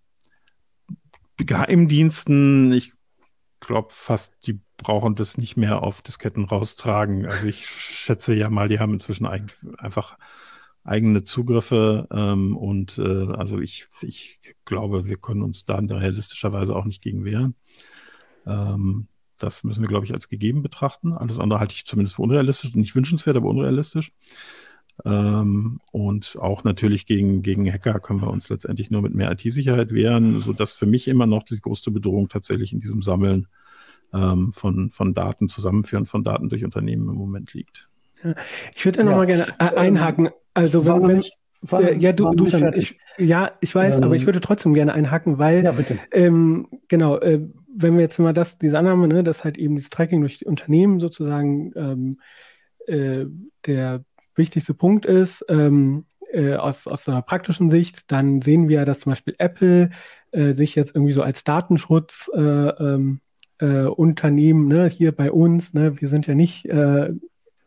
Geheimdiensten, 1.38 2.72
ich 2.72 2.94
glaube 3.60 3.90
fast, 3.92 4.46
die 4.46 4.60
brauchen 4.78 5.16
das 5.16 5.38
nicht 5.38 5.58
mehr 5.58 5.84
auf 5.84 6.02
Disketten 6.02 6.46
raustragen. 6.46 7.26
Also 7.26 7.48
ich 7.48 7.68
schätze 7.68 8.34
ja 8.34 8.50
mal, 8.50 8.68
die 8.68 8.80
haben 8.80 8.94
inzwischen 8.94 9.26
einfach 9.26 10.18
eigene 10.84 11.24
Zugriffe 11.24 12.08
ähm, 12.12 12.58
und 12.58 12.98
äh, 12.98 13.28
also 13.34 13.60
ich, 13.60 13.88
ich 14.02 14.40
glaube, 14.66 15.06
wir 15.06 15.18
können 15.18 15.42
uns 15.42 15.64
da 15.66 15.78
realistischerweise 15.78 16.76
auch 16.76 16.86
nicht 16.86 17.02
gegen 17.02 17.24
wehren. 17.24 17.56
Ähm, 18.46 19.08
das 19.38 19.64
müssen 19.64 19.82
wir, 19.82 19.88
glaube 19.88 20.06
ich, 20.06 20.14
als 20.14 20.30
gegeben 20.30 20.62
betrachten. 20.62 21.14
Alles 21.14 21.40
andere 21.40 21.60
halte 21.60 21.74
ich 21.76 21.86
zumindest 21.86 22.16
für 22.16 22.22
unrealistisch, 22.22 22.74
nicht 22.76 22.96
wünschenswert, 22.96 23.38
aber 23.38 23.50
unrealistisch. 23.50 24.12
Ähm, 25.06 25.80
und 25.91 26.38
auch 26.39 26.64
natürlich 26.64 27.06
gegen, 27.06 27.41
gegen 27.41 27.72
Hacker 27.72 28.00
können 28.00 28.22
wir 28.22 28.30
uns 28.30 28.50
letztendlich 28.50 28.91
nur 28.91 29.02
mit 29.02 29.16
mehr 29.16 29.32
IT-Sicherheit 29.32 29.94
wehren, 29.94 30.39
sodass 30.39 30.74
für 30.74 30.86
mich 30.86 31.08
immer 31.08 31.26
noch 31.26 31.44
die 31.44 31.60
größte 31.60 31.91
Bedrohung 31.91 32.30
tatsächlich 32.30 32.74
in 32.74 32.80
diesem 32.80 33.02
Sammeln 33.02 33.48
ähm, 34.14 34.52
von, 34.52 34.91
von 34.91 35.14
Daten, 35.14 35.48
Zusammenführen 35.48 36.06
von 36.06 36.24
Daten 36.24 36.50
durch 36.50 36.64
Unternehmen 36.64 37.10
im 37.10 37.16
Moment 37.16 37.54
liegt. 37.54 37.89
Ja, 38.24 38.36
ich 38.76 38.86
würde 38.86 39.00
da 39.00 39.04
nochmal 39.04 39.30
ja. 39.30 39.46
gerne 39.58 39.78
einhaken. 39.78 40.30
Also 40.54 40.86
wenn, 40.86 41.08
wenn 41.08 41.20
ich 41.20 41.34
war, 41.66 41.94
ja, 41.94 42.12
du, 42.12 42.32
du 42.36 42.46
schon, 42.46 42.74
ich, 42.74 42.98
ja, 43.18 43.52
ich 43.62 43.74
weiß, 43.74 43.98
ähm, 43.98 44.04
aber 44.04 44.16
ich 44.16 44.24
ähm. 44.24 44.28
würde 44.28 44.41
trotzdem 44.41 44.74
gerne 44.74 44.94
einhaken, 44.94 45.39
weil, 45.39 45.64
ja, 45.64 45.74
ähm, 46.12 46.68
genau, 46.89 47.18
äh, 47.20 47.39
wenn 47.76 47.96
wir 47.96 48.02
jetzt 48.02 48.20
mal 48.20 48.34
das, 48.34 48.60
diese 48.60 48.78
Annahme, 48.78 49.08
ne, 49.08 49.24
dass 49.24 49.44
halt 49.44 49.58
eben 49.58 49.76
das 49.76 49.89
Tracking 49.89 50.20
durch 50.20 50.39
die 50.39 50.46
Unternehmen 50.46 51.00
sozusagen 51.00 51.72
ähm, 51.76 52.20
äh, 52.86 53.26
der 53.66 54.04
wichtigste 54.36 54.74
Punkt 54.74 55.06
ist, 55.06 55.46
ähm, 55.50 56.06
äh, 56.34 56.56
aus, 56.56 56.88
aus 56.88 57.08
einer 57.08 57.22
praktischen 57.22 57.70
Sicht, 57.70 58.12
dann 58.12 58.42
sehen 58.42 58.68
wir, 58.68 58.86
dass 58.86 59.02
zum 59.02 59.12
Beispiel 59.12 59.36
Apple 59.38 59.92
äh, 60.32 60.52
sich 60.52 60.76
jetzt 60.76 60.96
irgendwie 60.96 61.14
so 61.14 61.22
als 61.22 61.44
Datenschutzunternehmen 61.44 63.22
äh, 63.60 64.40
ähm, 64.50 64.72
äh, 64.72 64.84
ne, 64.84 64.90
hier 64.90 65.12
bei 65.12 65.32
uns, 65.32 65.74
ne, 65.74 66.02
wir 66.02 66.08
sind 66.08 66.26
ja 66.28 66.34
nicht 66.34 66.66
äh, 66.66 67.10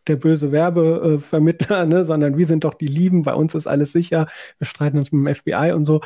der 0.07 0.17
böse 0.17 0.53
Werbevermittler, 0.53 1.87
ne, 1.87 2.05
sondern 2.05 2.37
wir 2.37 2.47
sind 2.47 2.64
doch 2.64 2.75
die 2.75 2.87
Lieben, 2.87 3.23
bei 3.23 3.35
uns 3.35 3.55
ist 3.55 3.67
alles 3.67 3.93
sicher, 3.93 4.27
wir 4.59 4.67
streiten 4.67 4.99
uns 4.99 5.12
mit 5.12 5.27
dem 5.27 5.35
FBI 5.35 5.73
und 5.73 5.85
so. 5.85 6.01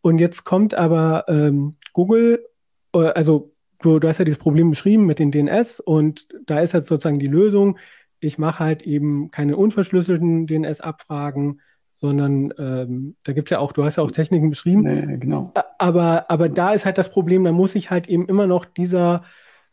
Und 0.00 0.18
jetzt 0.18 0.44
kommt 0.44 0.74
aber 0.74 1.24
ähm, 1.26 1.76
Google, 1.92 2.46
also 2.92 3.52
du, 3.80 3.98
du 3.98 4.08
hast 4.08 4.18
ja 4.18 4.24
dieses 4.24 4.38
Problem 4.38 4.70
beschrieben 4.70 5.06
mit 5.06 5.18
den 5.18 5.32
DNS 5.32 5.80
und 5.80 6.28
da 6.46 6.60
ist 6.60 6.72
jetzt 6.72 6.86
sozusagen 6.86 7.18
die 7.18 7.26
Lösung, 7.26 7.78
ich 8.26 8.38
mache 8.38 8.64
halt 8.64 8.82
eben 8.82 9.30
keine 9.30 9.56
unverschlüsselten 9.56 10.46
DNS-Abfragen, 10.46 11.60
sondern 12.00 12.52
ähm, 12.58 13.16
da 13.22 13.32
gibt 13.32 13.48
es 13.48 13.52
ja 13.52 13.58
auch, 13.58 13.72
du 13.72 13.84
hast 13.84 13.96
ja 13.96 14.02
auch 14.02 14.10
Techniken 14.10 14.50
beschrieben. 14.50 14.82
Nee, 14.82 15.16
genau. 15.18 15.52
Aber, 15.78 16.30
aber 16.30 16.48
da 16.48 16.72
ist 16.72 16.84
halt 16.84 16.98
das 16.98 17.10
Problem, 17.10 17.44
da 17.44 17.52
muss 17.52 17.74
ich 17.74 17.90
halt 17.90 18.08
eben 18.08 18.28
immer 18.28 18.46
noch 18.46 18.64
dieser, 18.64 19.24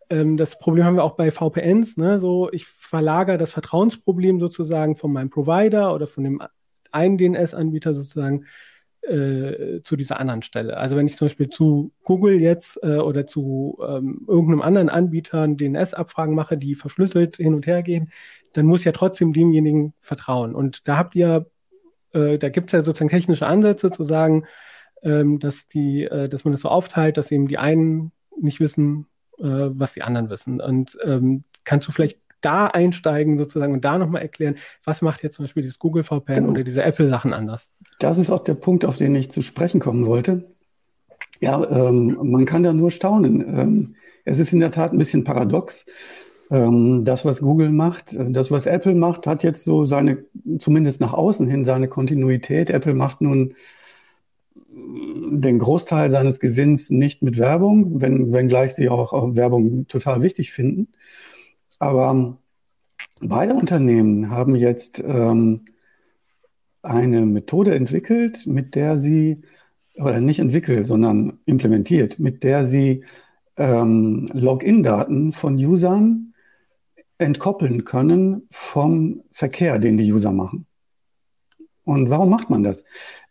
ähm, 0.10 0.38
das 0.38 0.58
Problem 0.58 0.86
haben 0.86 0.96
wir 0.96 1.04
auch 1.04 1.16
bei 1.16 1.32
VPNs, 1.32 1.98
ne? 1.98 2.20
so 2.20 2.50
ich 2.52 2.66
verlagere 2.66 3.38
das 3.38 3.52
Vertrauensproblem 3.52 4.40
sozusagen 4.40 4.96
von 4.96 5.12
meinem 5.12 5.30
Provider 5.30 5.94
oder 5.94 6.08
von 6.08 6.24
dem 6.24 6.42
einen 6.92 7.18
DNS-Anbieter 7.18 7.94
sozusagen 7.94 8.46
äh, 9.02 9.82
zu 9.82 9.98
dieser 9.98 10.20
anderen 10.20 10.44
Stelle. 10.44 10.78
Also 10.78 10.96
wenn 10.96 11.08
ich 11.08 11.18
zum 11.18 11.26
Beispiel 11.26 11.50
zu 11.50 11.92
Google 12.04 12.40
jetzt 12.40 12.80
äh, 12.84 13.00
oder 13.00 13.26
zu 13.26 13.78
ähm, 13.86 14.26
irgendeinem 14.30 14.62
anderen 14.62 14.88
Anbieter 14.88 15.46
DNS-Abfragen 15.46 16.36
mache, 16.36 16.58
die 16.58 16.76
verschlüsselt 16.76 17.36
hin 17.36 17.54
und 17.54 17.68
her 17.68 17.84
gehen, 17.84 18.12
dann 18.54 18.66
muss 18.66 18.84
ja 18.84 18.92
trotzdem 18.92 19.34
demjenigen 19.34 19.94
vertrauen. 20.00 20.56
Und 20.56 20.88
da 20.88 20.98
habt 20.98 21.16
ihr, 21.16 21.48
äh, 22.14 22.38
da 22.38 22.50
gibt 22.50 22.70
es 22.70 22.74
ja 22.74 22.82
sozusagen 22.82 23.10
technische 23.10 23.48
Ansätze 23.48 23.92
zu 23.92 24.04
sagen, 24.04 24.46
ähm, 25.04 25.40
dass 25.40 25.68
die, 25.68 26.04
äh, 26.04 26.30
dass 26.30 26.46
man 26.46 26.54
das 26.54 26.62
so 26.62 26.70
aufteilt, 26.70 27.18
dass 27.18 27.32
eben 27.32 27.48
die 27.48 27.58
einen 27.58 28.12
nicht 28.40 28.60
wissen, 28.60 29.08
äh, 29.40 29.44
was 29.46 29.94
die 29.94 30.02
anderen 30.02 30.30
wissen. 30.30 30.62
Und 30.62 30.98
ähm, 31.04 31.44
kannst 31.64 31.88
du 31.88 31.92
vielleicht 31.92 32.20
da 32.42 32.68
einsteigen 32.68 33.38
sozusagen 33.38 33.74
und 33.74 33.86
da 33.86 33.98
nochmal 33.98 34.22
erklären, 34.22 34.56
was 34.84 35.02
macht 35.02 35.24
jetzt 35.24 35.36
zum 35.36 35.44
Beispiel 35.44 35.64
dieses 35.64 35.80
Google 35.80 36.04
VPN 36.04 36.36
genau. 36.36 36.50
oder 36.52 36.64
diese 36.64 36.84
Apple-Sachen 36.84 37.34
anders? 37.34 37.72
Das 38.00 38.18
ist 38.18 38.30
auch 38.30 38.44
der 38.44 38.56
Punkt, 38.56 38.86
auf 38.86 38.98
den 38.98 39.16
ich 39.16 39.32
zu 39.32 39.42
sprechen 39.42 39.80
kommen 39.80 40.06
wollte. 40.06 40.52
Ja, 41.40 41.64
ähm, 41.70 42.18
man 42.22 42.46
kann 42.46 42.64
da 42.64 42.74
nur 42.74 42.92
staunen. 42.92 43.42
Ähm, 43.42 43.96
es 44.26 44.40
ist 44.40 44.54
in 44.54 44.60
der 44.60 44.72
Tat 44.72 44.94
ein 44.94 44.98
bisschen 44.98 45.24
paradox. 45.24 45.86
Ähm, 46.54 47.04
das, 47.04 47.26
was 47.26 47.42
Google 47.42 47.72
macht, 47.72 48.14
äh, 48.14 48.30
das, 48.32 48.52
was 48.52 48.68
Apple 48.68 48.94
macht, 48.94 49.26
hat 49.26 49.42
jetzt 49.42 49.64
so 49.64 49.86
seine, 49.86 50.24
zumindest 50.60 51.02
nach 51.02 51.14
außen 51.14 51.48
hin, 51.48 51.66
seine 51.66 51.88
Kontinuität. 51.88 52.70
Apple 52.70 52.94
macht 52.94 53.22
nun 53.22 53.56
den 54.76 55.58
Großteil 55.58 56.12
seines 56.12 56.40
Gewinns 56.40 56.92
nicht 56.92 57.24
mit 57.24 57.40
Werbung, 57.40 58.02
wenn, 58.02 58.34
wenngleich 58.34 58.76
sie 58.76 58.90
auch 58.90 59.36
Werbung 59.36 59.88
total 59.88 60.22
wichtig 60.22 60.52
finden. 60.52 60.90
Aber 61.80 62.38
beide 63.20 63.56
Unternehmen 63.56 64.30
haben 64.30 64.56
jetzt 64.56 65.00
ähm, 65.04 65.62
eine 66.84 67.26
Methode 67.26 67.74
entwickelt, 67.74 68.46
mit 68.46 68.76
der 68.76 69.00
sie, 69.00 69.42
oder 69.96 70.20
nicht 70.22 70.40
entwickelt, 70.40 70.86
sondern 70.86 71.40
implementiert, 71.46 72.20
mit 72.20 72.44
der 72.44 72.64
sie 72.66 73.06
ähm, 73.58 74.30
Login-Daten 74.34 75.32
von 75.32 75.56
Usern 75.56 76.33
entkoppeln 77.24 77.86
können 77.86 78.48
vom 78.52 79.24
Verkehr, 79.32 79.80
den 79.80 79.98
die 79.98 80.12
User 80.12 80.32
machen. 80.32 80.66
Und 81.84 82.10
warum 82.10 82.30
macht 82.30 82.50
man 82.50 82.64
das? 82.64 82.84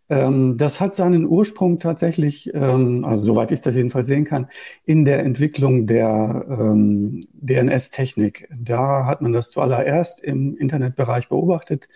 Ähm, 0.09 0.59
das 0.59 0.81
hat 0.81 0.95
seinen 0.95 1.25
Ursprung 1.25 1.79
tatsächlich, 1.79 2.53
ähm, 2.53 3.05
also 3.05 3.25
soweit 3.25 3.51
ich 3.51 3.63
das 3.63 3.75
jedenfalls 3.75 4.07
sehen 4.07 4.25
kann, 4.25 4.49
in 4.85 5.05
der 5.05 5.21
Entwicklung 5.21 5.87
der 5.87 6.45
ähm, 6.49 7.21
DNS-Technik. 7.33 8.49
Da 8.55 9.07
hat 9.07 9.23
man 9.23 9.33
das 9.33 9.51
zuallererst 9.51 10.21
im 10.21 10.57
Internetbereich 10.57 11.29
beobachtet. 11.29 11.89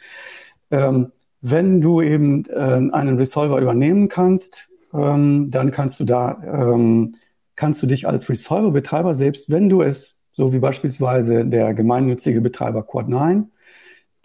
Ähm, 0.71 1.13
wenn 1.43 1.81
du 1.81 2.01
eben 2.01 2.47
äh, 2.47 2.55
einen 2.93 3.19
Resolver 3.19 3.61
übernehmen 3.61 4.09
kannst, 4.09 4.71
ähm, 4.95 5.51
dann 5.51 5.71
kannst 5.71 6.01
du 6.01 6.05
da, 6.05 6.43
ähm, 6.43 7.17
kannst 7.55 7.83
du 7.83 7.87
dich 7.87 8.09
als 8.09 8.29
Resolver-Betreiber, 8.29 9.15
selbst 9.15 9.51
wenn 9.51 9.69
du 9.69 9.83
es, 9.83 10.16
so 10.37 10.53
wie 10.53 10.59
beispielsweise 10.59 11.47
der 11.47 11.72
gemeinnützige 11.72 12.43
Betreiber 12.43 12.80
Quad9, 12.80 13.47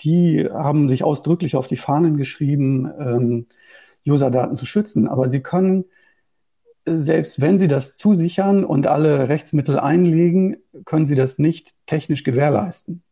die 0.02 0.48
haben 0.52 0.90
sich 0.90 1.04
ausdrücklich 1.04 1.56
auf 1.56 1.68
die 1.68 1.78
Fahnen 1.78 2.18
geschrieben, 2.18 2.92
ähm, 3.00 3.46
User-Daten 4.06 4.56
zu 4.56 4.66
schützen. 4.66 5.08
Aber 5.08 5.30
sie 5.30 5.40
können, 5.42 5.86
selbst 6.86 7.40
wenn 7.40 7.60
sie 7.60 7.70
das 7.70 7.96
zusichern 7.96 8.66
und 8.66 8.88
alle 8.88 9.30
Rechtsmittel 9.30 9.80
einlegen, 9.80 10.58
können 10.84 11.06
sie 11.06 11.16
das 11.16 11.40
nicht 11.40 11.76
technisch 11.86 12.24
gewährleisten. 12.24 13.04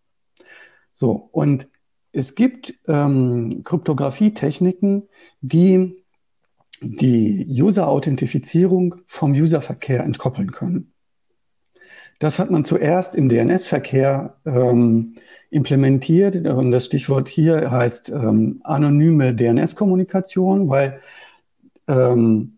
So, 0.94 1.30
und 1.32 1.68
es 2.12 2.36
gibt 2.36 2.74
ähm, 2.88 3.62
Kryptographie-Techniken, 3.64 5.08
die 5.42 6.04
die 6.82 7.46
User-Authentifizierung 7.48 8.96
vom 9.06 9.32
User-Verkehr 9.32 10.04
entkoppeln 10.04 10.52
können. 10.52 10.92
Das 12.20 12.38
hat 12.38 12.52
man 12.52 12.66
zuerst 12.66 13.16
im 13.16 13.30
DNS-Verkehr 13.30 14.36
ähm, 14.46 15.16
implementiert. 15.50 16.36
Und 16.36 16.72
das 16.72 16.86
Stichwort 16.86 17.30
hier 17.30 17.72
heißt 17.72 18.10
ähm, 18.10 18.62
anonyme 18.64 19.34
DNS-Kommunikation, 19.34 20.70
weil 20.70 21.00
ähm, 21.88 22.58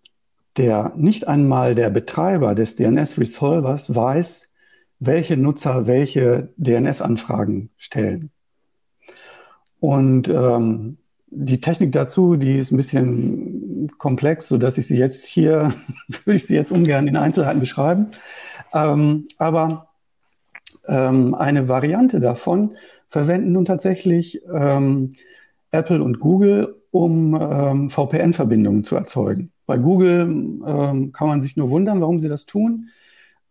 der 0.57 0.93
nicht 0.97 1.27
einmal 1.27 1.75
der 1.75 1.89
Betreiber 1.89 2.55
des 2.55 2.75
DNS-Resolvers 2.75 3.95
weiß, 3.95 4.49
welche 4.99 5.37
Nutzer 5.37 5.87
welche 5.87 6.49
DNS-Anfragen 6.57 7.69
stellen. 7.77 8.31
Und 9.79 10.27
ähm, 10.27 10.97
die 11.31 11.61
Technik 11.61 11.91
dazu, 11.93 12.35
die 12.35 12.57
ist 12.57 12.71
ein 12.71 12.77
bisschen 12.77 13.89
komplex, 13.97 14.47
so 14.47 14.57
dass 14.57 14.77
ich 14.77 14.87
sie 14.87 14.97
jetzt 14.97 15.25
hier, 15.25 15.73
würde 16.07 16.35
ich 16.35 16.45
sie 16.45 16.55
jetzt 16.55 16.71
ungern 16.71 17.07
in 17.07 17.15
Einzelheiten 17.15 17.59
beschreiben. 17.59 18.07
Ähm, 18.73 19.27
aber 19.37 19.89
ähm, 20.87 21.35
eine 21.35 21.67
Variante 21.67 22.19
davon 22.19 22.75
verwenden 23.07 23.51
nun 23.51 23.65
tatsächlich 23.65 24.41
ähm, 24.51 25.13
Apple 25.71 26.01
und 26.03 26.19
Google, 26.19 26.75
um 26.91 27.37
ähm, 27.39 27.89
VPN-Verbindungen 27.89 28.83
zu 28.83 28.95
erzeugen. 28.95 29.51
Bei 29.65 29.77
Google 29.77 30.21
ähm, 30.21 31.11
kann 31.11 31.27
man 31.27 31.41
sich 31.41 31.55
nur 31.55 31.69
wundern, 31.69 32.01
warum 32.01 32.19
sie 32.19 32.29
das 32.29 32.45
tun 32.45 32.89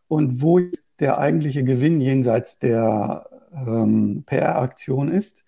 und 0.08 0.42
wo 0.42 0.60
der 0.98 1.18
eigentliche 1.18 1.64
Gewinn 1.64 2.00
jenseits 2.00 2.58
der 2.58 3.26
ähm, 3.54 4.24
PR-Aktion 4.26 5.08
ist. 5.08 5.44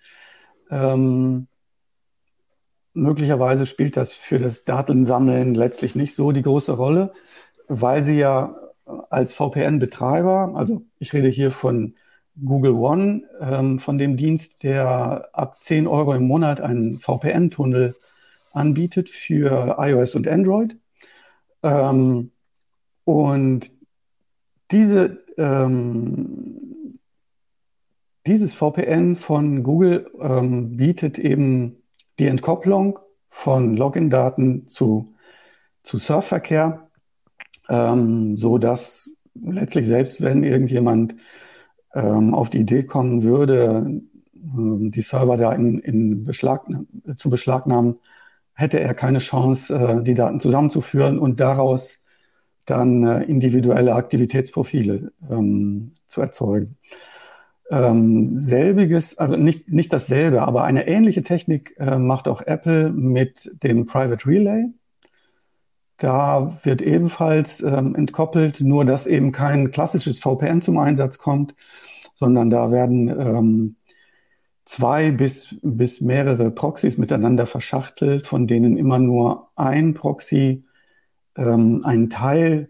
Möglicherweise 2.94 3.66
spielt 3.66 3.96
das 3.96 4.14
für 4.14 4.38
das 4.38 4.64
Datensammeln 4.64 5.54
letztlich 5.54 5.94
nicht 5.94 6.14
so 6.14 6.32
die 6.32 6.42
große 6.42 6.72
Rolle, 6.72 7.12
weil 7.68 8.04
sie 8.04 8.18
ja 8.18 8.54
als 9.10 9.34
VPN-Betreiber, 9.34 10.52
also 10.54 10.82
ich 10.98 11.12
rede 11.12 11.28
hier 11.28 11.50
von 11.50 11.94
Google 12.44 12.72
One, 12.72 13.22
ähm, 13.40 13.78
von 13.78 13.98
dem 13.98 14.16
Dienst, 14.16 14.62
der 14.62 15.28
ab 15.32 15.62
10 15.62 15.86
Euro 15.86 16.14
im 16.14 16.26
Monat 16.26 16.60
einen 16.60 16.98
VPN-Tunnel 16.98 17.94
anbietet 18.52 19.08
für 19.08 19.76
iOS 19.78 20.14
und 20.14 20.28
Android. 20.28 20.76
Ähm, 21.62 22.30
und 23.04 23.70
diese, 24.70 25.24
ähm, 25.36 26.98
dieses 28.26 28.54
VPN 28.54 29.16
von 29.16 29.62
Google 29.62 30.10
ähm, 30.20 30.76
bietet 30.76 31.18
eben 31.18 31.82
die 32.18 32.26
Entkopplung 32.26 32.98
von 33.28 33.76
Login-Daten 33.76 34.68
zu, 34.68 35.14
zu 35.82 35.98
Surfverkehr 35.98 36.88
ähm, 37.68 38.36
so 38.36 38.58
dass 38.58 39.10
letztlich 39.34 39.86
selbst 39.86 40.22
wenn 40.22 40.44
irgendjemand 40.44 41.14
ähm, 41.94 42.34
auf 42.34 42.50
die 42.50 42.60
Idee 42.60 42.84
kommen 42.84 43.22
würde, 43.22 44.02
ähm, 44.34 44.90
die 44.90 45.02
Server 45.02 45.36
da 45.36 45.52
in, 45.52 45.78
in 45.78 46.24
Beschlag, 46.24 46.66
zu 47.16 47.30
beschlagnahmen, 47.30 47.96
hätte 48.54 48.80
er 48.80 48.94
keine 48.94 49.18
Chance, 49.18 49.74
äh, 49.74 50.02
die 50.02 50.14
Daten 50.14 50.40
zusammenzuführen 50.40 51.18
und 51.18 51.40
daraus 51.40 51.98
dann 52.64 53.04
äh, 53.04 53.24
individuelle 53.24 53.94
Aktivitätsprofile 53.94 55.12
ähm, 55.30 55.92
zu 56.06 56.20
erzeugen. 56.20 56.76
Ähm, 57.70 58.38
selbiges, 58.38 59.16
also 59.18 59.36
nicht, 59.36 59.70
nicht 59.70 59.92
dasselbe, 59.92 60.42
aber 60.42 60.64
eine 60.64 60.86
ähnliche 60.86 61.22
Technik 61.22 61.74
äh, 61.78 61.98
macht 61.98 62.28
auch 62.28 62.42
Apple 62.42 62.90
mit 62.90 63.50
dem 63.62 63.86
Private 63.86 64.26
Relay. 64.26 64.66
Da 65.96 66.58
wird 66.64 66.82
ebenfalls 66.82 67.62
ähm, 67.62 67.94
entkoppelt, 67.94 68.60
nur 68.60 68.84
dass 68.84 69.06
eben 69.06 69.32
kein 69.32 69.70
klassisches 69.70 70.20
VPN 70.20 70.60
zum 70.60 70.78
Einsatz 70.78 71.18
kommt, 71.18 71.54
sondern 72.14 72.50
da 72.50 72.70
werden 72.70 73.08
ähm, 73.08 73.76
zwei 74.64 75.10
bis, 75.10 75.56
bis 75.62 76.00
mehrere 76.00 76.50
Proxys 76.50 76.98
miteinander 76.98 77.46
verschachtelt, 77.46 78.26
von 78.26 78.46
denen 78.46 78.76
immer 78.76 78.98
nur 78.98 79.50
ein 79.56 79.94
Proxy 79.94 80.64
ähm, 81.36 81.82
einen 81.84 82.10
Teil 82.10 82.68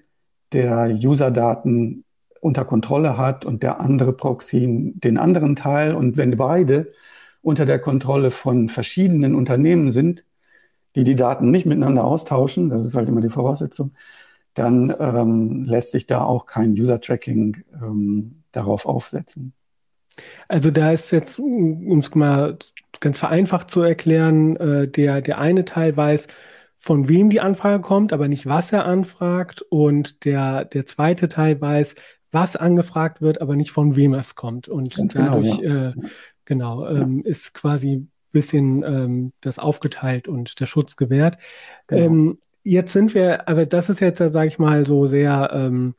der 0.52 0.88
User-Daten 0.90 2.04
unter 2.40 2.64
Kontrolle 2.64 3.16
hat 3.16 3.44
und 3.44 3.62
der 3.62 3.80
andere 3.80 4.12
Proxy 4.12 4.92
den 4.94 5.16
anderen 5.16 5.56
Teil. 5.56 5.94
Und 5.94 6.16
wenn 6.16 6.36
beide 6.36 6.92
unter 7.40 7.66
der 7.66 7.78
Kontrolle 7.78 8.30
von 8.30 8.68
verschiedenen 8.68 9.34
Unternehmen 9.34 9.90
sind, 9.90 10.24
die 10.94 11.04
die 11.04 11.16
Daten 11.16 11.50
nicht 11.50 11.66
miteinander 11.66 12.04
austauschen, 12.04 12.68
das 12.68 12.84
ist 12.84 12.94
halt 12.94 13.08
immer 13.08 13.20
die 13.20 13.28
Voraussetzung, 13.28 13.92
dann 14.54 14.94
ähm, 14.98 15.64
lässt 15.64 15.92
sich 15.92 16.06
da 16.06 16.24
auch 16.24 16.46
kein 16.46 16.72
User-Tracking 16.72 17.64
ähm, 17.82 18.42
darauf 18.52 18.86
aufsetzen. 18.86 19.54
Also 20.48 20.70
da 20.70 20.92
ist 20.92 21.10
jetzt, 21.10 21.38
um 21.38 21.98
es 21.98 22.14
mal 22.14 22.58
ganz 23.00 23.18
vereinfacht 23.18 23.70
zu 23.70 23.80
erklären, 23.80 24.56
äh, 24.56 24.88
der, 24.88 25.22
der 25.22 25.38
eine 25.38 25.64
Teil 25.64 25.96
weiß, 25.96 26.26
von 26.76 27.08
wem 27.08 27.30
die 27.30 27.40
Anfrage 27.40 27.80
kommt, 27.80 28.12
aber 28.12 28.28
nicht, 28.28 28.46
was 28.46 28.72
er 28.72 28.84
anfragt. 28.84 29.62
Und 29.62 30.24
der, 30.24 30.64
der 30.64 30.84
zweite 30.84 31.28
Teil 31.28 31.60
weiß, 31.60 31.94
was 32.32 32.56
angefragt 32.56 33.20
wird, 33.22 33.40
aber 33.40 33.56
nicht 33.56 33.70
von 33.70 33.94
wem 33.94 34.14
es 34.14 34.34
kommt. 34.34 34.68
Und 34.68 34.94
ganz 34.94 35.14
genau, 35.14 35.36
dadurch 35.36 35.60
genau, 35.60 35.74
ja. 35.74 35.88
äh, 35.90 35.94
genau 36.44 36.86
ähm, 36.88 37.22
ja. 37.24 37.30
ist 37.30 37.54
quasi 37.54 38.08
bisschen 38.32 38.82
ähm, 38.82 39.32
das 39.40 39.58
aufgeteilt 39.58 40.28
und 40.28 40.58
der 40.60 40.66
Schutz 40.66 40.96
gewährt. 40.96 41.38
Genau. 41.86 42.02
Ähm, 42.02 42.38
jetzt 42.64 42.92
sind 42.92 43.14
wir, 43.14 43.48
aber 43.48 43.66
das 43.66 43.88
ist 43.88 44.00
jetzt, 44.00 44.18
sage 44.18 44.48
ich 44.48 44.58
mal, 44.58 44.86
so 44.86 45.06
sehr, 45.06 45.50
ähm, 45.52 45.94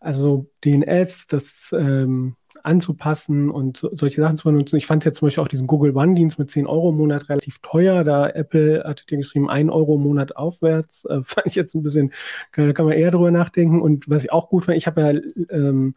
also 0.00 0.50
DNS, 0.64 1.26
das 1.26 1.74
ähm, 1.76 2.36
anzupassen 2.66 3.50
und 3.50 3.76
so, 3.76 3.90
solche 3.92 4.20
Sachen 4.20 4.36
zu 4.36 4.44
benutzen. 4.44 4.76
Ich 4.76 4.86
fand 4.86 5.04
jetzt 5.04 5.18
zum 5.18 5.26
Beispiel 5.26 5.42
auch 5.42 5.48
diesen 5.48 5.68
Google 5.68 5.96
One-Dienst 5.96 6.38
mit 6.38 6.50
10 6.50 6.66
Euro 6.66 6.90
im 6.90 6.96
Monat 6.96 7.28
relativ 7.28 7.60
teuer. 7.60 8.02
Da 8.02 8.28
Apple 8.28 8.82
hatte 8.84 9.06
dir 9.06 9.18
geschrieben, 9.18 9.48
1 9.48 9.70
Euro 9.70 9.94
im 9.94 10.02
Monat 10.02 10.36
aufwärts. 10.36 11.04
Äh, 11.04 11.20
fand 11.22 11.46
ich 11.46 11.54
jetzt 11.54 11.74
ein 11.74 11.82
bisschen, 11.82 12.12
da 12.54 12.72
kann 12.72 12.86
man 12.86 12.94
eher 12.94 13.12
drüber 13.12 13.30
nachdenken. 13.30 13.80
Und 13.80 14.08
was 14.10 14.24
ich 14.24 14.32
auch 14.32 14.48
gut 14.48 14.64
fand, 14.64 14.76
ich 14.76 14.86
habe 14.86 15.00
ja 15.00 15.56
ähm, 15.56 15.94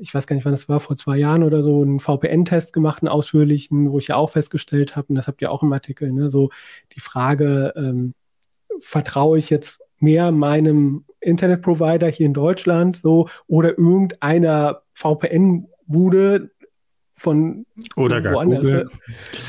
ich 0.00 0.14
weiß 0.14 0.26
gar 0.26 0.34
nicht, 0.34 0.44
wann 0.44 0.52
das 0.52 0.68
war, 0.68 0.80
vor 0.80 0.96
zwei 0.96 1.16
Jahren 1.16 1.42
oder 1.42 1.62
so, 1.62 1.82
einen 1.82 2.00
VPN-Test 2.00 2.72
gemacht, 2.72 3.02
einen 3.02 3.08
ausführlichen, 3.08 3.90
wo 3.92 3.98
ich 3.98 4.08
ja 4.08 4.16
auch 4.16 4.30
festgestellt 4.30 4.96
habe, 4.96 5.08
und 5.10 5.14
das 5.16 5.28
habt 5.28 5.42
ihr 5.42 5.52
auch 5.52 5.62
im 5.62 5.72
Artikel, 5.72 6.10
ne, 6.12 6.30
so 6.30 6.50
die 6.94 7.00
Frage, 7.00 7.72
ähm, 7.76 8.14
vertraue 8.80 9.38
ich 9.38 9.50
jetzt 9.50 9.82
mehr 9.98 10.32
meinem 10.32 11.04
Internetprovider 11.20 12.08
hier 12.08 12.26
in 12.26 12.34
Deutschland 12.34 12.96
so 12.96 13.28
oder 13.46 13.76
irgendeiner 13.76 14.82
VPN-Bude 14.94 16.50
von 17.14 17.66
oder 17.96 18.22
gar 18.22 18.44
Google. 18.44 18.88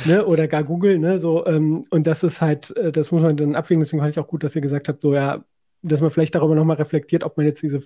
Ne, 0.06 0.26
oder 0.26 0.48
gar 0.50 0.64
Google, 0.64 1.00
ne, 1.00 1.20
so, 1.20 1.46
ähm, 1.46 1.86
und 1.90 2.06
das 2.06 2.24
ist 2.24 2.42
halt, 2.42 2.76
äh, 2.76 2.92
das 2.92 3.12
muss 3.12 3.22
man 3.22 3.38
dann 3.38 3.56
abwägen, 3.56 3.80
deswegen 3.80 4.02
fand 4.02 4.12
ich 4.12 4.20
auch 4.20 4.28
gut, 4.28 4.44
dass 4.44 4.56
ihr 4.56 4.62
gesagt 4.62 4.90
habt, 4.90 5.00
so, 5.00 5.14
ja, 5.14 5.46
dass 5.82 6.02
man 6.02 6.10
vielleicht 6.12 6.36
darüber 6.36 6.56
nochmal 6.56 6.78
reflektiert, 6.78 7.24
ob 7.24 7.38
man 7.38 7.46
jetzt 7.46 7.62
diese 7.62 7.82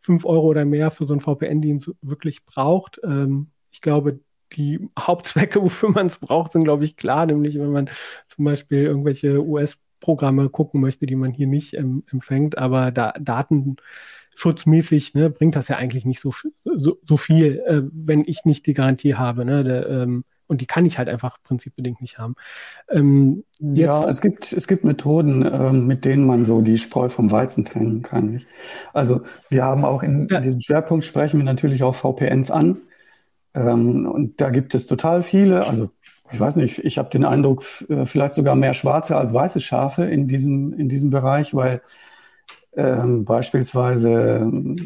5 0.00 0.24
Euro 0.24 0.46
oder 0.46 0.64
mehr 0.64 0.90
für 0.90 1.06
so 1.06 1.12
einen 1.12 1.20
VPN-Dienst 1.20 1.90
wirklich 2.02 2.44
braucht. 2.44 3.00
Ähm, 3.04 3.50
ich 3.70 3.80
glaube, 3.80 4.20
die 4.52 4.88
Hauptzwecke, 4.98 5.62
wofür 5.62 5.90
man 5.90 6.06
es 6.06 6.18
braucht, 6.18 6.52
sind, 6.52 6.64
glaube 6.64 6.84
ich, 6.84 6.96
klar. 6.96 7.26
Nämlich, 7.26 7.58
wenn 7.58 7.72
man 7.72 7.90
zum 8.26 8.44
Beispiel 8.44 8.82
irgendwelche 8.84 9.44
US-Programme 9.44 10.48
gucken 10.48 10.80
möchte, 10.80 11.06
die 11.06 11.16
man 11.16 11.32
hier 11.32 11.46
nicht 11.46 11.74
ähm, 11.74 12.04
empfängt. 12.10 12.58
Aber 12.58 12.90
da 12.90 13.12
datenschutzmäßig 13.20 15.14
ne, 15.14 15.30
bringt 15.30 15.56
das 15.56 15.68
ja 15.68 15.76
eigentlich 15.76 16.04
nicht 16.04 16.20
so, 16.20 16.32
so, 16.64 16.98
so 17.02 17.16
viel, 17.16 17.62
äh, 17.66 17.82
wenn 17.92 18.24
ich 18.26 18.44
nicht 18.44 18.66
die 18.66 18.74
Garantie 18.74 19.14
habe. 19.14 19.44
Ne, 19.44 19.64
der, 19.64 19.88
ähm, 19.88 20.24
und 20.46 20.60
die 20.60 20.66
kann 20.66 20.84
ich 20.84 20.98
halt 20.98 21.08
einfach 21.08 21.38
prinzipbedingt 21.42 22.00
nicht 22.00 22.18
haben. 22.18 22.34
Ähm, 22.90 23.44
ja, 23.60 24.08
es 24.08 24.20
gibt, 24.20 24.52
es 24.52 24.66
gibt 24.66 24.84
Methoden, 24.84 25.44
ähm, 25.44 25.86
mit 25.86 26.04
denen 26.04 26.26
man 26.26 26.44
so 26.44 26.60
die 26.60 26.78
Spreu 26.78 27.08
vom 27.08 27.30
Weizen 27.30 27.64
trennen 27.64 28.02
kann. 28.02 28.32
Nicht? 28.32 28.46
Also 28.92 29.22
wir 29.50 29.64
haben 29.64 29.84
auch 29.84 30.02
in, 30.02 30.28
ja. 30.28 30.38
in, 30.38 30.42
diesem 30.42 30.60
Schwerpunkt 30.60 31.04
sprechen 31.04 31.38
wir 31.38 31.44
natürlich 31.44 31.82
auch 31.82 31.94
VPNs 31.94 32.50
an. 32.50 32.78
Ähm, 33.54 34.06
und 34.06 34.40
da 34.40 34.50
gibt 34.50 34.74
es 34.74 34.86
total 34.86 35.22
viele, 35.22 35.66
also 35.66 35.88
ich 36.32 36.40
weiß 36.40 36.56
nicht, 36.56 36.78
ich 36.84 36.98
habe 36.98 37.10
den 37.10 37.24
Eindruck, 37.24 37.62
äh, 37.88 38.06
vielleicht 38.06 38.34
sogar 38.34 38.56
mehr 38.56 38.74
schwarze 38.74 39.16
als 39.16 39.32
weiße 39.32 39.60
Schafe 39.60 40.04
in 40.04 40.26
diesem, 40.28 40.72
in 40.74 40.88
diesem 40.88 41.10
Bereich, 41.10 41.54
weil 41.54 41.80
ähm, 42.76 43.24
beispielsweise 43.24 44.40
ähm, 44.42 44.76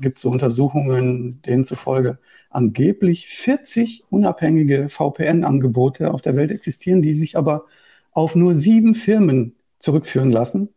gibt 0.00 0.18
es 0.18 0.22
so 0.22 0.30
Untersuchungen, 0.30 1.42
denen 1.42 1.64
zufolge 1.64 2.18
angeblich 2.50 3.26
40 3.28 4.04
unabhängige 4.10 4.88
VPN-Angebote 4.88 6.12
auf 6.12 6.22
der 6.22 6.36
Welt 6.36 6.50
existieren, 6.50 7.02
die 7.02 7.14
sich 7.14 7.36
aber 7.36 7.66
auf 8.12 8.36
nur 8.36 8.54
sieben 8.54 8.94
Firmen 8.94 9.56
zurückführen 9.78 10.30
lassen, 10.30 10.70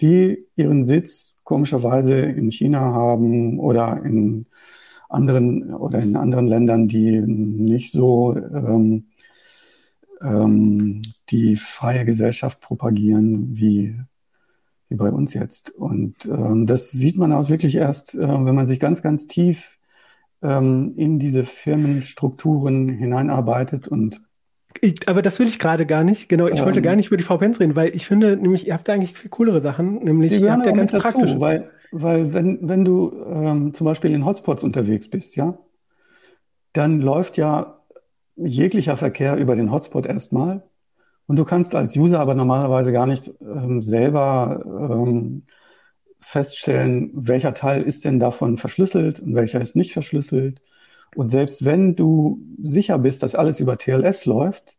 die 0.00 0.46
ihren 0.56 0.84
Sitz 0.84 1.36
komischerweise 1.44 2.20
in 2.20 2.50
China 2.50 2.80
haben 2.80 3.58
oder 3.60 4.02
in 4.04 4.46
anderen 5.08 5.72
oder 5.74 6.00
in 6.00 6.16
anderen 6.16 6.46
Ländern, 6.46 6.88
die 6.88 7.20
nicht 7.20 7.92
so 7.92 8.36
ähm, 8.36 9.06
ähm, 10.20 11.02
die 11.30 11.56
freie 11.56 12.04
Gesellschaft 12.04 12.60
propagieren 12.60 13.56
wie, 13.56 13.96
wie 14.88 14.96
bei 14.96 15.10
uns 15.10 15.34
jetzt. 15.34 15.70
Und 15.70 16.24
ähm, 16.26 16.66
das 16.66 16.90
sieht 16.90 17.16
man 17.16 17.32
aus 17.32 17.50
wirklich 17.50 17.74
erst, 17.76 18.14
äh, 18.14 18.20
wenn 18.20 18.54
man 18.54 18.66
sich 18.66 18.80
ganz, 18.80 19.02
ganz 19.02 19.26
tief 19.26 19.78
ähm, 20.42 20.94
in 20.96 21.18
diese 21.18 21.44
Firmenstrukturen 21.44 22.88
hineinarbeitet 22.88 23.88
und 23.88 24.22
ich, 24.80 25.08
aber 25.08 25.22
das 25.22 25.38
will 25.38 25.48
ich 25.48 25.58
gerade 25.58 25.86
gar 25.86 26.04
nicht. 26.04 26.28
Genau, 26.28 26.46
ich 26.46 26.60
ähm, 26.60 26.66
wollte 26.66 26.82
gar 26.82 26.94
nicht 26.94 27.08
über 27.08 27.16
die 27.16 27.24
VPNs 27.24 27.58
reden, 27.58 27.74
weil 27.74 27.94
ich 27.96 28.06
finde, 28.06 28.36
nämlich, 28.36 28.66
ihr 28.66 28.74
habt 28.74 28.86
da 28.86 28.92
eigentlich 28.92 29.14
viel 29.14 29.30
coolere 29.30 29.60
Sachen, 29.60 29.94
nämlich 30.04 30.40
ihr 30.40 30.52
habt 30.52 30.66
ja 30.66 30.72
ganz 30.72 30.92
praktisch. 30.92 31.34
Weil, 31.38 31.70
weil 31.90 32.32
wenn, 32.32 32.58
wenn 32.62 32.84
du 32.84 33.12
ähm, 33.26 33.74
zum 33.74 33.86
Beispiel 33.86 34.12
in 34.12 34.24
Hotspots 34.24 34.62
unterwegs 34.62 35.08
bist, 35.08 35.34
ja, 35.34 35.58
dann 36.72 37.00
läuft 37.00 37.38
ja 37.38 37.80
jeglicher 38.36 38.96
Verkehr 38.96 39.36
über 39.36 39.56
den 39.56 39.72
Hotspot 39.72 40.06
erstmal. 40.06 40.67
Und 41.28 41.36
du 41.36 41.44
kannst 41.44 41.74
als 41.74 41.94
User 41.94 42.20
aber 42.20 42.34
normalerweise 42.34 42.90
gar 42.90 43.06
nicht 43.06 43.30
ähm, 43.42 43.82
selber 43.82 44.62
ähm, 44.64 45.42
feststellen, 46.20 47.10
welcher 47.14 47.52
Teil 47.52 47.82
ist 47.82 48.06
denn 48.06 48.18
davon 48.18 48.56
verschlüsselt 48.56 49.20
und 49.20 49.34
welcher 49.34 49.60
ist 49.60 49.76
nicht 49.76 49.92
verschlüsselt. 49.92 50.62
Und 51.14 51.30
selbst 51.30 51.66
wenn 51.66 51.94
du 51.96 52.40
sicher 52.62 52.98
bist, 52.98 53.22
dass 53.22 53.34
alles 53.34 53.60
über 53.60 53.76
TLS 53.76 54.24
läuft, 54.24 54.78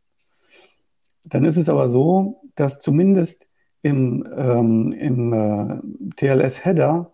dann 1.24 1.46
ist 1.46 1.58
es 1.58 1.70
aber 1.70 1.88
so, 1.88 2.42
dass 2.56 2.80
zumindest 2.80 3.48
im, 3.84 4.28
ähm, 4.36 4.92
im 4.92 5.34
äh, 5.34 6.16
TLS-Header 6.16 7.14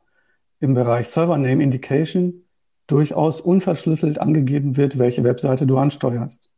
im 0.62 0.74
Bereich 0.74 1.10
Server 1.10 1.38
Name 1.38 1.62
Indication 1.62 2.46
durchaus 2.88 3.42
unverschlüsselt 3.42 4.18
angegeben 4.18 4.78
wird, 4.78 4.98
welche 4.98 5.26
Webseite 5.26 5.68
du 5.68 5.78
ansteuerst. 5.78 6.50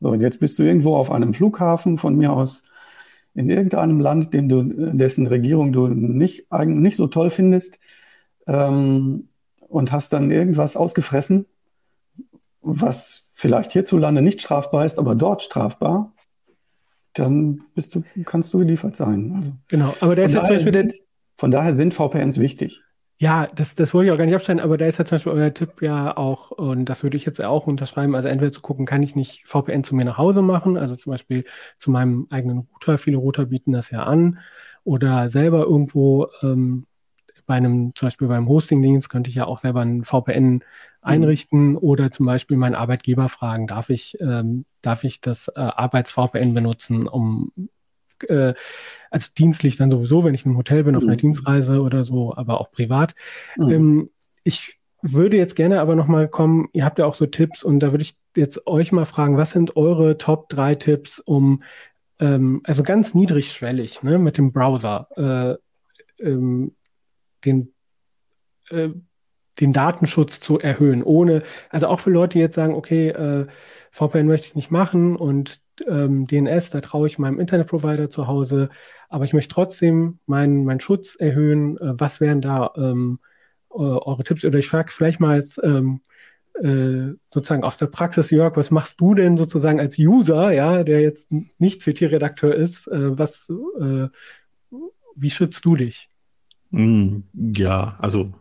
So, 0.00 0.08
und 0.08 0.20
jetzt 0.20 0.40
bist 0.40 0.58
du 0.58 0.62
irgendwo 0.62 0.96
auf 0.96 1.10
einem 1.10 1.34
Flughafen 1.34 1.98
von 1.98 2.16
mir 2.16 2.32
aus 2.32 2.62
in 3.34 3.50
irgendeinem 3.50 4.00
Land, 4.00 4.32
dem 4.32 4.48
du, 4.48 4.62
dessen 4.62 5.26
Regierung 5.26 5.72
du 5.72 5.88
nicht, 5.88 6.46
nicht 6.64 6.96
so 6.96 7.06
toll 7.06 7.30
findest, 7.30 7.78
ähm, 8.46 9.28
und 9.68 9.92
hast 9.92 10.12
dann 10.12 10.30
irgendwas 10.30 10.76
ausgefressen, 10.76 11.46
was 12.62 13.26
vielleicht 13.34 13.72
hierzulande 13.72 14.22
nicht 14.22 14.40
strafbar 14.40 14.86
ist, 14.86 14.98
aber 14.98 15.14
dort 15.14 15.42
strafbar, 15.42 16.14
dann 17.12 17.62
bist 17.74 17.94
du, 17.94 18.02
kannst 18.24 18.52
du 18.54 18.58
geliefert 18.58 18.96
sein. 18.96 19.32
Also 19.36 19.52
genau, 19.68 19.94
aber 20.00 20.14
der 20.14 20.26
ist 20.26 20.32
ja 20.32 20.40
zum 20.40 20.56
Beispiel 20.56 20.72
sind, 20.72 20.94
von 21.36 21.50
daher 21.50 21.74
sind 21.74 21.94
VPNs 21.94 22.38
wichtig. 22.38 22.82
Ja, 23.18 23.46
das, 23.46 23.74
das 23.74 23.94
wollte 23.94 24.08
ich 24.08 24.12
auch 24.12 24.18
gar 24.18 24.26
nicht 24.26 24.34
abstellen, 24.34 24.60
aber 24.60 24.76
da 24.76 24.84
ist 24.86 24.98
ja 24.98 25.06
zum 25.06 25.16
Beispiel 25.16 25.32
euer 25.32 25.54
Tipp 25.54 25.80
ja 25.80 26.14
auch, 26.16 26.50
und 26.50 26.84
das 26.84 27.02
würde 27.02 27.16
ich 27.16 27.24
jetzt 27.24 27.42
auch 27.42 27.66
unterschreiben, 27.66 28.14
also 28.14 28.28
entweder 28.28 28.52
zu 28.52 28.60
gucken, 28.60 28.84
kann 28.84 29.02
ich 29.02 29.16
nicht 29.16 29.46
VPN 29.46 29.84
zu 29.84 29.94
mir 29.94 30.04
nach 30.04 30.18
Hause 30.18 30.42
machen, 30.42 30.76
also 30.76 30.96
zum 30.96 31.12
Beispiel 31.12 31.44
zu 31.78 31.90
meinem 31.90 32.26
eigenen 32.28 32.68
Router, 32.74 32.98
viele 32.98 33.16
Router 33.16 33.46
bieten 33.46 33.72
das 33.72 33.90
ja 33.90 34.02
an, 34.02 34.38
oder 34.84 35.30
selber 35.30 35.62
irgendwo 35.62 36.28
ähm, 36.42 36.86
bei 37.46 37.54
einem, 37.54 37.94
zum 37.94 38.06
Beispiel 38.06 38.28
beim 38.28 38.48
Hostingdienst 38.48 39.08
könnte 39.08 39.30
ich 39.30 39.36
ja 39.36 39.46
auch 39.46 39.60
selber 39.60 39.80
ein 39.80 40.04
VPN 40.04 40.54
mhm. 40.54 40.62
einrichten 41.00 41.68
mhm. 41.70 41.78
oder 41.78 42.10
zum 42.10 42.26
Beispiel 42.26 42.58
meinen 42.58 42.74
Arbeitgeber 42.74 43.30
fragen, 43.30 43.66
darf 43.66 43.88
ich, 43.88 44.18
ähm, 44.20 44.66
darf 44.82 45.04
ich 45.04 45.22
das 45.22 45.48
äh, 45.48 45.60
Arbeits-VPN 45.60 46.52
benutzen, 46.52 47.08
um 47.08 47.50
äh, 48.28 48.54
also 49.10 49.28
dienstlich 49.36 49.76
dann 49.76 49.90
sowieso, 49.90 50.24
wenn 50.24 50.34
ich 50.34 50.44
in 50.44 50.50
einem 50.50 50.58
Hotel 50.58 50.84
bin, 50.84 50.96
auf 50.96 51.02
einer 51.02 51.12
mhm. 51.12 51.18
Dienstreise 51.18 51.80
oder 51.80 52.04
so, 52.04 52.34
aber 52.34 52.60
auch 52.60 52.70
privat. 52.70 53.14
Mhm. 53.56 53.70
Ähm, 53.70 54.10
ich 54.44 54.78
würde 55.02 55.36
jetzt 55.36 55.56
gerne 55.56 55.80
aber 55.80 55.94
nochmal 55.94 56.28
kommen, 56.28 56.68
ihr 56.72 56.84
habt 56.84 56.98
ja 56.98 57.06
auch 57.06 57.14
so 57.14 57.26
Tipps 57.26 57.62
und 57.62 57.80
da 57.80 57.92
würde 57.92 58.02
ich 58.02 58.16
jetzt 58.34 58.66
euch 58.66 58.92
mal 58.92 59.04
fragen, 59.04 59.36
was 59.36 59.50
sind 59.50 59.76
eure 59.76 60.18
Top 60.18 60.48
3 60.48 60.74
Tipps, 60.74 61.18
um, 61.20 61.58
ähm, 62.18 62.60
also 62.64 62.82
ganz 62.82 63.14
niedrigschwellig, 63.14 64.02
ne, 64.02 64.18
mit 64.18 64.38
dem 64.38 64.52
Browser, 64.52 65.08
äh, 66.20 66.24
ähm, 66.24 66.74
den, 67.44 67.72
äh, 68.70 68.90
den 69.60 69.72
Datenschutz 69.72 70.40
zu 70.40 70.58
erhöhen, 70.58 71.02
ohne, 71.02 71.42
also 71.70 71.86
auch 71.86 72.00
für 72.00 72.10
Leute, 72.10 72.34
die 72.34 72.40
jetzt 72.40 72.54
sagen, 72.54 72.74
okay, 72.74 73.08
äh, 73.08 73.46
VPN 73.90 74.26
möchte 74.26 74.48
ich 74.48 74.54
nicht 74.54 74.70
machen 74.70 75.16
und 75.16 75.60
ähm, 75.86 76.26
DNS, 76.26 76.70
da 76.70 76.80
traue 76.80 77.06
ich 77.06 77.18
meinem 77.18 77.40
Internetprovider 77.40 78.10
zu 78.10 78.26
Hause, 78.26 78.68
aber 79.08 79.24
ich 79.24 79.32
möchte 79.32 79.54
trotzdem 79.54 80.18
meinen, 80.26 80.64
meinen 80.64 80.80
Schutz 80.80 81.16
erhöhen. 81.16 81.78
Äh, 81.78 81.98
was 81.98 82.20
wären 82.20 82.40
da 82.40 82.72
ähm, 82.76 83.18
äh, 83.70 83.76
eure 83.76 84.24
Tipps? 84.24 84.44
Oder 84.44 84.58
ich 84.58 84.68
frage 84.68 84.92
vielleicht 84.92 85.20
mal 85.20 85.32
als 85.32 85.60
ähm, 85.62 86.00
äh, 86.62 87.14
sozusagen 87.32 87.64
aus 87.64 87.76
der 87.76 87.86
Praxis, 87.86 88.30
Jörg, 88.30 88.56
was 88.56 88.70
machst 88.70 89.00
du 89.00 89.14
denn 89.14 89.36
sozusagen 89.36 89.80
als 89.80 89.98
User, 89.98 90.52
ja, 90.52 90.84
der 90.84 91.00
jetzt 91.00 91.30
nicht 91.58 91.82
CT-Redakteur 91.82 92.54
ist? 92.54 92.86
Äh, 92.88 93.18
was, 93.18 93.50
äh, 93.80 94.08
wie 95.14 95.30
schützt 95.30 95.64
du 95.64 95.76
dich? 95.76 96.08
Hm, 96.70 97.24
ja, 97.34 97.96
also 97.98 98.32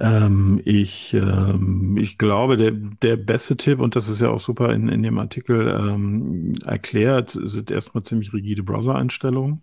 ähm, 0.00 0.60
ich, 0.64 1.12
ähm, 1.14 1.96
ich 1.98 2.18
glaube, 2.18 2.56
der, 2.56 2.72
der 2.72 3.16
beste 3.16 3.56
Tipp, 3.56 3.80
und 3.80 3.96
das 3.96 4.08
ist 4.08 4.20
ja 4.20 4.30
auch 4.30 4.40
super 4.40 4.72
in, 4.72 4.88
in 4.88 5.02
dem 5.02 5.18
Artikel 5.18 5.68
ähm, 5.68 6.54
erklärt, 6.64 7.30
sind 7.30 7.70
erstmal 7.70 8.04
ziemlich 8.04 8.32
rigide 8.32 8.62
Browser-Einstellungen. 8.62 9.62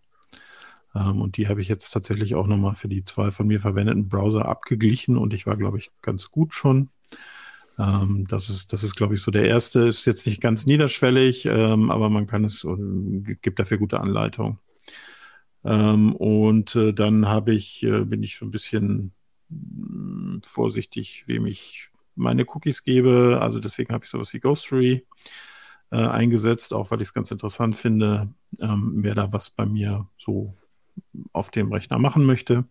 Ähm, 0.96 1.22
und 1.22 1.38
die 1.38 1.48
habe 1.48 1.62
ich 1.62 1.68
jetzt 1.70 1.92
tatsächlich 1.92 2.36
auch 2.36 2.48
nochmal 2.48 2.76
für 2.76 2.90
die 2.90 3.04
zwei 3.04 3.32
von 3.32 3.48
mir 3.48 3.60
verwendeten 3.62 4.10
Browser 4.10 4.48
abgeglichen 4.48 5.18
und 5.18 5.34
ich 5.34 5.46
war, 5.48 5.58
glaube 5.58 5.78
ich, 5.78 5.92
ganz 6.02 6.32
gut 6.32 6.54
schon. 6.54 6.90
Ähm, 7.80 8.26
das 8.30 8.50
ist, 8.50 8.74
das 8.74 8.84
ist, 8.84 8.96
glaube 8.96 9.16
ich, 9.16 9.22
so 9.22 9.32
der 9.32 9.46
erste. 9.46 9.82
Ist 9.88 10.06
jetzt 10.06 10.28
nicht 10.28 10.42
ganz 10.42 10.66
niederschwellig, 10.66 11.46
ähm, 11.46 11.92
aber 11.92 12.10
man 12.10 12.28
kann 12.28 12.46
es 12.46 12.64
und 12.64 13.38
gibt 13.42 13.60
dafür 13.60 13.78
gute 13.78 14.00
Anleitung. 14.02 14.60
und 15.64 16.76
äh, 16.76 16.94
dann 16.94 17.28
habe 17.28 17.54
ich, 17.54 17.84
äh, 17.84 18.06
bin 18.06 18.22
ich 18.24 18.38
so 18.38 18.46
ein 18.46 18.52
bisschen 18.52 19.14
vorsichtig, 20.43 21.24
wem 21.28 21.46
ich 21.46 21.89
meine 22.16 22.46
Cookies 22.46 22.84
gebe. 22.84 23.39
Also 23.41 23.60
deswegen 23.60 23.93
habe 23.93 24.06
ich 24.06 24.12
sowas 24.12 24.34
wie 24.34 24.39
Ghostery 24.39 25.06
äh, 25.91 25.98
eingesetzt, 25.98 26.74
auch 26.74 26.91
weil 26.91 27.02
ich 27.02 27.10
es 27.10 27.14
ganz 27.14 27.32
interessant 27.32 27.78
finde, 27.78 28.30
ähm, 28.60 28.93
wer 28.98 29.16
da 29.16 29.32
was 29.32 29.50
bei 29.50 29.66
mir 29.66 30.08
so 30.18 30.56
auf 31.34 31.52
dem 31.52 31.72
Rechner 31.72 32.00
machen 32.00 32.26
möchte. 32.26 32.66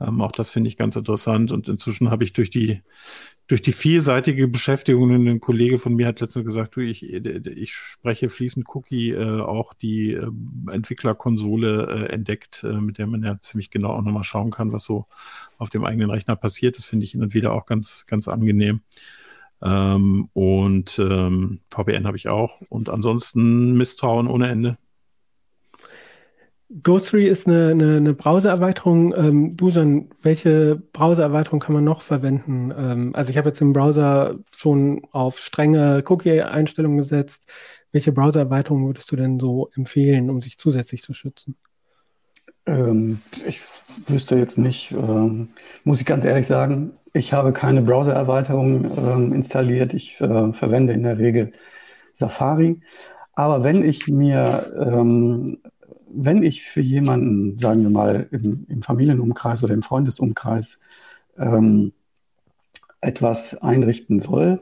Ähm, 0.00 0.20
auch 0.22 0.32
das 0.32 0.50
finde 0.50 0.68
ich 0.68 0.76
ganz 0.76 0.96
interessant. 0.96 1.52
Und 1.52 1.68
inzwischen 1.68 2.10
habe 2.10 2.24
ich 2.24 2.32
durch 2.32 2.50
die, 2.50 2.82
durch 3.46 3.62
die 3.62 3.72
vielseitige 3.72 4.48
Beschäftigung, 4.48 5.10
ein 5.10 5.40
Kollege 5.40 5.78
von 5.78 5.94
mir 5.94 6.06
hat 6.06 6.20
letztens 6.20 6.46
gesagt, 6.46 6.76
du, 6.76 6.80
ich, 6.80 7.02
ich 7.02 7.72
spreche 7.72 8.30
fließend 8.30 8.66
Cookie, 8.74 9.10
äh, 9.10 9.40
auch 9.40 9.74
die 9.74 10.12
äh, 10.12 10.30
Entwicklerkonsole 10.70 12.06
äh, 12.08 12.12
entdeckt, 12.12 12.64
äh, 12.64 12.80
mit 12.80 12.98
der 12.98 13.06
man 13.06 13.22
ja 13.22 13.38
ziemlich 13.40 13.70
genau 13.70 13.90
auch 13.90 14.02
nochmal 14.02 14.24
schauen 14.24 14.50
kann, 14.50 14.72
was 14.72 14.84
so 14.84 15.06
auf 15.58 15.70
dem 15.70 15.84
eigenen 15.84 16.10
Rechner 16.10 16.36
passiert. 16.36 16.78
Das 16.78 16.86
finde 16.86 17.04
ich 17.04 17.12
hin 17.12 17.22
und 17.22 17.34
wieder 17.34 17.52
auch 17.52 17.66
ganz, 17.66 18.06
ganz 18.06 18.28
angenehm. 18.28 18.80
Ähm, 19.62 20.30
und 20.32 20.98
ähm, 20.98 21.60
VPN 21.70 22.06
habe 22.06 22.16
ich 22.16 22.28
auch. 22.28 22.60
Und 22.68 22.88
ansonsten 22.88 23.76
Misstrauen 23.76 24.26
ohne 24.26 24.48
Ende. 24.48 24.78
Ghost3 26.70 27.26
ist 27.26 27.48
eine, 27.48 27.70
eine, 27.70 27.96
eine 27.96 28.14
Browser-Erweiterung. 28.14 29.12
Ähm, 29.16 29.56
Dusan, 29.56 30.08
welche 30.22 30.80
Browser-Erweiterung 30.92 31.58
kann 31.58 31.74
man 31.74 31.82
noch 31.82 32.02
verwenden? 32.02 32.72
Ähm, 32.76 33.14
also 33.14 33.30
ich 33.30 33.38
habe 33.38 33.48
jetzt 33.48 33.60
im 33.60 33.72
Browser 33.72 34.36
schon 34.56 35.02
auf 35.10 35.40
strenge 35.40 36.04
Cookie-Einstellungen 36.06 36.98
gesetzt. 36.98 37.50
Welche 37.90 38.12
Browser-Erweiterung 38.12 38.86
würdest 38.86 39.10
du 39.10 39.16
denn 39.16 39.40
so 39.40 39.70
empfehlen, 39.74 40.30
um 40.30 40.40
sich 40.40 40.58
zusätzlich 40.58 41.02
zu 41.02 41.12
schützen? 41.12 41.56
Ähm, 42.66 43.20
ich 43.44 43.60
wüsste 44.06 44.36
jetzt 44.36 44.56
nicht, 44.56 44.92
ähm, 44.92 45.48
muss 45.82 46.00
ich 46.00 46.06
ganz 46.06 46.24
ehrlich 46.24 46.46
sagen, 46.46 46.92
ich 47.12 47.32
habe 47.32 47.52
keine 47.52 47.82
Browser-Erweiterung 47.82 48.96
ähm, 48.96 49.32
installiert. 49.32 49.92
Ich 49.92 50.20
äh, 50.20 50.52
verwende 50.52 50.92
in 50.92 51.02
der 51.02 51.18
Regel 51.18 51.50
Safari. 52.14 52.80
Aber 53.32 53.64
wenn 53.64 53.82
ich 53.84 54.06
mir 54.06 54.72
ähm, 54.78 55.58
wenn 56.12 56.42
ich 56.42 56.62
für 56.62 56.80
jemanden, 56.80 57.58
sagen 57.58 57.82
wir 57.82 57.90
mal, 57.90 58.28
im, 58.30 58.66
im 58.68 58.82
Familienumkreis 58.82 59.62
oder 59.62 59.74
im 59.74 59.82
Freundesumkreis 59.82 60.80
ähm, 61.38 61.92
etwas 63.00 63.54
einrichten 63.56 64.20
soll, 64.20 64.60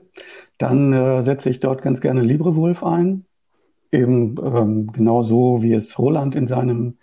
dann 0.59 0.93
äh, 0.93 1.23
setze 1.23 1.51
ich 1.51 1.61
dort 1.61 1.83
ganz 1.83 2.01
gerne 2.01 2.23
LibreWolf 2.23 2.85
ein. 2.85 3.25
Eben 3.91 4.37
ähm, 4.43 4.93
genau 4.93 5.23
so, 5.23 5.63
wie 5.63 5.73
es 5.73 5.99
Roland 5.99 6.35
in 6.35 6.47
seinem 6.47 6.99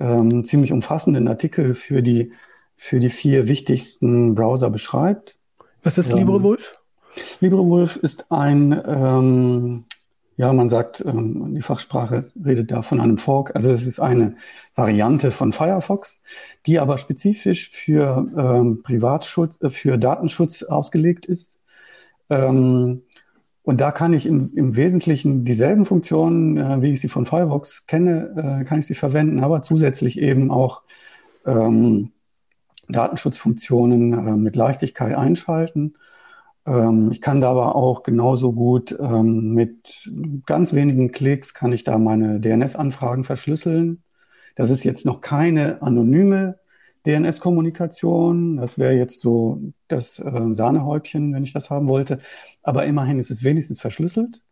ähm, 0.00 0.44
ziemlich 0.44 0.72
umfassenden 0.72 1.28
Artikel 1.28 1.74
für 1.74 2.02
die, 2.02 2.32
für 2.74 3.00
die 3.00 3.10
vier 3.10 3.48
wichtigsten 3.48 4.34
Browser 4.34 4.70
beschreibt. 4.70 5.38
Was 5.82 5.98
ist 5.98 6.12
LibreWolf? 6.12 6.72
Ähm, 7.16 7.22
LibreWolf 7.40 7.96
ist 7.96 8.26
ein 8.30 8.72
ähm, 8.86 9.84
ja, 10.36 10.52
man 10.52 10.68
sagt, 10.68 11.02
ähm, 11.04 11.54
die 11.54 11.62
Fachsprache 11.62 12.30
redet 12.44 12.70
da 12.70 12.82
von 12.82 13.00
einem 13.00 13.16
Fork. 13.16 13.56
Also 13.56 13.70
es 13.70 13.86
ist 13.86 14.00
eine 14.00 14.36
Variante 14.74 15.30
von 15.30 15.50
Firefox, 15.52 16.20
die 16.66 16.78
aber 16.78 16.98
spezifisch 16.98 17.70
für 17.70 18.28
ähm, 18.36 18.82
Privatschutz, 18.82 19.58
äh, 19.62 19.70
für 19.70 19.96
Datenschutz 19.96 20.62
ausgelegt 20.62 21.24
ist. 21.24 21.58
Ähm, 22.28 23.02
und 23.62 23.80
da 23.80 23.90
kann 23.92 24.12
ich 24.12 24.26
im, 24.26 24.52
im 24.54 24.76
Wesentlichen 24.76 25.44
dieselben 25.44 25.86
Funktionen, 25.86 26.58
äh, 26.58 26.82
wie 26.82 26.92
ich 26.92 27.00
sie 27.00 27.08
von 27.08 27.24
Firefox 27.24 27.86
kenne, 27.86 28.60
äh, 28.60 28.64
kann 28.64 28.78
ich 28.78 28.86
sie 28.86 28.94
verwenden, 28.94 29.40
aber 29.40 29.62
zusätzlich 29.62 30.18
eben 30.18 30.50
auch 30.50 30.82
ähm, 31.46 32.12
Datenschutzfunktionen 32.88 34.12
äh, 34.12 34.36
mit 34.36 34.54
Leichtigkeit 34.54 35.16
einschalten 35.16 35.94
ich 37.12 37.20
kann 37.20 37.40
da 37.40 37.50
aber 37.50 37.76
auch 37.76 38.02
genauso 38.02 38.52
gut 38.52 38.96
ähm, 38.98 39.54
mit 39.54 40.10
ganz 40.46 40.74
wenigen 40.74 41.12
Klicks 41.12 41.54
kann 41.54 41.72
ich 41.72 41.84
da 41.84 41.96
meine 41.96 42.40
DNS-Anfragen 42.40 43.22
verschlüsseln. 43.22 44.02
Das 44.56 44.70
ist 44.70 44.82
jetzt 44.82 45.04
noch 45.06 45.20
keine 45.20 45.80
anonyme 45.80 46.58
DNS-Kommunikation. 47.06 48.56
Das 48.56 48.78
wäre 48.78 48.94
jetzt 48.94 49.20
so 49.20 49.60
das 49.86 50.18
äh, 50.18 50.54
Sahnehäubchen, 50.54 51.32
wenn 51.32 51.44
ich 51.44 51.52
das 51.52 51.70
haben 51.70 51.86
wollte. 51.86 52.18
Aber 52.62 52.84
immerhin 52.84 53.20
ist 53.20 53.30
es 53.30 53.44
wenigstens 53.44 53.80
verschlüsselt. 53.80 54.42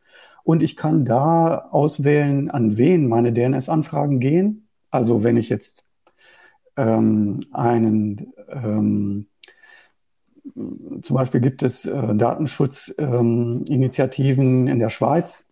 Und 0.45 0.62
ich 0.62 0.77
kann 0.77 1.05
da 1.05 1.69
auswählen, 1.71 2.51
an 2.51 2.77
wen 2.77 3.09
meine 3.09 3.33
DNS-Anfragen 3.33 4.21
gehen. 4.21 4.69
Also 4.91 5.25
wenn 5.25 5.37
ich 5.37 5.49
jetzt 5.49 5.85
ähm, 6.77 7.41
einen 7.53 8.33
ähm, 8.49 9.27
zum 11.03 11.16
Beispiel 11.16 11.40
gibt 11.40 11.62
es 11.62 11.86
äh, 11.86 12.14
Datenschutzinitiativen 12.14 14.66
ähm, 14.66 14.72
in 14.72 14.78
der 14.78 14.90
Schweiz 14.90 15.47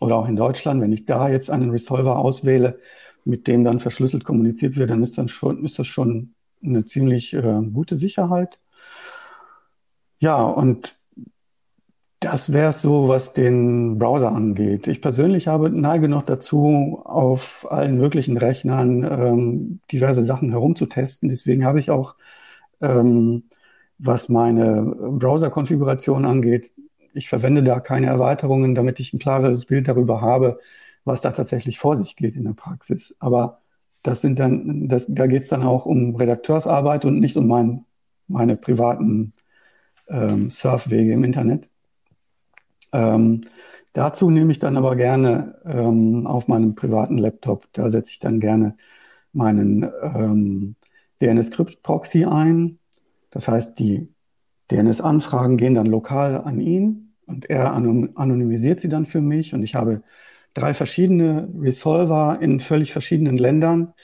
oder 0.00 0.16
auch 0.16 0.28
in 0.28 0.36
Deutschland. 0.36 0.82
Wenn 0.82 0.92
ich 0.92 1.06
da 1.06 1.30
jetzt 1.30 1.48
einen 1.50 1.70
Resolver 1.70 2.18
auswähle, 2.18 2.78
mit 3.24 3.46
dem 3.46 3.64
dann 3.64 3.80
verschlüsselt 3.80 4.24
kommuniziert 4.24 4.76
wird, 4.76 4.90
dann 4.90 5.02
ist, 5.02 5.16
dann 5.16 5.28
schon, 5.28 5.64
ist 5.64 5.78
das 5.78 5.86
schon 5.86 6.34
eine 6.62 6.84
ziemlich 6.84 7.32
äh, 7.32 7.62
gute 7.72 7.96
Sicherheit. 7.96 8.58
Ja, 10.20 10.44
und 10.44 10.94
das 12.20 12.52
wäre 12.52 12.70
es 12.70 12.82
so, 12.82 13.08
was 13.08 13.32
den 13.32 13.98
Browser 13.98 14.30
angeht. 14.30 14.86
Ich 14.86 15.00
persönlich 15.00 15.48
habe 15.48 15.70
neige 15.70 16.08
noch 16.08 16.22
dazu, 16.22 17.00
auf 17.04 17.66
allen 17.70 17.96
möglichen 17.96 18.36
Rechnern 18.36 19.02
ähm, 19.02 19.80
diverse 19.90 20.22
Sachen 20.22 20.50
herumzutesten. 20.50 21.28
Deswegen 21.28 21.64
habe 21.64 21.80
ich 21.80 21.90
auch 21.90 22.14
ähm, 22.80 23.44
was 24.04 24.28
meine 24.28 24.82
Browser-Konfiguration 24.82 26.24
angeht, 26.24 26.72
ich 27.14 27.28
verwende 27.28 27.62
da 27.62 27.80
keine 27.80 28.06
Erweiterungen, 28.06 28.74
damit 28.74 28.98
ich 29.00 29.12
ein 29.12 29.18
klares 29.18 29.66
Bild 29.66 29.86
darüber 29.88 30.20
habe, 30.20 30.58
was 31.04 31.20
da 31.20 31.30
tatsächlich 31.30 31.78
vor 31.78 31.96
sich 31.96 32.16
geht 32.16 32.34
in 32.34 32.44
der 32.44 32.54
Praxis. 32.54 33.14
Aber 33.20 33.60
das 34.02 34.20
sind 34.20 34.38
dann, 34.38 34.88
das, 34.88 35.06
da 35.08 35.26
geht 35.26 35.42
es 35.42 35.48
dann 35.48 35.62
auch 35.62 35.86
um 35.86 36.16
Redakteursarbeit 36.16 37.04
und 37.04 37.20
nicht 37.20 37.36
um 37.36 37.46
mein, 37.46 37.84
meine 38.28 38.56
privaten 38.56 39.34
ähm, 40.08 40.50
Surfwege 40.50 41.12
im 41.12 41.24
Internet. 41.24 41.70
Ähm, 42.92 43.42
dazu 43.92 44.30
nehme 44.30 44.52
ich 44.52 44.58
dann 44.58 44.76
aber 44.76 44.96
gerne 44.96 45.56
ähm, 45.64 46.26
auf 46.26 46.48
meinem 46.48 46.74
privaten 46.74 47.18
Laptop, 47.18 47.68
da 47.72 47.88
setze 47.88 48.10
ich 48.12 48.18
dann 48.18 48.40
gerne 48.40 48.76
meinen 49.32 49.88
ähm, 50.02 50.76
DNS-Script-Proxy 51.20 52.24
ein 52.24 52.78
das 53.32 53.48
heißt, 53.48 53.78
die 53.78 54.08
DNS-Anfragen 54.70 55.56
gehen 55.56 55.74
dann 55.74 55.86
lokal 55.86 56.36
an 56.36 56.60
ihn 56.60 57.14
und 57.26 57.50
er 57.50 57.72
anonymisiert 57.72 58.80
sie 58.80 58.88
dann 58.88 59.06
für 59.06 59.20
mich 59.20 59.54
und 59.54 59.62
ich 59.62 59.74
habe 59.74 60.02
drei 60.54 60.74
verschiedene 60.74 61.48
Resolver 61.58 62.38
in 62.40 62.60
völlig 62.60 62.92
verschiedenen 62.92 63.38
Ländern, 63.38 63.94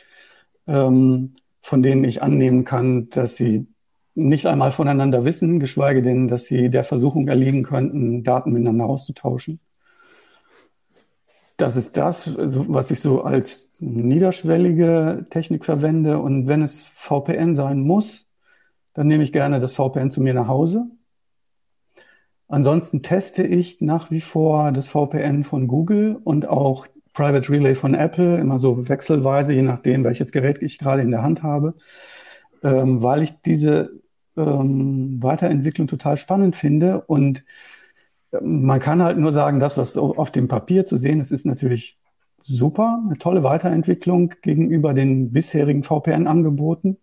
ähm, 0.67 1.37
von 1.63 1.83
denen 1.83 2.05
ich 2.05 2.23
annehmen 2.23 2.65
kann, 2.65 3.11
dass 3.11 3.37
sie 3.37 3.67
nicht 4.15 4.47
einmal 4.47 4.73
voneinander 4.73 5.25
wissen, 5.25 5.61
geschweige 5.61 6.03
denn, 6.03 6.27
dass 6.27 6.47
sie 6.47 6.71
der 6.71 6.85
Versuchung 6.85 7.29
erliegen 7.29 7.63
könnten, 7.63 8.25
Daten 8.25 8.53
miteinander 8.53 8.87
auszutauschen. 8.87 9.61
Das 11.57 11.77
ist 11.77 11.97
das, 11.97 12.37
was 12.39 12.91
ich 12.91 13.01
so 13.01 13.23
als 13.23 13.71
niederschwellige 13.81 15.27
Technik 15.29 15.65
verwende. 15.65 16.19
Und 16.19 16.47
wenn 16.49 16.63
es 16.63 16.83
VPN 16.83 17.57
sein 17.57 17.81
muss, 17.81 18.28
dann 18.99 19.07
nehme 19.07 19.23
ich 19.23 19.33
gerne 19.33 19.61
das 19.61 19.75
VPN 19.75 20.11
zu 20.11 20.21
mir 20.21 20.35
nach 20.35 20.49
Hause. 20.49 20.91
Ansonsten 22.49 23.01
teste 23.01 23.45
ich 23.45 23.81
nach 23.81 24.11
wie 24.11 24.21
vor 24.21 24.73
das 24.73 24.89
VPN 24.89 25.45
von 25.45 25.69
Google 25.69 26.19
und 26.25 26.49
auch 26.49 26.89
Private 27.13 27.49
Relay 27.49 27.77
von 27.77 27.95
Apple, 27.95 28.41
immer 28.41 28.59
so 28.59 28.89
wechselweise, 28.89 29.53
je 29.53 29.63
nachdem, 29.63 30.03
welches 30.03 30.33
Gerät 30.33 30.61
ich 30.63 30.81
gerade 30.81 31.03
in 31.03 31.13
der 31.13 31.23
Hand 31.23 31.45
habe, 31.45 31.75
ähm, 32.65 33.01
weil 33.01 33.23
ich 33.23 33.41
diese 33.43 33.93
ähm, 34.37 35.23
Weiterentwicklung 35.23 35.87
total 35.87 36.17
spannend 36.17 36.57
finde. 36.57 37.03
Und 37.03 37.45
ähm, 38.33 38.65
man 38.65 38.81
kann 38.81 39.01
halt 39.01 39.17
nur 39.19 39.31
sagen, 39.31 39.61
das, 39.61 39.79
was 39.79 39.97
auf 39.97 40.33
dem 40.33 40.49
Papier 40.49 40.87
zu 40.87 40.97
sehen 40.97 41.21
ist, 41.21 41.31
ist 41.31 41.47
natürlich 41.47 42.01
super, 42.43 43.01
eine 43.07 43.17
tolle 43.17 43.45
Weiterentwicklung 43.45 44.35
gegenüber 44.43 44.93
den 44.93 45.31
bisherigen 45.31 45.85
VPN-Angeboten. 45.85 46.97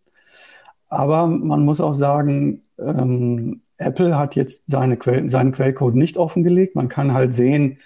Aber 0.95 1.27
man 1.27 1.65
muss 1.65 1.81
auch 1.81 1.91
sagen, 1.91 2.61
ähm, 2.79 3.61
Apple 3.77 4.17
hat 4.17 4.35
jetzt 4.35 4.63
seine 4.67 4.95
Quell 4.95 5.29
seinen 5.29 5.51
Quellcode 5.51 5.95
nicht 5.95 6.15
offengelegt. 6.15 6.75
Man 6.75 6.87
kann 6.87 7.13
halt 7.13 7.33
sehen, 7.33 7.79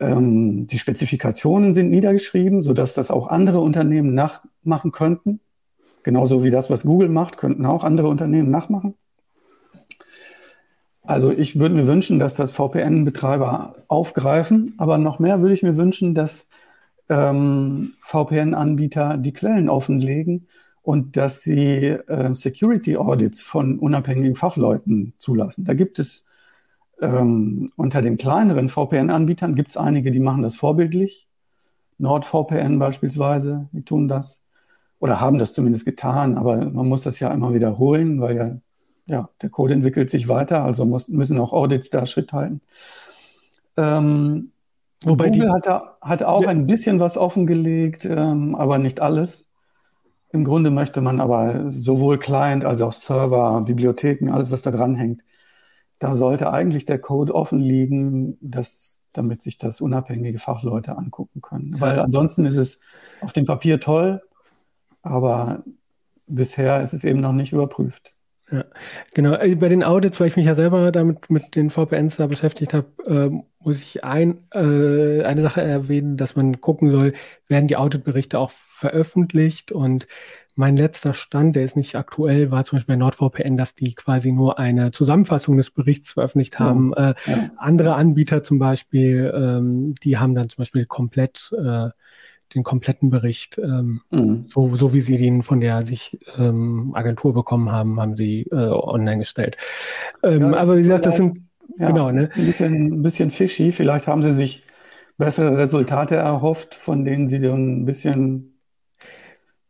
ähm, 0.00 0.66
die 0.66 0.80
Spezifikationen 0.80 1.72
sind 1.72 1.90
niedergeschrieben, 1.90 2.64
sodass 2.64 2.94
das 2.94 3.12
auch 3.12 3.28
andere 3.28 3.60
Unternehmen 3.60 4.14
nachmachen 4.14 4.90
könnten. 4.90 5.38
Genauso 6.02 6.42
wie 6.42 6.50
das, 6.50 6.68
was 6.68 6.82
Google 6.82 7.10
macht, 7.10 7.36
könnten 7.36 7.64
auch 7.64 7.84
andere 7.84 8.08
Unternehmen 8.08 8.50
nachmachen. 8.50 8.94
Also 11.02 11.30
ich 11.30 11.60
würde 11.60 11.76
mir 11.76 11.86
wünschen, 11.86 12.18
dass 12.18 12.34
das 12.34 12.50
VPN-Betreiber 12.50 13.76
aufgreifen, 13.86 14.74
aber 14.78 14.98
noch 14.98 15.20
mehr 15.20 15.42
würde 15.42 15.54
ich 15.54 15.62
mir 15.62 15.76
wünschen, 15.76 16.16
dass 16.16 16.48
ähm, 17.08 17.92
VPN-Anbieter 18.00 19.16
die 19.16 19.32
Quellen 19.32 19.68
offenlegen 19.68 20.48
und 20.82 21.16
dass 21.16 21.42
sie 21.42 21.88
äh, 21.88 22.34
Security 22.34 22.96
Audits 22.96 23.42
von 23.42 23.78
unabhängigen 23.78 24.34
Fachleuten 24.34 25.14
zulassen. 25.18 25.64
Da 25.64 25.74
gibt 25.74 25.98
es 25.98 26.24
ähm, 27.00 27.70
unter 27.76 28.02
den 28.02 28.16
kleineren 28.16 28.68
VPN-Anbietern 28.68 29.54
gibt 29.54 29.70
es 29.70 29.76
einige, 29.76 30.10
die 30.10 30.20
machen 30.20 30.42
das 30.42 30.56
vorbildlich. 30.56 31.26
NordVPN 31.98 32.78
beispielsweise, 32.78 33.68
die 33.72 33.82
tun 33.82 34.08
das 34.08 34.40
oder 34.98 35.20
haben 35.20 35.38
das 35.38 35.54
zumindest 35.54 35.84
getan, 35.84 36.36
aber 36.36 36.70
man 36.70 36.88
muss 36.88 37.02
das 37.02 37.20
ja 37.20 37.32
immer 37.32 37.54
wiederholen, 37.54 38.20
weil 38.20 38.36
ja, 38.36 38.56
ja 39.06 39.28
der 39.42 39.50
Code 39.50 39.74
entwickelt 39.74 40.10
sich 40.10 40.28
weiter, 40.28 40.64
also 40.64 40.84
muss, 40.84 41.08
müssen 41.08 41.38
auch 41.38 41.52
Audits 41.52 41.90
da 41.90 42.06
Schritt 42.06 42.32
halten. 42.32 42.60
Ähm, 43.76 44.52
Wobei 45.04 45.30
Google 45.30 45.40
die, 45.40 45.48
hat, 45.48 45.66
da, 45.66 45.96
hat 46.02 46.22
auch 46.22 46.42
ja. 46.42 46.48
ein 46.48 46.66
bisschen 46.66 47.00
was 47.00 47.16
offengelegt, 47.16 48.04
ähm, 48.04 48.54
aber 48.54 48.78
nicht 48.78 49.00
alles. 49.00 49.46
Im 50.32 50.44
Grunde 50.44 50.70
möchte 50.70 51.00
man 51.00 51.20
aber 51.20 51.68
sowohl 51.68 52.18
Client 52.18 52.64
als 52.64 52.80
auch 52.80 52.92
Server, 52.92 53.62
Bibliotheken, 53.62 54.30
alles, 54.30 54.50
was 54.50 54.62
da 54.62 54.70
dran 54.70 54.94
hängt, 54.94 55.22
da 55.98 56.14
sollte 56.14 56.52
eigentlich 56.52 56.86
der 56.86 56.98
Code 56.98 57.34
offen 57.34 57.60
liegen, 57.60 58.38
dass 58.40 58.98
damit 59.12 59.42
sich 59.42 59.58
das 59.58 59.80
unabhängige 59.80 60.38
Fachleute 60.38 60.96
angucken 60.96 61.40
können. 61.40 61.80
Weil 61.80 61.98
ansonsten 61.98 62.44
ist 62.44 62.56
es 62.56 62.78
auf 63.20 63.32
dem 63.32 63.44
Papier 63.44 63.80
toll, 63.80 64.22
aber 65.02 65.64
bisher 66.26 66.80
ist 66.82 66.92
es 66.92 67.04
eben 67.04 67.20
noch 67.20 67.32
nicht 67.32 67.52
überprüft. 67.52 68.14
Ja, 68.50 68.64
genau. 69.14 69.34
Äh, 69.34 69.54
bei 69.54 69.68
den 69.68 69.84
Audits, 69.84 70.18
weil 70.18 70.26
ich 70.26 70.36
mich 70.36 70.46
ja 70.46 70.54
selber 70.54 70.90
damit 70.92 71.30
mit 71.30 71.54
den 71.56 71.70
VPNs 71.70 72.16
da 72.16 72.26
beschäftigt 72.26 72.74
habe, 72.74 72.86
äh, 73.06 73.64
muss 73.64 73.80
ich 73.80 74.02
ein, 74.04 74.38
äh, 74.52 75.22
eine 75.22 75.42
Sache 75.42 75.62
erwähnen, 75.62 76.16
dass 76.16 76.36
man 76.36 76.60
gucken 76.60 76.90
soll, 76.90 77.12
werden 77.46 77.68
die 77.68 77.76
Auditberichte 77.76 78.38
auch 78.38 78.50
veröffentlicht 78.50 79.72
und 79.72 80.06
mein 80.56 80.76
letzter 80.76 81.14
Stand, 81.14 81.56
der 81.56 81.64
ist 81.64 81.76
nicht 81.76 81.94
aktuell, 81.94 82.50
war 82.50 82.64
zum 82.64 82.76
Beispiel 82.76 82.94
bei 82.94 82.98
NordVPN, 82.98 83.56
dass 83.56 83.74
die 83.74 83.94
quasi 83.94 84.32
nur 84.32 84.58
eine 84.58 84.90
Zusammenfassung 84.90 85.56
des 85.56 85.70
Berichts 85.70 86.12
veröffentlicht 86.12 86.56
so, 86.56 86.64
haben. 86.64 86.92
Äh, 86.94 87.14
ja. 87.26 87.50
Andere 87.56 87.94
Anbieter 87.94 88.42
zum 88.42 88.58
Beispiel, 88.58 89.32
ähm, 89.34 89.94
die 90.02 90.18
haben 90.18 90.34
dann 90.34 90.48
zum 90.48 90.58
Beispiel 90.58 90.86
komplett 90.86 91.50
äh, 91.56 91.90
den 92.54 92.62
kompletten 92.62 93.10
Bericht, 93.10 93.58
ähm, 93.58 94.00
mhm. 94.10 94.44
so, 94.46 94.74
so 94.76 94.92
wie 94.92 95.00
sie 95.00 95.16
den 95.16 95.42
von 95.42 95.60
der 95.60 95.82
sich 95.82 96.18
ähm, 96.36 96.92
Agentur 96.94 97.32
bekommen 97.34 97.70
haben, 97.70 98.00
haben 98.00 98.16
sie 98.16 98.42
äh, 98.50 98.54
online 98.54 99.18
gestellt. 99.18 99.56
Ähm, 100.22 100.52
ja, 100.52 100.58
aber 100.58 100.76
wie 100.76 100.82
gesagt, 100.82 101.06
das 101.06 101.16
sind 101.16 101.38
ja, 101.76 101.88
genau, 101.88 102.10
ne? 102.10 102.28
ein 102.34 102.46
bisschen, 102.46 102.92
ein 102.92 103.02
bisschen 103.02 103.30
fishy. 103.30 103.72
Vielleicht 103.72 104.06
haben 104.06 104.22
sie 104.22 104.34
sich 104.34 104.64
bessere 105.16 105.56
Resultate 105.56 106.16
erhofft, 106.16 106.74
von 106.74 107.04
denen 107.04 107.28
sie 107.28 107.40
dann 107.40 107.82
ein 107.82 107.84
bisschen 107.84 108.50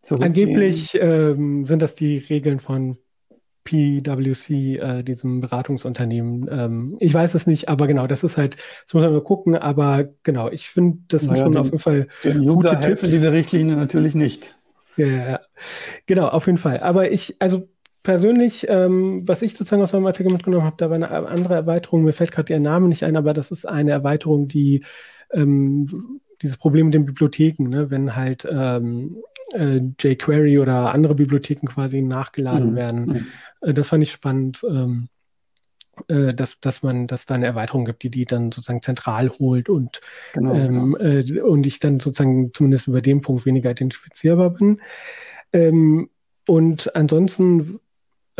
Angeblich 0.08 0.94
ähm, 1.00 1.66
sind 1.66 1.82
das 1.82 1.94
die 1.94 2.18
Regeln 2.18 2.58
von 2.58 2.96
PwC, 3.64 4.76
äh, 4.76 5.02
diesem 5.02 5.40
Beratungsunternehmen. 5.40 6.48
Ähm, 6.50 6.96
ich 7.00 7.12
weiß 7.12 7.34
es 7.34 7.46
nicht, 7.46 7.68
aber 7.68 7.86
genau, 7.86 8.06
das 8.06 8.24
ist 8.24 8.36
halt, 8.36 8.56
das 8.84 8.94
muss 8.94 9.02
man 9.02 9.12
mal 9.12 9.22
gucken, 9.22 9.56
aber 9.56 10.08
genau, 10.22 10.50
ich 10.50 10.68
finde, 10.68 10.98
das 11.08 11.22
naja, 11.22 11.36
sind 11.36 11.44
schon 11.44 11.52
den, 11.52 11.60
auf 11.60 11.66
jeden 11.66 11.78
Fall. 11.78 12.08
Den 12.24 12.40
User 12.40 12.70
gute 12.70 12.78
helfen 12.78 13.00
Tipps. 13.00 13.10
diese 13.10 13.32
Richtlinie 13.32 13.76
natürlich 13.76 14.14
nicht. 14.14 14.56
Ja, 14.96 15.06
ja, 15.06 15.40
genau, 16.06 16.28
auf 16.28 16.46
jeden 16.46 16.58
Fall. 16.58 16.80
Aber 16.80 17.10
ich, 17.10 17.36
also 17.38 17.68
persönlich, 18.02 18.66
ähm, 18.68 19.22
was 19.26 19.42
ich 19.42 19.52
sozusagen 19.52 19.82
aus 19.82 19.92
meinem 19.92 20.06
Artikel 20.06 20.32
mitgenommen 20.32 20.64
habe, 20.64 20.76
da 20.78 20.90
war 20.90 20.96
eine 20.96 21.10
andere 21.10 21.54
Erweiterung, 21.54 22.02
mir 22.02 22.12
fällt 22.12 22.32
gerade 22.32 22.52
ihr 22.52 22.60
Name 22.60 22.88
nicht 22.88 23.04
ein, 23.04 23.16
aber 23.16 23.34
das 23.34 23.50
ist 23.50 23.66
eine 23.66 23.90
Erweiterung, 23.90 24.48
die 24.48 24.84
ähm, 25.32 26.20
dieses 26.42 26.56
Problem 26.56 26.86
mit 26.86 26.94
den 26.94 27.04
Bibliotheken, 27.04 27.68
ne, 27.68 27.90
wenn 27.90 28.16
halt 28.16 28.48
ähm, 28.50 29.16
äh, 29.52 29.80
jQuery 29.98 30.58
oder 30.58 30.92
andere 30.94 31.14
Bibliotheken 31.14 31.66
quasi 31.66 32.02
nachgeladen 32.02 32.70
mhm. 32.70 32.76
werden. 32.76 33.26
Äh, 33.60 33.74
das 33.74 33.88
fand 33.88 34.02
ich 34.02 34.12
spannend, 34.12 34.64
ähm, 34.68 35.08
äh, 36.08 36.34
dass, 36.34 36.60
dass 36.60 36.82
man, 36.82 37.06
dass 37.06 37.26
da 37.26 37.34
eine 37.34 37.46
Erweiterung 37.46 37.84
gibt, 37.84 38.02
die 38.02 38.10
die 38.10 38.24
dann 38.24 38.52
sozusagen 38.52 38.82
zentral 38.82 39.30
holt 39.38 39.68
und, 39.68 40.00
genau, 40.32 40.54
ähm, 40.54 40.96
genau. 40.98 41.10
Äh, 41.20 41.40
und 41.40 41.66
ich 41.66 41.78
dann 41.78 42.00
sozusagen 42.00 42.52
zumindest 42.52 42.88
über 42.88 43.02
den 43.02 43.20
Punkt 43.20 43.46
weniger 43.46 43.70
identifizierbar 43.70 44.50
bin. 44.50 44.80
Ähm, 45.52 46.10
und 46.46 46.94
ansonsten 46.96 47.80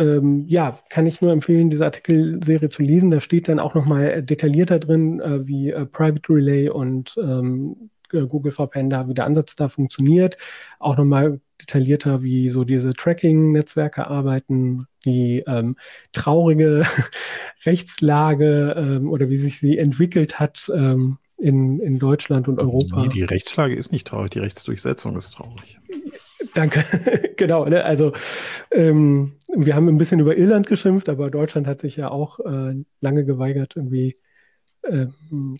ähm, 0.01 0.45
ja, 0.47 0.79
kann 0.89 1.05
ich 1.05 1.21
nur 1.21 1.31
empfehlen, 1.31 1.69
diese 1.69 1.85
Artikelserie 1.85 2.69
zu 2.69 2.81
lesen. 2.81 3.11
Da 3.11 3.19
steht 3.19 3.47
dann 3.47 3.59
auch 3.59 3.75
nochmal 3.75 4.23
detaillierter 4.23 4.79
drin, 4.79 5.19
äh, 5.19 5.45
wie 5.47 5.69
äh, 5.69 5.85
Private 5.85 6.33
Relay 6.33 6.69
und 6.69 7.15
ähm, 7.21 7.75
äh, 7.77 8.00
Google 8.11 8.51
VPN 8.51 8.89
da, 8.89 9.07
wie 9.07 9.13
der 9.13 9.25
Ansatz 9.25 9.55
da 9.55 9.69
funktioniert. 9.69 10.37
Auch 10.79 10.97
nochmal 10.97 11.39
detaillierter, 11.61 12.23
wie 12.23 12.49
so 12.49 12.63
diese 12.63 12.93
Tracking-Netzwerke 12.93 14.07
arbeiten, 14.07 14.87
die 15.05 15.43
ähm, 15.47 15.75
traurige 16.11 16.85
Rechtslage 17.65 18.75
ähm, 18.77 19.09
oder 19.09 19.29
wie 19.29 19.37
sich 19.37 19.59
sie 19.59 19.77
entwickelt 19.77 20.39
hat 20.39 20.71
ähm, 20.75 21.17
in, 21.37 21.79
in 21.79 21.99
Deutschland 21.99 22.47
und 22.47 22.59
Europa. 22.59 23.01
Nee, 23.01 23.09
die 23.09 23.23
Rechtslage 23.23 23.75
ist 23.75 23.91
nicht 23.91 24.07
traurig, 24.07 24.31
die 24.31 24.39
Rechtsdurchsetzung 24.39 25.17
ist 25.17 25.31
traurig. 25.31 25.79
Danke, 26.53 26.83
genau. 27.37 27.65
Ne? 27.65 27.83
Also 27.83 28.13
ähm, 28.71 29.33
wir 29.55 29.75
haben 29.75 29.87
ein 29.87 29.97
bisschen 29.97 30.19
über 30.19 30.37
Irland 30.37 30.67
geschimpft, 30.67 31.09
aber 31.09 31.29
Deutschland 31.29 31.67
hat 31.67 31.79
sich 31.79 31.95
ja 31.95 32.09
auch 32.09 32.39
äh, 32.39 32.75
lange 32.99 33.25
geweigert, 33.25 33.73
irgendwie 33.75 34.17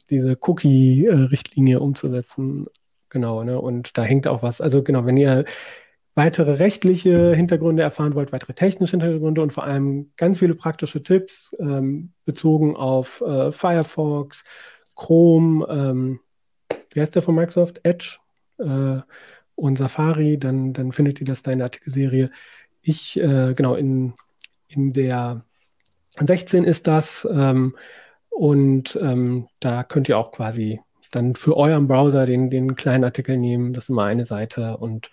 diese 0.10 0.38
Cookie-Richtlinie 0.42 1.80
umzusetzen. 1.80 2.68
Genau, 3.10 3.44
ne? 3.44 3.60
Und 3.60 3.98
da 3.98 4.04
hängt 4.04 4.28
auch 4.28 4.42
was. 4.42 4.62
Also 4.62 4.84
genau, 4.84 5.06
wenn 5.06 5.18
ihr 5.18 5.46
weitere 6.16 6.54
rechtliche 6.54 7.34
Hintergründe 7.36 7.84
erfahren 7.84 8.16
wollt, 8.16 8.32
weitere 8.32 8.54
technische 8.54 8.92
Hintergründe 8.92 9.42
und 9.42 9.54
vor 9.54 9.64
allem 9.64 10.12
ganz 10.18 10.40
viele 10.40 10.56
praktische 10.56 11.04
Tipps 11.04 11.56
ähm, 11.60 12.12
bezogen 12.26 12.76
auf 12.76 13.22
äh, 13.22 13.52
Firefox, 13.52 14.44
Chrome, 14.96 15.66
ähm, 15.70 16.20
wie 16.94 17.02
heißt 17.02 17.16
der 17.16 17.22
von 17.22 17.36
Microsoft? 17.36 17.80
Edge 17.84 18.18
äh, 18.60 19.00
und 19.56 19.78
Safari, 19.78 20.38
dann, 20.38 20.74
dann 20.74 20.92
findet 20.92 21.20
ihr 21.22 21.28
das 21.28 21.44
da 21.44 21.52
in 21.52 21.60
der 21.60 21.66
Artikelserie. 21.66 22.30
Ich, 22.82 23.20
äh, 23.20 23.54
genau, 23.54 23.76
in, 23.76 24.14
in 24.68 24.94
der 24.94 25.46
16 26.20 26.64
ist 26.64 26.88
das. 26.88 27.28
Ähm, 27.32 27.76
und 28.32 28.98
ähm, 29.02 29.48
da 29.60 29.84
könnt 29.84 30.10
ihr 30.10 30.18
auch 30.18 30.32
quasi 30.32 30.80
dann 31.12 31.36
für 31.36 31.58
euren 31.58 31.88
Browser 31.88 32.26
den, 32.26 32.50
den 32.50 32.76
kleinen 32.76 33.04
Artikel 33.04 33.38
nehmen. 33.38 33.74
Das 33.74 33.86
ist 33.86 33.90
immer 33.90 34.06
eine 34.06 34.26
Seite. 34.26 34.78
Und 34.78 35.12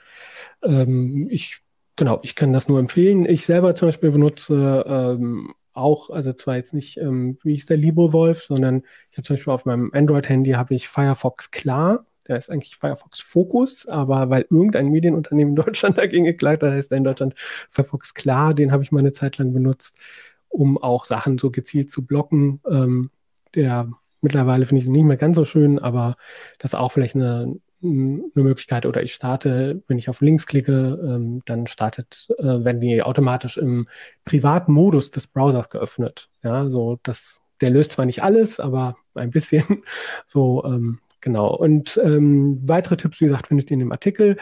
ähm, 0.62 1.26
ich, 1.30 1.60
genau, 1.96 2.20
ich 2.22 2.34
kann 2.36 2.52
das 2.52 2.68
nur 2.68 2.78
empfehlen. 2.78 3.26
Ich 3.26 3.44
selber 3.44 3.74
zum 3.74 3.88
Beispiel 3.88 4.12
benutze 4.12 4.84
ähm, 4.86 5.52
auch, 5.74 6.10
also 6.10 6.32
zwar 6.32 6.56
jetzt 6.56 6.74
nicht, 6.74 6.96
ähm, 6.98 7.38
wie 7.42 7.54
ist 7.54 7.68
der 7.70 7.76
LibreWolf, 7.76 8.44
sondern 8.44 8.84
ich 9.10 9.18
habe 9.18 9.26
zum 9.26 9.36
Beispiel 9.36 9.52
auf 9.52 9.64
meinem 9.64 9.90
Android-Handy 9.92 10.52
habe 10.52 10.74
ich 10.74 10.88
Firefox 10.88 11.50
Klar. 11.50 12.06
Der 12.26 12.36
ist 12.36 12.50
eigentlich 12.50 12.76
Firefox 12.76 13.20
Focus, 13.20 13.86
aber 13.86 14.28
weil 14.28 14.46
irgendein 14.50 14.88
Medienunternehmen 14.88 15.56
in 15.56 15.64
Deutschland 15.64 15.98
dagegen 15.98 16.24
geklagt 16.24 16.62
hat, 16.62 16.72
heißt 16.72 16.92
er 16.92 16.98
in 16.98 17.04
Deutschland 17.04 17.34
Firefox 17.36 18.14
Klar. 18.14 18.54
Den 18.54 18.70
habe 18.70 18.82
ich 18.82 18.92
mal 18.92 19.00
eine 19.00 19.12
Zeit 19.12 19.38
lang 19.38 19.52
benutzt 19.52 19.98
um 20.48 20.78
auch 20.78 21.04
Sachen 21.04 21.38
so 21.38 21.50
gezielt 21.50 21.90
zu 21.90 22.04
blocken. 22.04 22.60
Ähm, 22.68 23.10
der 23.54 23.90
mittlerweile 24.20 24.66
finde 24.66 24.82
ich 24.82 24.86
ihn 24.88 24.92
nicht 24.92 25.04
mehr 25.04 25.16
ganz 25.16 25.36
so 25.36 25.44
schön, 25.44 25.78
aber 25.78 26.16
das 26.58 26.72
ist 26.72 26.78
auch 26.78 26.92
vielleicht 26.92 27.14
eine, 27.14 27.56
eine 27.82 28.22
Möglichkeit. 28.34 28.86
Oder 28.86 29.02
ich 29.02 29.14
starte, 29.14 29.82
wenn 29.86 29.98
ich 29.98 30.08
auf 30.08 30.20
Links 30.20 30.46
klicke, 30.46 30.98
ähm, 31.02 31.42
dann 31.44 31.66
startet, 31.66 32.28
äh, 32.38 32.64
werden 32.64 32.80
die 32.80 33.02
automatisch 33.02 33.56
im 33.56 33.88
privaten 34.24 34.72
Modus 34.72 35.10
des 35.10 35.26
Browsers 35.26 35.70
geöffnet. 35.70 36.28
Ja, 36.42 36.68
so 36.70 36.98
das, 37.02 37.40
der 37.60 37.70
löst 37.70 37.92
zwar 37.92 38.06
nicht 38.06 38.22
alles, 38.22 38.60
aber 38.60 38.96
ein 39.14 39.30
bisschen. 39.30 39.64
So, 40.26 40.64
ähm, 40.64 40.98
genau. 41.20 41.54
Und 41.54 42.00
ähm, 42.02 42.60
weitere 42.66 42.96
Tipps, 42.96 43.20
wie 43.20 43.26
gesagt, 43.26 43.48
findet 43.48 43.70
ihr 43.70 43.74
in 43.74 43.80
dem 43.80 43.92
Artikel. 43.92 44.36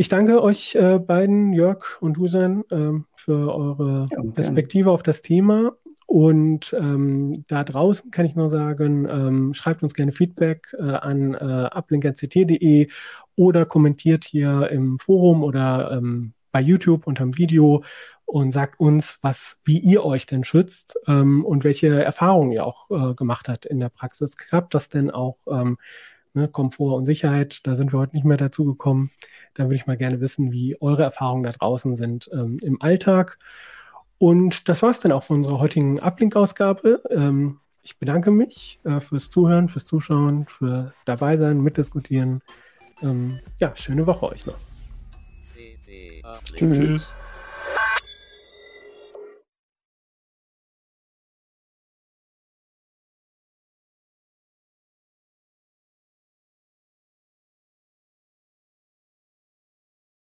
Ich 0.00 0.08
danke 0.08 0.40
euch 0.44 0.76
äh, 0.76 1.00
beiden, 1.00 1.52
Jörg 1.52 2.00
und 2.00 2.18
Husan, 2.18 2.62
äh, 2.70 3.02
für 3.16 3.52
eure 3.52 4.06
ja, 4.12 4.22
Perspektive 4.32 4.92
auf 4.92 5.02
das 5.02 5.22
Thema. 5.22 5.72
Und 6.06 6.72
ähm, 6.78 7.44
da 7.48 7.64
draußen 7.64 8.12
kann 8.12 8.24
ich 8.24 8.36
nur 8.36 8.48
sagen, 8.48 9.08
ähm, 9.10 9.54
schreibt 9.54 9.82
uns 9.82 9.94
gerne 9.94 10.12
Feedback 10.12 10.72
äh, 10.78 10.84
an 10.84 11.34
äh, 11.34 11.68
uplink.ct.de 11.76 12.86
oder 13.34 13.66
kommentiert 13.66 14.22
hier 14.22 14.70
im 14.70 15.00
Forum 15.00 15.42
oder 15.42 15.90
ähm, 15.90 16.32
bei 16.52 16.60
YouTube 16.60 17.08
unter 17.08 17.24
dem 17.24 17.36
Video 17.36 17.82
und 18.24 18.52
sagt 18.52 18.78
uns, 18.78 19.18
was, 19.20 19.58
wie 19.64 19.80
ihr 19.80 20.04
euch 20.04 20.26
denn 20.26 20.44
schützt 20.44 20.96
ähm, 21.08 21.44
und 21.44 21.64
welche 21.64 22.04
Erfahrungen 22.04 22.52
ihr 22.52 22.64
auch 22.64 22.88
äh, 22.92 23.14
gemacht 23.14 23.48
habt 23.48 23.66
in 23.66 23.80
der 23.80 23.88
Praxis. 23.88 24.36
Klappt 24.36 24.74
das 24.74 24.90
denn 24.90 25.10
auch? 25.10 25.38
Ne, 26.34 26.48
Komfort 26.48 26.96
und 26.96 27.06
Sicherheit, 27.06 27.60
da 27.66 27.74
sind 27.74 27.92
wir 27.92 27.98
heute 27.98 28.14
nicht 28.14 28.24
mehr 28.24 28.36
dazu 28.36 28.64
gekommen. 28.64 29.10
Da 29.54 29.64
würde 29.64 29.76
ich 29.76 29.86
mal 29.86 29.96
gerne 29.96 30.20
wissen, 30.20 30.52
wie 30.52 30.80
eure 30.80 31.02
Erfahrungen 31.02 31.42
da 31.42 31.52
draußen 31.52 31.96
sind 31.96 32.28
ähm, 32.32 32.58
im 32.62 32.80
Alltag. 32.80 33.38
Und 34.18 34.68
das 34.68 34.82
war 34.82 34.90
es 34.90 35.00
dann 35.00 35.12
auch 35.12 35.22
von 35.22 35.38
unserer 35.38 35.58
heutigen 35.58 36.00
Uplink-Ausgabe. 36.00 37.02
Ähm, 37.10 37.60
ich 37.82 37.98
bedanke 37.98 38.30
mich 38.30 38.80
äh, 38.84 39.00
fürs 39.00 39.30
Zuhören, 39.30 39.68
fürs 39.68 39.84
Zuschauen, 39.84 40.46
für 40.46 40.92
dabei 41.04 41.36
sein, 41.36 41.60
mitdiskutieren. 41.60 42.42
Ähm, 43.00 43.40
ja, 43.58 43.74
schöne 43.74 44.06
Woche 44.06 44.26
euch 44.26 44.44
noch. 44.44 44.58
Tschüss. 46.54 47.14